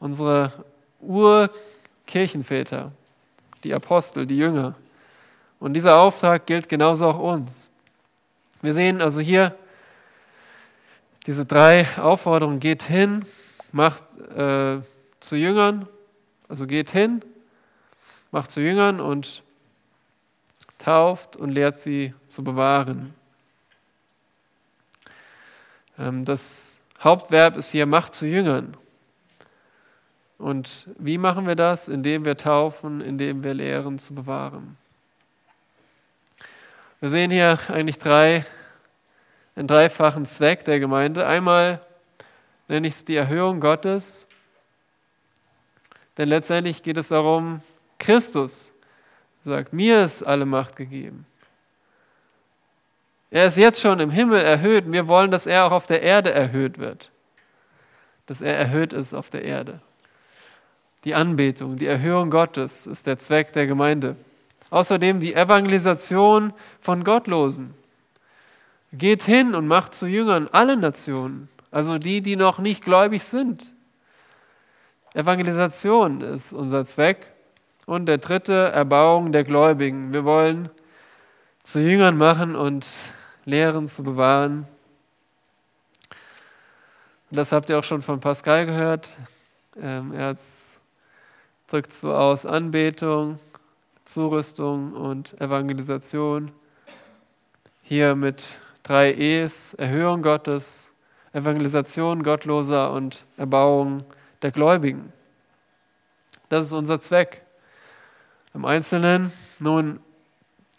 unsere 0.00 0.52
Urkirchenväter, 1.00 2.90
die 3.62 3.72
Apostel, 3.72 4.26
die 4.26 4.36
Jünger. 4.36 4.74
Und 5.60 5.74
dieser 5.74 6.00
Auftrag 6.00 6.46
gilt 6.46 6.68
genauso 6.68 7.06
auch 7.06 7.18
uns. 7.18 7.70
Wir 8.60 8.74
sehen 8.74 9.00
also 9.00 9.20
hier 9.20 9.54
diese 11.26 11.44
drei 11.44 11.86
Aufforderungen. 11.98 12.60
Geht 12.60 12.82
hin, 12.82 13.24
macht 13.72 14.02
äh, 14.36 14.80
zu 15.20 15.36
Jüngern, 15.36 15.86
also 16.48 16.66
geht 16.66 16.90
hin, 16.90 17.22
macht 18.30 18.50
zu 18.50 18.60
Jüngern 18.60 19.00
und 19.00 19.42
tauft 20.78 21.36
und 21.36 21.50
lehrt 21.50 21.78
sie 21.78 22.14
zu 22.28 22.44
bewahren. 22.44 23.14
Ähm, 25.98 26.24
das 26.24 26.80
Hauptverb 27.02 27.56
ist 27.56 27.70
hier 27.70 27.86
macht 27.86 28.14
zu 28.14 28.26
Jüngern. 28.26 28.76
Und 30.38 30.88
wie 30.98 31.18
machen 31.18 31.46
wir 31.46 31.56
das? 31.56 31.88
Indem 31.88 32.24
wir 32.24 32.36
taufen, 32.36 33.00
indem 33.00 33.42
wir 33.42 33.54
lehren 33.54 33.98
zu 33.98 34.14
bewahren. 34.14 34.76
Wir 37.00 37.08
sehen 37.08 37.30
hier 37.30 37.58
eigentlich 37.68 37.98
drei 37.98 38.44
einen 39.56 39.66
dreifachen 39.66 40.26
Zweck 40.26 40.64
der 40.64 40.78
Gemeinde. 40.78 41.26
Einmal 41.26 41.80
nenne 42.68 42.86
ich 42.86 42.94
es 42.94 43.04
die 43.04 43.16
Erhöhung 43.16 43.58
Gottes, 43.58 44.26
denn 46.18 46.28
letztendlich 46.28 46.82
geht 46.82 46.98
es 46.98 47.08
darum, 47.08 47.62
Christus 47.98 48.72
sagt, 49.40 49.72
mir 49.72 50.04
ist 50.04 50.22
alle 50.22 50.44
Macht 50.44 50.76
gegeben. 50.76 51.24
Er 53.30 53.46
ist 53.46 53.56
jetzt 53.56 53.80
schon 53.80 54.00
im 54.00 54.10
Himmel 54.10 54.40
erhöht 54.40 54.90
wir 54.90 55.08
wollen, 55.08 55.30
dass 55.30 55.46
er 55.46 55.66
auch 55.66 55.72
auf 55.72 55.86
der 55.86 56.02
Erde 56.02 56.32
erhöht 56.32 56.78
wird. 56.78 57.10
Dass 58.26 58.40
er 58.40 58.56
erhöht 58.56 58.92
ist 58.92 59.14
auf 59.14 59.30
der 59.30 59.44
Erde. 59.44 59.80
Die 61.04 61.14
Anbetung, 61.14 61.76
die 61.76 61.86
Erhöhung 61.86 62.30
Gottes 62.30 62.86
ist 62.86 63.06
der 63.06 63.18
Zweck 63.18 63.52
der 63.52 63.66
Gemeinde. 63.66 64.16
Außerdem 64.70 65.20
die 65.20 65.34
Evangelisation 65.34 66.52
von 66.80 67.04
Gottlosen. 67.04 67.74
Geht 68.92 69.22
hin 69.22 69.54
und 69.54 69.68
macht 69.68 69.94
zu 69.94 70.06
Jüngern 70.06 70.48
alle 70.50 70.76
Nationen, 70.76 71.48
also 71.70 71.98
die, 71.98 72.22
die 72.22 72.36
noch 72.36 72.58
nicht 72.58 72.84
gläubig 72.84 73.22
sind. 73.22 73.74
Evangelisation 75.14 76.20
ist 76.20 76.52
unser 76.52 76.84
Zweck. 76.84 77.32
Und 77.86 78.06
der 78.06 78.18
dritte, 78.18 78.52
Erbauung 78.52 79.30
der 79.30 79.44
Gläubigen. 79.44 80.12
Wir 80.12 80.24
wollen 80.24 80.70
zu 81.62 81.80
Jüngern 81.80 82.16
machen 82.16 82.56
und 82.56 82.86
Lehren 83.46 83.86
zu 83.86 84.02
bewahren. 84.02 84.66
Und 87.30 87.36
das 87.38 87.52
habt 87.52 87.70
ihr 87.70 87.78
auch 87.78 87.84
schon 87.84 88.02
von 88.02 88.20
Pascal 88.20 88.66
gehört. 88.66 89.16
Ähm, 89.80 90.12
er 90.12 90.36
drückt 91.68 91.92
so 91.92 92.12
aus 92.12 92.44
Anbetung, 92.44 93.38
Zurüstung 94.04 94.92
und 94.92 95.40
Evangelisation. 95.40 96.50
Hier 97.82 98.16
mit 98.16 98.44
drei 98.82 99.14
E's, 99.14 99.74
Erhöhung 99.74 100.22
Gottes, 100.22 100.90
Evangelisation 101.32 102.24
Gottloser 102.24 102.92
und 102.92 103.24
Erbauung 103.36 104.04
der 104.42 104.50
Gläubigen. 104.50 105.12
Das 106.48 106.66
ist 106.66 106.72
unser 106.72 106.98
Zweck. 106.98 107.42
Im 108.54 108.64
Einzelnen, 108.64 109.32
nun, 109.60 110.00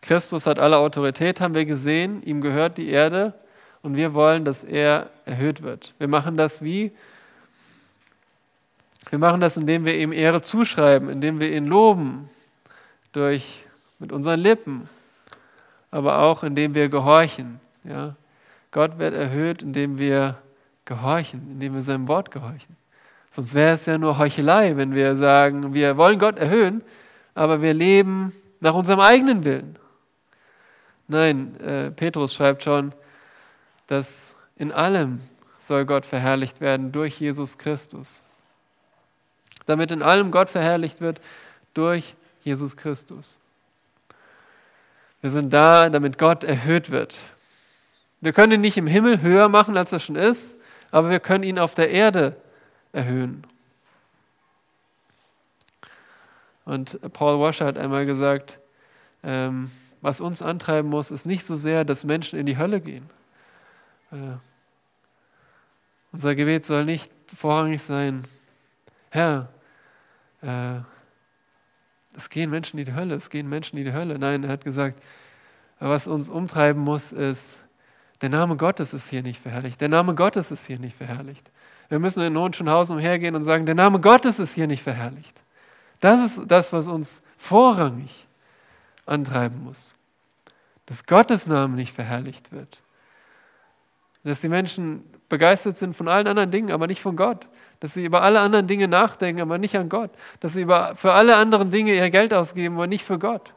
Christus 0.02 0.46
hat 0.48 0.60
alle 0.60 0.78
Autorität, 0.78 1.42
haben 1.42 1.56
wir 1.56 1.66
gesehen, 1.66 2.24
ihm 2.24 2.42
gehört 2.42 2.78
die 2.78 2.90
Erde 2.90 3.34
und 3.82 3.96
wir 3.96 4.14
wollen, 4.14 4.46
dass 4.46 4.64
er 4.64 5.10
erhöht 5.26 5.64
wird. 5.64 5.94
Wir 5.98 6.08
machen 6.08 6.36
das 6.36 6.62
wie? 6.62 6.92
Wir 9.10 9.20
machen 9.20 9.40
das, 9.40 9.58
indem 9.58 9.86
wir 9.86 9.98
ihm 9.98 10.12
Ehre 10.12 10.42
zuschreiben, 10.42 11.10
indem 11.10 11.40
wir 11.40 11.52
ihn 11.52 11.66
loben, 11.66 12.30
durch, 13.14 13.64
mit 14.00 14.12
unseren 14.12 14.40
Lippen, 14.40 14.90
aber 15.92 16.20
auch 16.20 16.44
indem 16.44 16.76
wir 16.76 16.90
gehorchen. 16.90 17.60
Ja? 17.84 18.16
Gott 18.72 19.00
wird 19.00 19.14
erhöht, 19.14 19.64
indem 19.64 19.98
wir 19.98 20.38
gehorchen, 20.86 21.52
indem 21.52 21.74
wir 21.74 21.82
seinem 21.82 22.08
Wort 22.08 22.32
gehorchen. 22.32 22.76
Sonst 23.30 23.54
wäre 23.54 23.74
es 23.74 23.86
ja 23.86 23.98
nur 23.98 24.18
Heuchelei, 24.18 24.78
wenn 24.78 24.94
wir 24.94 25.16
sagen, 25.16 25.74
wir 25.74 25.98
wollen 25.98 26.20
Gott 26.20 26.38
erhöhen, 26.38 26.84
aber 27.34 27.62
wir 27.62 27.74
leben 27.74 28.34
nach 28.60 28.74
unserem 28.74 29.00
eigenen 29.00 29.46
Willen. 29.46 29.78
Nein, 31.08 31.60
äh, 31.60 31.92
Petrus 31.92 32.34
schreibt 32.34 32.64
schon, 32.64 32.94
dass 33.88 34.36
in 34.58 34.72
allem 34.72 35.22
soll 35.60 35.86
Gott 35.86 36.06
verherrlicht 36.06 36.62
werden 36.62 36.92
durch 36.92 37.20
Jesus 37.20 37.58
Christus. 37.58 38.22
Damit 39.66 39.92
in 39.92 40.02
allem 40.02 40.32
Gott 40.32 40.50
verherrlicht 40.50 41.02
wird 41.02 41.22
durch 41.74 42.16
Jesus 42.44 42.78
Christus. 42.78 43.38
Wir 45.22 45.30
sind 45.30 45.52
da, 45.52 45.90
damit 45.90 46.18
Gott 46.18 46.44
erhöht 46.44 46.90
wird. 46.90 47.24
Wir 48.22 48.34
können 48.34 48.54
ihn 48.54 48.62
nicht 48.62 48.78
im 48.78 48.88
Himmel 48.88 49.22
höher 49.22 49.50
machen, 49.50 49.78
als 49.78 49.92
er 49.92 50.00
schon 50.00 50.16
ist, 50.16 50.58
aber 50.92 51.10
wir 51.10 51.20
können 51.20 51.44
ihn 51.44 51.60
auf 51.60 51.76
der 51.76 51.90
Erde 51.90 52.38
erhöhen. 52.92 53.46
Und 56.66 57.00
Paul 57.14 57.40
Washer 57.40 57.66
hat 57.66 57.78
einmal 57.78 58.06
gesagt, 58.06 58.60
ähm, 59.24 59.72
was 60.02 60.22
uns 60.22 60.42
antreiben 60.42 60.90
muss, 60.90 61.12
ist 61.12 61.26
nicht 61.26 61.46
so 61.46 61.56
sehr, 61.56 61.86
dass 61.86 62.04
Menschen 62.04 62.40
in 62.40 62.46
die 62.46 62.58
Hölle 62.58 62.82
gehen. 62.82 63.10
Äh, 64.12 64.38
unser 66.12 66.36
Gebet 66.36 66.66
soll 66.66 66.86
nicht 66.86 67.12
vorrangig 67.36 67.82
sein, 67.82 68.24
Herr, 69.10 69.50
äh, 70.42 70.80
es 72.16 72.30
gehen 72.30 72.50
Menschen 72.50 72.80
in 72.80 72.86
die 72.86 72.94
Hölle, 72.94 73.16
es 73.16 73.30
gehen 73.30 73.48
Menschen 73.48 73.78
in 73.78 73.86
die 73.86 73.94
Hölle. 73.94 74.18
Nein, 74.18 74.44
er 74.44 74.50
hat 74.50 74.64
gesagt, 74.64 75.02
was 75.80 76.08
uns 76.08 76.30
umtreiben 76.30 76.82
muss, 76.82 77.12
ist, 77.12 77.60
der 78.22 78.30
Name 78.30 78.56
Gottes 78.56 78.94
ist 78.94 79.10
hier 79.10 79.22
nicht 79.22 79.40
verherrlicht. 79.40 79.80
Der 79.80 79.90
Name 79.90 80.16
Gottes 80.16 80.50
ist 80.50 80.66
hier 80.66 80.80
nicht 80.80 80.96
verherrlicht. 80.96 81.52
Wir 81.90 82.00
müssen 82.00 82.24
in 82.24 82.36
Hohenschönhausen 82.36 82.96
umhergehen 82.98 83.36
und 83.36 83.44
sagen, 83.44 83.68
der 83.68 83.76
Name 83.76 84.00
Gottes 84.00 84.40
ist 84.40 84.54
hier 84.54 84.66
nicht 84.66 84.82
verherrlicht. 84.82 85.40
Das 86.00 86.20
ist 86.24 86.48
das, 86.48 86.74
was 86.74 86.88
uns 86.88 87.22
vorrangig 87.38 88.28
antreiben 89.08 89.64
muss. 89.64 89.96
Dass 90.86 91.06
Gottes 91.06 91.48
Name 91.48 91.76
nicht 91.76 91.94
verherrlicht 91.94 92.52
wird. 92.52 92.82
Dass 94.24 94.42
die 94.42 94.50
Menschen 94.50 95.04
begeistert 95.30 95.78
sind 95.78 95.96
von 95.96 96.08
allen 96.08 96.28
anderen 96.28 96.52
Dingen, 96.52 96.72
aber 96.72 96.88
nicht 96.88 97.02
von 97.02 97.16
Gott. 97.16 97.48
Dass 97.80 97.94
sie 97.94 98.06
über 98.06 98.22
alle 98.22 98.40
anderen 98.40 98.68
Dinge 98.68 98.88
nachdenken, 98.88 99.42
aber 99.42 99.58
nicht 99.58 99.78
an 99.78 99.90
Gott. 99.90 100.12
Dass 100.40 100.54
sie 100.54 100.62
über, 100.62 100.96
für 100.96 101.14
alle 101.14 101.36
anderen 101.36 101.70
Dinge 101.70 101.94
ihr 101.94 102.10
Geld 102.10 102.34
ausgeben, 102.34 102.76
aber 102.76 102.88
nicht 102.88 103.06
für 103.06 103.20
Gott. 103.20 103.54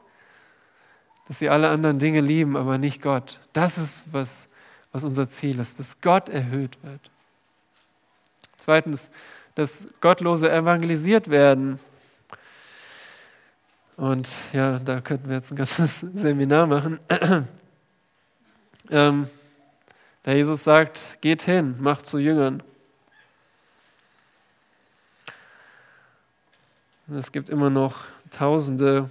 Dass 1.28 1.38
sie 1.38 1.48
alle 1.48 1.68
anderen 1.68 1.98
Dinge 1.98 2.20
lieben, 2.20 2.56
aber 2.56 2.78
nicht 2.78 3.00
Gott. 3.00 3.38
Das 3.52 3.78
ist, 3.78 4.12
was, 4.12 4.48
was 4.92 5.04
unser 5.04 5.28
Ziel 5.28 5.60
ist, 5.60 5.78
dass 5.78 6.00
Gott 6.00 6.28
erhöht 6.28 6.78
wird. 6.82 7.10
Zweitens, 8.58 9.10
dass 9.54 9.86
Gottlose 10.00 10.50
evangelisiert 10.50 11.30
werden. 11.30 11.78
Und 14.00 14.30
ja, 14.54 14.78
da 14.78 15.02
könnten 15.02 15.28
wir 15.28 15.36
jetzt 15.36 15.52
ein 15.52 15.56
ganzes 15.56 16.00
Seminar 16.14 16.66
machen. 16.66 16.98
ähm, 18.88 19.28
der 20.24 20.36
Jesus 20.38 20.64
sagt, 20.64 21.18
geht 21.20 21.42
hin, 21.42 21.76
macht 21.80 22.06
zu 22.06 22.16
Jüngern. 22.16 22.62
Es 27.14 27.30
gibt 27.30 27.50
immer 27.50 27.68
noch 27.68 28.04
tausende 28.30 29.10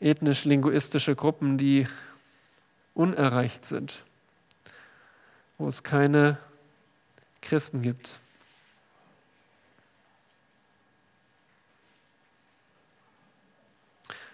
ethnisch-linguistische 0.00 1.14
Gruppen, 1.14 1.58
die 1.58 1.86
unerreicht 2.94 3.66
sind, 3.66 4.02
wo 5.58 5.68
es 5.68 5.82
keine 5.82 6.38
Christen 7.42 7.82
gibt. 7.82 8.18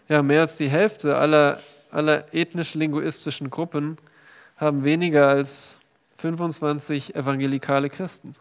Ja, 0.09 0.22
mehr 0.22 0.40
als 0.40 0.56
die 0.56 0.68
Hälfte 0.70 1.16
aller, 1.16 1.61
aller 1.90 2.32
ethnisch-linguistischen 2.32 3.50
Gruppen 3.50 3.98
haben 4.56 4.82
weniger 4.82 5.28
als 5.28 5.78
25 6.16 7.14
evangelikale 7.14 7.90
Christen. 7.90 8.32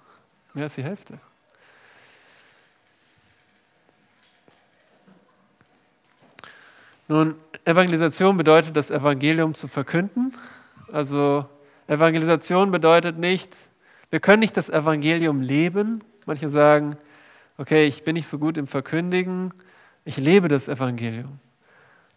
Mehr 0.54 0.64
als 0.64 0.76
die 0.76 0.84
Hälfte. 0.84 1.20
Nun, 7.10 7.36
Evangelisation 7.64 8.38
bedeutet, 8.38 8.76
das 8.76 8.90
Evangelium 8.90 9.54
zu 9.54 9.68
verkünden. 9.68 10.34
Also 10.92 11.46
Evangelisation 11.88 12.72
bedeutet 12.72 13.18
nicht, 13.18 13.70
wir 14.10 14.22
können 14.22 14.40
nicht 14.40 14.56
das 14.56 14.70
Evangelium 14.70 15.42
leben. 15.42 16.02
Manche 16.26 16.48
sagen, 16.48 16.98
okay, 17.58 17.88
ich 17.88 18.04
bin 18.04 18.14
nicht 18.14 18.28
so 18.28 18.40
gut 18.40 18.58
im 18.58 18.68
Verkündigen, 18.68 19.54
ich 20.06 20.16
lebe 20.16 20.48
das 20.48 20.70
Evangelium. 20.70 21.40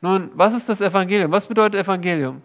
Nun, 0.01 0.30
was 0.34 0.55
ist 0.55 0.68
das 0.68 0.80
Evangelium? 0.80 1.30
Was 1.30 1.46
bedeutet 1.46 1.80
Evangelium? 1.80 2.42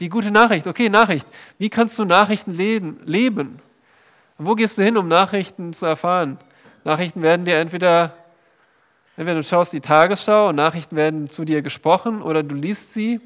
Die 0.00 0.08
gute 0.08 0.30
Nachricht. 0.30 0.66
Okay, 0.66 0.88
Nachricht. 0.88 1.26
Wie 1.58 1.70
kannst 1.70 1.98
du 1.98 2.04
Nachrichten 2.04 2.52
leben? 2.54 3.60
Wo 4.38 4.54
gehst 4.54 4.78
du 4.78 4.82
hin, 4.82 4.96
um 4.96 5.06
Nachrichten 5.08 5.72
zu 5.72 5.86
erfahren? 5.86 6.38
Nachrichten 6.84 7.22
werden 7.22 7.44
dir 7.44 7.58
entweder 7.58 8.16
Entweder 9.16 9.36
du 9.36 9.44
schaust 9.44 9.74
die 9.74 9.80
Tagesschau 9.80 10.48
und 10.48 10.56
Nachrichten 10.56 10.96
werden 10.96 11.28
zu 11.28 11.44
dir 11.44 11.60
gesprochen 11.60 12.22
oder 12.22 12.42
du 12.42 12.54
liest 12.54 12.94
sie, 12.94 13.20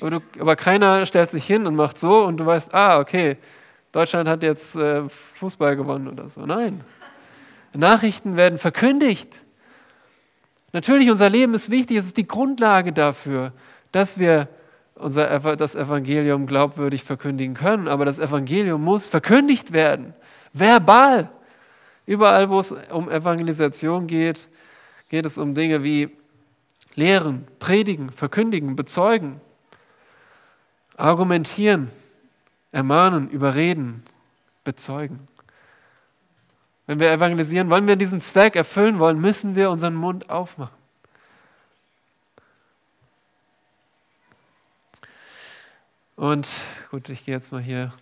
aber, 0.00 0.10
du, 0.10 0.20
aber 0.38 0.54
keiner 0.54 1.04
stellt 1.04 1.30
sich 1.30 1.44
hin 1.44 1.66
und 1.66 1.74
macht 1.74 1.98
so 1.98 2.24
und 2.24 2.36
du 2.36 2.46
weißt, 2.46 2.72
ah, 2.72 3.00
okay, 3.00 3.36
Deutschland 3.90 4.28
hat 4.28 4.42
jetzt 4.42 4.76
äh, 4.76 5.08
Fußball 5.08 5.74
gewonnen 5.74 6.08
oder 6.08 6.28
so. 6.28 6.46
Nein. 6.46 6.84
Nachrichten 7.74 8.36
werden 8.36 8.58
verkündigt. 8.58 9.44
Natürlich, 10.72 11.10
unser 11.10 11.30
Leben 11.30 11.54
ist 11.54 11.70
wichtig, 11.70 11.96
es 11.96 12.06
ist 12.06 12.16
die 12.16 12.26
Grundlage 12.26 12.92
dafür, 12.92 13.52
dass 13.92 14.18
wir 14.18 14.48
unser, 14.94 15.56
das 15.56 15.74
Evangelium 15.74 16.46
glaubwürdig 16.46 17.04
verkündigen 17.04 17.54
können. 17.54 17.88
Aber 17.88 18.04
das 18.04 18.18
Evangelium 18.18 18.82
muss 18.82 19.08
verkündigt 19.08 19.72
werden, 19.72 20.14
verbal. 20.52 21.30
Überall, 22.06 22.50
wo 22.50 22.58
es 22.58 22.72
um 22.72 23.10
Evangelisation 23.10 24.06
geht, 24.06 24.48
geht 25.08 25.26
es 25.26 25.38
um 25.38 25.54
Dinge 25.54 25.82
wie 25.82 26.10
Lehren, 26.94 27.46
Predigen, 27.58 28.10
Verkündigen, 28.10 28.74
Bezeugen, 28.74 29.40
Argumentieren, 30.96 31.90
Ermahnen, 32.72 33.28
Überreden, 33.28 34.02
Bezeugen. 34.64 35.28
Wenn 36.86 37.00
wir 37.00 37.10
evangelisieren, 37.10 37.68
wollen 37.68 37.88
wir 37.88 37.96
diesen 37.96 38.20
Zweck 38.20 38.54
erfüllen 38.54 38.98
wollen, 38.98 39.20
müssen 39.20 39.56
wir 39.56 39.70
unseren 39.70 39.94
Mund 39.94 40.30
aufmachen. 40.30 40.76
Und 46.14 46.48
gut, 46.90 47.08
ich 47.08 47.24
gehe 47.24 47.34
jetzt 47.34 47.52
mal 47.52 47.60
hier. 47.60 47.92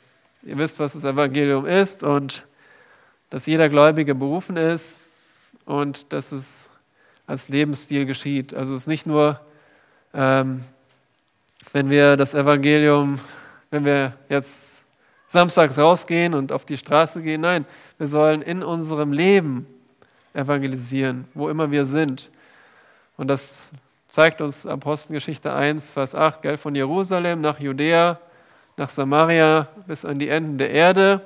Ihr 0.42 0.56
wisst, 0.58 0.78
was 0.78 0.92
das 0.92 1.04
Evangelium 1.04 1.66
ist 1.66 2.04
und 2.04 2.44
dass 3.30 3.46
jeder 3.46 3.68
Gläubige 3.68 4.14
berufen 4.14 4.56
ist 4.56 5.00
und 5.64 6.12
dass 6.12 6.30
es 6.30 6.68
als 7.26 7.48
Lebensstil 7.48 8.04
geschieht. 8.06 8.54
Also 8.54 8.74
es 8.74 8.82
ist 8.82 8.86
nicht 8.86 9.06
nur, 9.06 9.40
ähm, 10.12 10.62
wenn 11.72 11.90
wir 11.90 12.16
das 12.16 12.34
Evangelium, 12.34 13.18
wenn 13.70 13.84
wir 13.84 14.12
jetzt 14.28 14.84
samstags 15.26 15.78
rausgehen 15.78 16.34
und 16.34 16.52
auf 16.52 16.64
die 16.64 16.76
Straße 16.76 17.22
gehen, 17.22 17.40
nein, 17.40 17.66
wir 17.98 18.06
sollen 18.06 18.42
in 18.42 18.62
unserem 18.62 19.12
Leben 19.12 19.66
evangelisieren, 20.32 21.26
wo 21.34 21.48
immer 21.48 21.70
wir 21.70 21.84
sind. 21.84 22.30
Und 23.16 23.28
das 23.28 23.70
zeigt 24.08 24.40
uns 24.40 24.66
Apostelgeschichte 24.66 25.52
1, 25.52 25.92
Vers 25.92 26.14
8, 26.14 26.42
gell, 26.42 26.56
von 26.56 26.74
Jerusalem 26.74 27.40
nach 27.40 27.60
Judäa, 27.60 28.20
nach 28.76 28.90
Samaria 28.90 29.68
bis 29.86 30.04
an 30.04 30.18
die 30.18 30.28
Enden 30.28 30.58
der 30.58 30.70
Erde. 30.70 31.20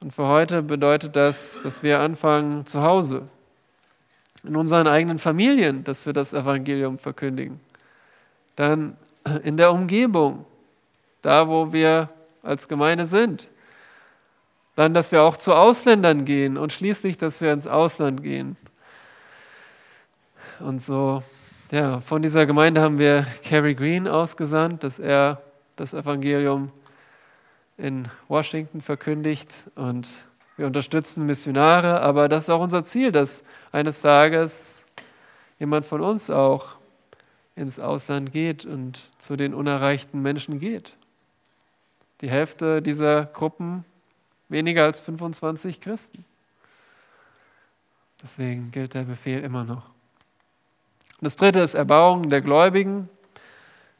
Und 0.00 0.12
für 0.12 0.26
heute 0.26 0.62
bedeutet 0.62 1.16
das, 1.16 1.60
dass 1.62 1.82
wir 1.82 2.00
anfangen 2.00 2.66
zu 2.66 2.82
Hause, 2.82 3.22
in 4.44 4.56
unseren 4.56 4.86
eigenen 4.86 5.18
Familien, 5.18 5.84
dass 5.84 6.06
wir 6.06 6.12
das 6.12 6.32
Evangelium 6.32 6.98
verkündigen. 6.98 7.58
Dann 8.56 8.96
in 9.42 9.56
der 9.56 9.72
Umgebung, 9.72 10.44
da 11.22 11.48
wo 11.48 11.72
wir 11.72 12.10
als 12.42 12.68
Gemeinde 12.68 13.06
sind. 13.06 13.48
Dann, 14.76 14.94
dass 14.94 15.12
wir 15.12 15.22
auch 15.22 15.36
zu 15.36 15.54
Ausländern 15.54 16.24
gehen 16.24 16.56
und 16.56 16.72
schließlich, 16.72 17.16
dass 17.16 17.40
wir 17.40 17.52
ins 17.52 17.66
Ausland 17.66 18.22
gehen. 18.22 18.56
Und 20.60 20.82
so, 20.82 21.22
ja, 21.70 22.00
von 22.00 22.22
dieser 22.22 22.46
Gemeinde 22.46 22.80
haben 22.80 22.98
wir 22.98 23.26
Kerry 23.42 23.74
Green 23.74 24.08
ausgesandt, 24.08 24.84
dass 24.84 24.98
er 24.98 25.42
das 25.76 25.92
Evangelium 25.92 26.70
in 27.76 28.08
Washington 28.28 28.80
verkündigt 28.80 29.64
und 29.74 30.08
wir 30.56 30.66
unterstützen 30.66 31.26
Missionare, 31.26 32.00
aber 32.00 32.28
das 32.28 32.44
ist 32.44 32.50
auch 32.50 32.60
unser 32.60 32.84
Ziel, 32.84 33.10
dass 33.10 33.42
eines 33.72 34.02
Tages 34.02 34.84
jemand 35.58 35.84
von 35.84 36.00
uns 36.00 36.30
auch 36.30 36.76
ins 37.56 37.80
Ausland 37.80 38.32
geht 38.32 38.64
und 38.64 39.10
zu 39.18 39.36
den 39.36 39.54
unerreichten 39.54 40.22
Menschen 40.22 40.60
geht. 40.60 40.96
Die 42.20 42.30
Hälfte 42.30 42.82
dieser 42.82 43.26
Gruppen 43.26 43.84
weniger 44.48 44.84
als 44.84 45.00
25 45.00 45.80
Christen. 45.80 46.24
Deswegen 48.22 48.70
gilt 48.70 48.94
der 48.94 49.04
Befehl 49.04 49.42
immer 49.42 49.64
noch. 49.64 49.82
das 51.20 51.36
dritte 51.36 51.60
ist 51.60 51.74
Erbauung 51.74 52.28
der 52.28 52.40
Gläubigen. 52.40 53.08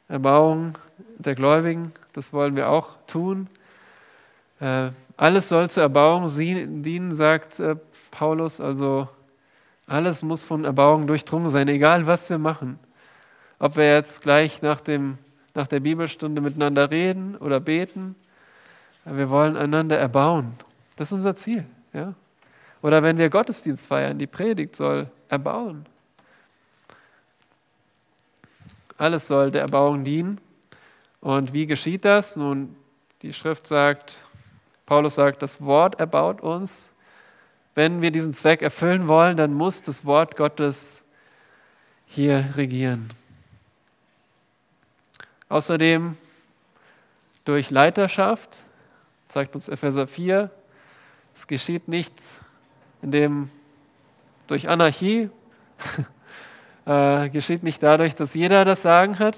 Erbauung 0.07 0.77
der 1.17 1.35
Gläubigen, 1.35 1.91
das 2.13 2.31
wollen 2.31 2.55
wir 2.55 2.69
auch 2.69 2.97
tun. 3.07 3.47
Äh, 4.59 4.91
alles 5.17 5.49
soll 5.49 5.69
zur 5.69 5.83
Erbauung 5.83 6.27
dienen, 6.37 7.13
sagt 7.13 7.59
äh, 7.59 7.75
Paulus. 8.11 8.61
Also 8.61 9.09
alles 9.87 10.23
muss 10.23 10.43
von 10.43 10.65
Erbauung 10.65 11.07
durchdrungen 11.07 11.49
sein, 11.49 11.67
egal 11.67 12.07
was 12.07 12.29
wir 12.29 12.37
machen. 12.37 12.79
Ob 13.59 13.77
wir 13.77 13.93
jetzt 13.93 14.21
gleich 14.21 14.61
nach, 14.61 14.81
dem, 14.81 15.17
nach 15.53 15.67
der 15.67 15.79
Bibelstunde 15.79 16.41
miteinander 16.41 16.91
reden 16.91 17.35
oder 17.37 17.59
beten, 17.59 18.15
wir 19.05 19.29
wollen 19.29 19.55
einander 19.55 19.97
erbauen. 19.97 20.55
Das 20.95 21.09
ist 21.09 21.13
unser 21.13 21.35
Ziel. 21.35 21.65
Ja? 21.93 22.13
Oder 22.81 23.03
wenn 23.03 23.17
wir 23.17 23.29
Gottesdienst 23.29 23.87
feiern, 23.87 24.17
die 24.17 24.27
Predigt 24.27 24.75
soll 24.75 25.09
erbauen. 25.29 25.85
Alles 28.97 29.27
soll 29.27 29.51
der 29.51 29.61
Erbauung 29.61 30.03
dienen. 30.03 30.39
Und 31.21 31.53
wie 31.53 31.65
geschieht 31.65 32.05
das? 32.05 32.35
Nun, 32.35 32.75
die 33.21 33.33
Schrift 33.33 33.67
sagt, 33.67 34.23
Paulus 34.85 35.15
sagt, 35.15 35.41
das 35.41 35.61
Wort 35.61 35.99
erbaut 35.99 36.41
uns. 36.41 36.91
Wenn 37.73 38.01
wir 38.01 38.11
diesen 38.11 38.33
Zweck 38.33 38.61
erfüllen 38.61 39.07
wollen, 39.07 39.35
dann 39.35 39.53
muss 39.53 39.81
das 39.81 40.05
Wort 40.05 40.37
Gottes 40.37 41.03
hier 42.05 42.53
regieren. 42.55 43.09
Außerdem 45.49 46.17
durch 47.43 47.69
Leiterschaft, 47.69 48.64
zeigt 49.27 49.55
uns 49.55 49.67
Epheser 49.67 50.07
4, 50.07 50.49
es 51.33 51.47
geschieht 51.47 51.87
nicht 51.87 52.13
indem 53.05 53.49
durch 54.47 54.67
Anarchie, 54.67 55.29
äh, 56.85 57.29
geschieht 57.29 57.61
nicht 57.61 57.81
dadurch, 57.83 58.15
dass 58.15 58.33
jeder 58.33 58.65
das 58.65 58.81
Sagen 58.81 59.19
hat. 59.19 59.37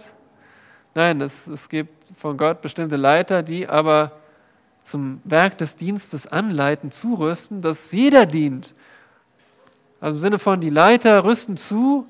Nein, 0.96 1.20
es, 1.20 1.48
es 1.48 1.68
gibt 1.68 2.14
von 2.18 2.38
Gott 2.38 2.62
bestimmte 2.62 2.96
Leiter, 2.96 3.44
die 3.44 3.68
aber 3.68 4.14
zum 4.82 5.22
Werk 5.26 5.58
des 5.58 5.76
Dienstes 5.76 6.28
anleiten, 6.28 6.92
zurüsten, 6.92 7.62
dass 7.62 7.92
jeder 7.92 8.26
dient. 8.26 8.74
Also 10.00 10.16
im 10.16 10.20
Sinne 10.20 10.40
von, 10.40 10.62
die 10.62 10.70
Leiter 10.70 11.26
rüsten 11.26 11.58
zu 11.58 12.08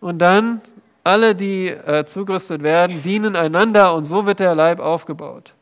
und 0.00 0.18
dann 0.20 0.60
alle, 1.02 1.34
die 1.34 1.68
äh, 1.68 2.04
zugerüstet 2.04 2.62
werden, 2.62 3.02
dienen 3.02 3.34
einander 3.34 3.94
und 3.94 4.04
so 4.04 4.26
wird 4.26 4.38
der 4.38 4.54
Leib 4.54 4.78
aufgebaut. 4.78 5.54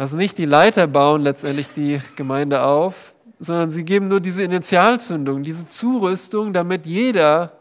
Also 0.00 0.16
nicht 0.16 0.38
die 0.38 0.46
Leiter 0.46 0.86
bauen 0.86 1.20
letztendlich 1.20 1.72
die 1.72 2.00
Gemeinde 2.16 2.62
auf, 2.62 3.12
sondern 3.38 3.68
sie 3.68 3.84
geben 3.84 4.08
nur 4.08 4.20
diese 4.20 4.42
Initialzündung, 4.42 5.42
diese 5.42 5.66
Zurüstung, 5.66 6.54
damit 6.54 6.86
jeder 6.86 7.52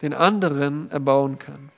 den 0.00 0.14
anderen 0.14 0.90
erbauen 0.90 1.38
kann. 1.38 1.70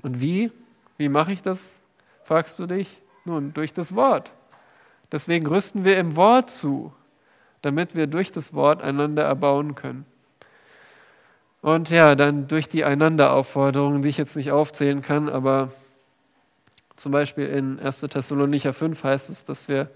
Und 0.00 0.22
wie? 0.22 0.50
Wie 0.96 1.10
mache 1.10 1.30
ich 1.30 1.42
das, 1.42 1.82
fragst 2.24 2.58
du 2.58 2.64
dich? 2.64 3.02
Nun, 3.26 3.52
durch 3.52 3.74
das 3.74 3.94
Wort. 3.94 4.32
Deswegen 5.12 5.46
rüsten 5.46 5.84
wir 5.84 5.98
im 5.98 6.16
Wort 6.16 6.48
zu, 6.48 6.90
damit 7.60 7.94
wir 7.94 8.06
durch 8.06 8.32
das 8.32 8.54
Wort 8.54 8.80
einander 8.80 9.24
erbauen 9.24 9.74
können. 9.74 10.06
Und 11.60 11.90
ja, 11.90 12.14
dann 12.14 12.48
durch 12.48 12.66
die 12.66 12.84
Einanderaufforderungen, 12.84 14.00
die 14.00 14.08
ich 14.08 14.16
jetzt 14.16 14.36
nicht 14.36 14.52
aufzählen 14.52 15.02
kann, 15.02 15.28
aber 15.28 15.70
zum 17.00 17.12
Beispiel 17.12 17.46
in 17.46 17.80
1. 17.80 18.00
Thessalonicher 18.00 18.74
5 18.74 19.02
heißt 19.02 19.30
es, 19.30 19.42
dass 19.42 19.70
wir 19.70 19.88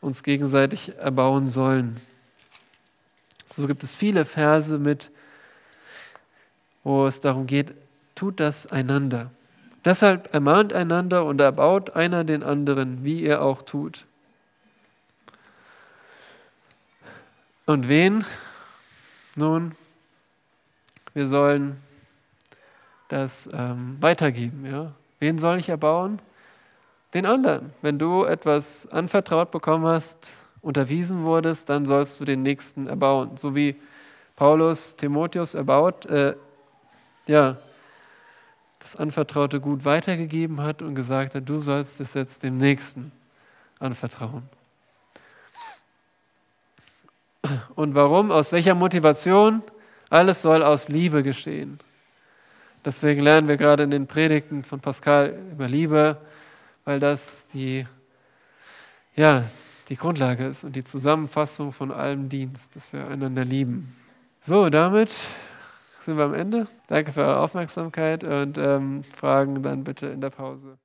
uns 0.00 0.24
gegenseitig 0.24 0.96
erbauen 0.98 1.48
sollen. 1.48 2.00
So 3.52 3.68
gibt 3.68 3.84
es 3.84 3.94
viele 3.94 4.24
Verse 4.24 4.76
mit, 4.76 5.12
wo 6.82 7.06
es 7.06 7.20
darum 7.20 7.46
geht, 7.46 7.72
tut 8.16 8.40
das 8.40 8.66
einander. 8.66 9.30
Deshalb 9.84 10.34
ermahnt 10.34 10.72
einander 10.72 11.24
und 11.24 11.40
erbaut 11.40 11.90
einer 11.90 12.24
den 12.24 12.42
anderen, 12.42 13.04
wie 13.04 13.22
ihr 13.22 13.42
auch 13.42 13.62
tut. 13.62 14.04
Und 17.64 17.88
wen? 17.88 18.24
Nun, 19.36 19.76
wir 21.14 21.28
sollen 21.28 21.76
das 23.06 23.48
ähm, 23.52 23.98
weitergeben. 24.00 24.66
Ja? 24.66 24.92
Wen 25.20 25.38
soll 25.38 25.60
ich 25.60 25.68
erbauen? 25.68 26.20
Den 27.14 27.26
anderen. 27.26 27.72
Wenn 27.82 27.98
du 27.98 28.24
etwas 28.24 28.86
anvertraut 28.92 29.50
bekommen 29.50 29.84
hast, 29.84 30.34
unterwiesen 30.62 31.24
wurdest, 31.24 31.68
dann 31.68 31.86
sollst 31.86 32.20
du 32.20 32.24
den 32.24 32.42
Nächsten 32.42 32.86
erbauen. 32.86 33.36
So 33.36 33.54
wie 33.54 33.76
Paulus 34.36 34.96
Timotheus 34.96 35.54
erbaut, 35.54 36.06
äh, 36.06 36.34
ja, 37.26 37.56
das 38.78 38.96
anvertraute 38.96 39.60
Gut 39.60 39.84
weitergegeben 39.84 40.62
hat 40.62 40.82
und 40.82 40.94
gesagt 40.94 41.34
hat, 41.34 41.48
du 41.48 41.60
sollst 41.60 42.00
es 42.00 42.14
jetzt 42.14 42.42
dem 42.42 42.56
Nächsten 42.56 43.12
anvertrauen. 43.78 44.42
Und 47.74 47.94
warum? 47.94 48.30
Aus 48.30 48.52
welcher 48.52 48.74
Motivation? 48.74 49.62
Alles 50.08 50.42
soll 50.42 50.62
aus 50.62 50.88
Liebe 50.88 51.22
geschehen. 51.22 51.78
Deswegen 52.84 53.22
lernen 53.22 53.48
wir 53.48 53.56
gerade 53.56 53.82
in 53.82 53.90
den 53.90 54.06
Predigten 54.06 54.64
von 54.64 54.80
Pascal 54.80 55.38
über 55.52 55.68
Liebe, 55.68 56.16
weil 56.90 56.98
das 56.98 57.46
die, 57.46 57.86
ja, 59.14 59.44
die 59.88 59.94
Grundlage 59.94 60.44
ist 60.44 60.64
und 60.64 60.74
die 60.74 60.82
Zusammenfassung 60.82 61.70
von 61.70 61.92
allem 61.92 62.28
Dienst, 62.28 62.74
dass 62.74 62.92
wir 62.92 63.06
einander 63.06 63.44
lieben. 63.44 63.94
So, 64.40 64.68
damit 64.70 65.08
sind 66.00 66.16
wir 66.16 66.24
am 66.24 66.34
Ende. 66.34 66.64
Danke 66.88 67.12
für 67.12 67.20
eure 67.20 67.38
Aufmerksamkeit 67.38 68.24
und 68.24 68.58
ähm, 68.58 69.04
Fragen 69.16 69.62
dann 69.62 69.84
bitte 69.84 70.08
in 70.08 70.20
der 70.20 70.30
Pause. 70.30 70.78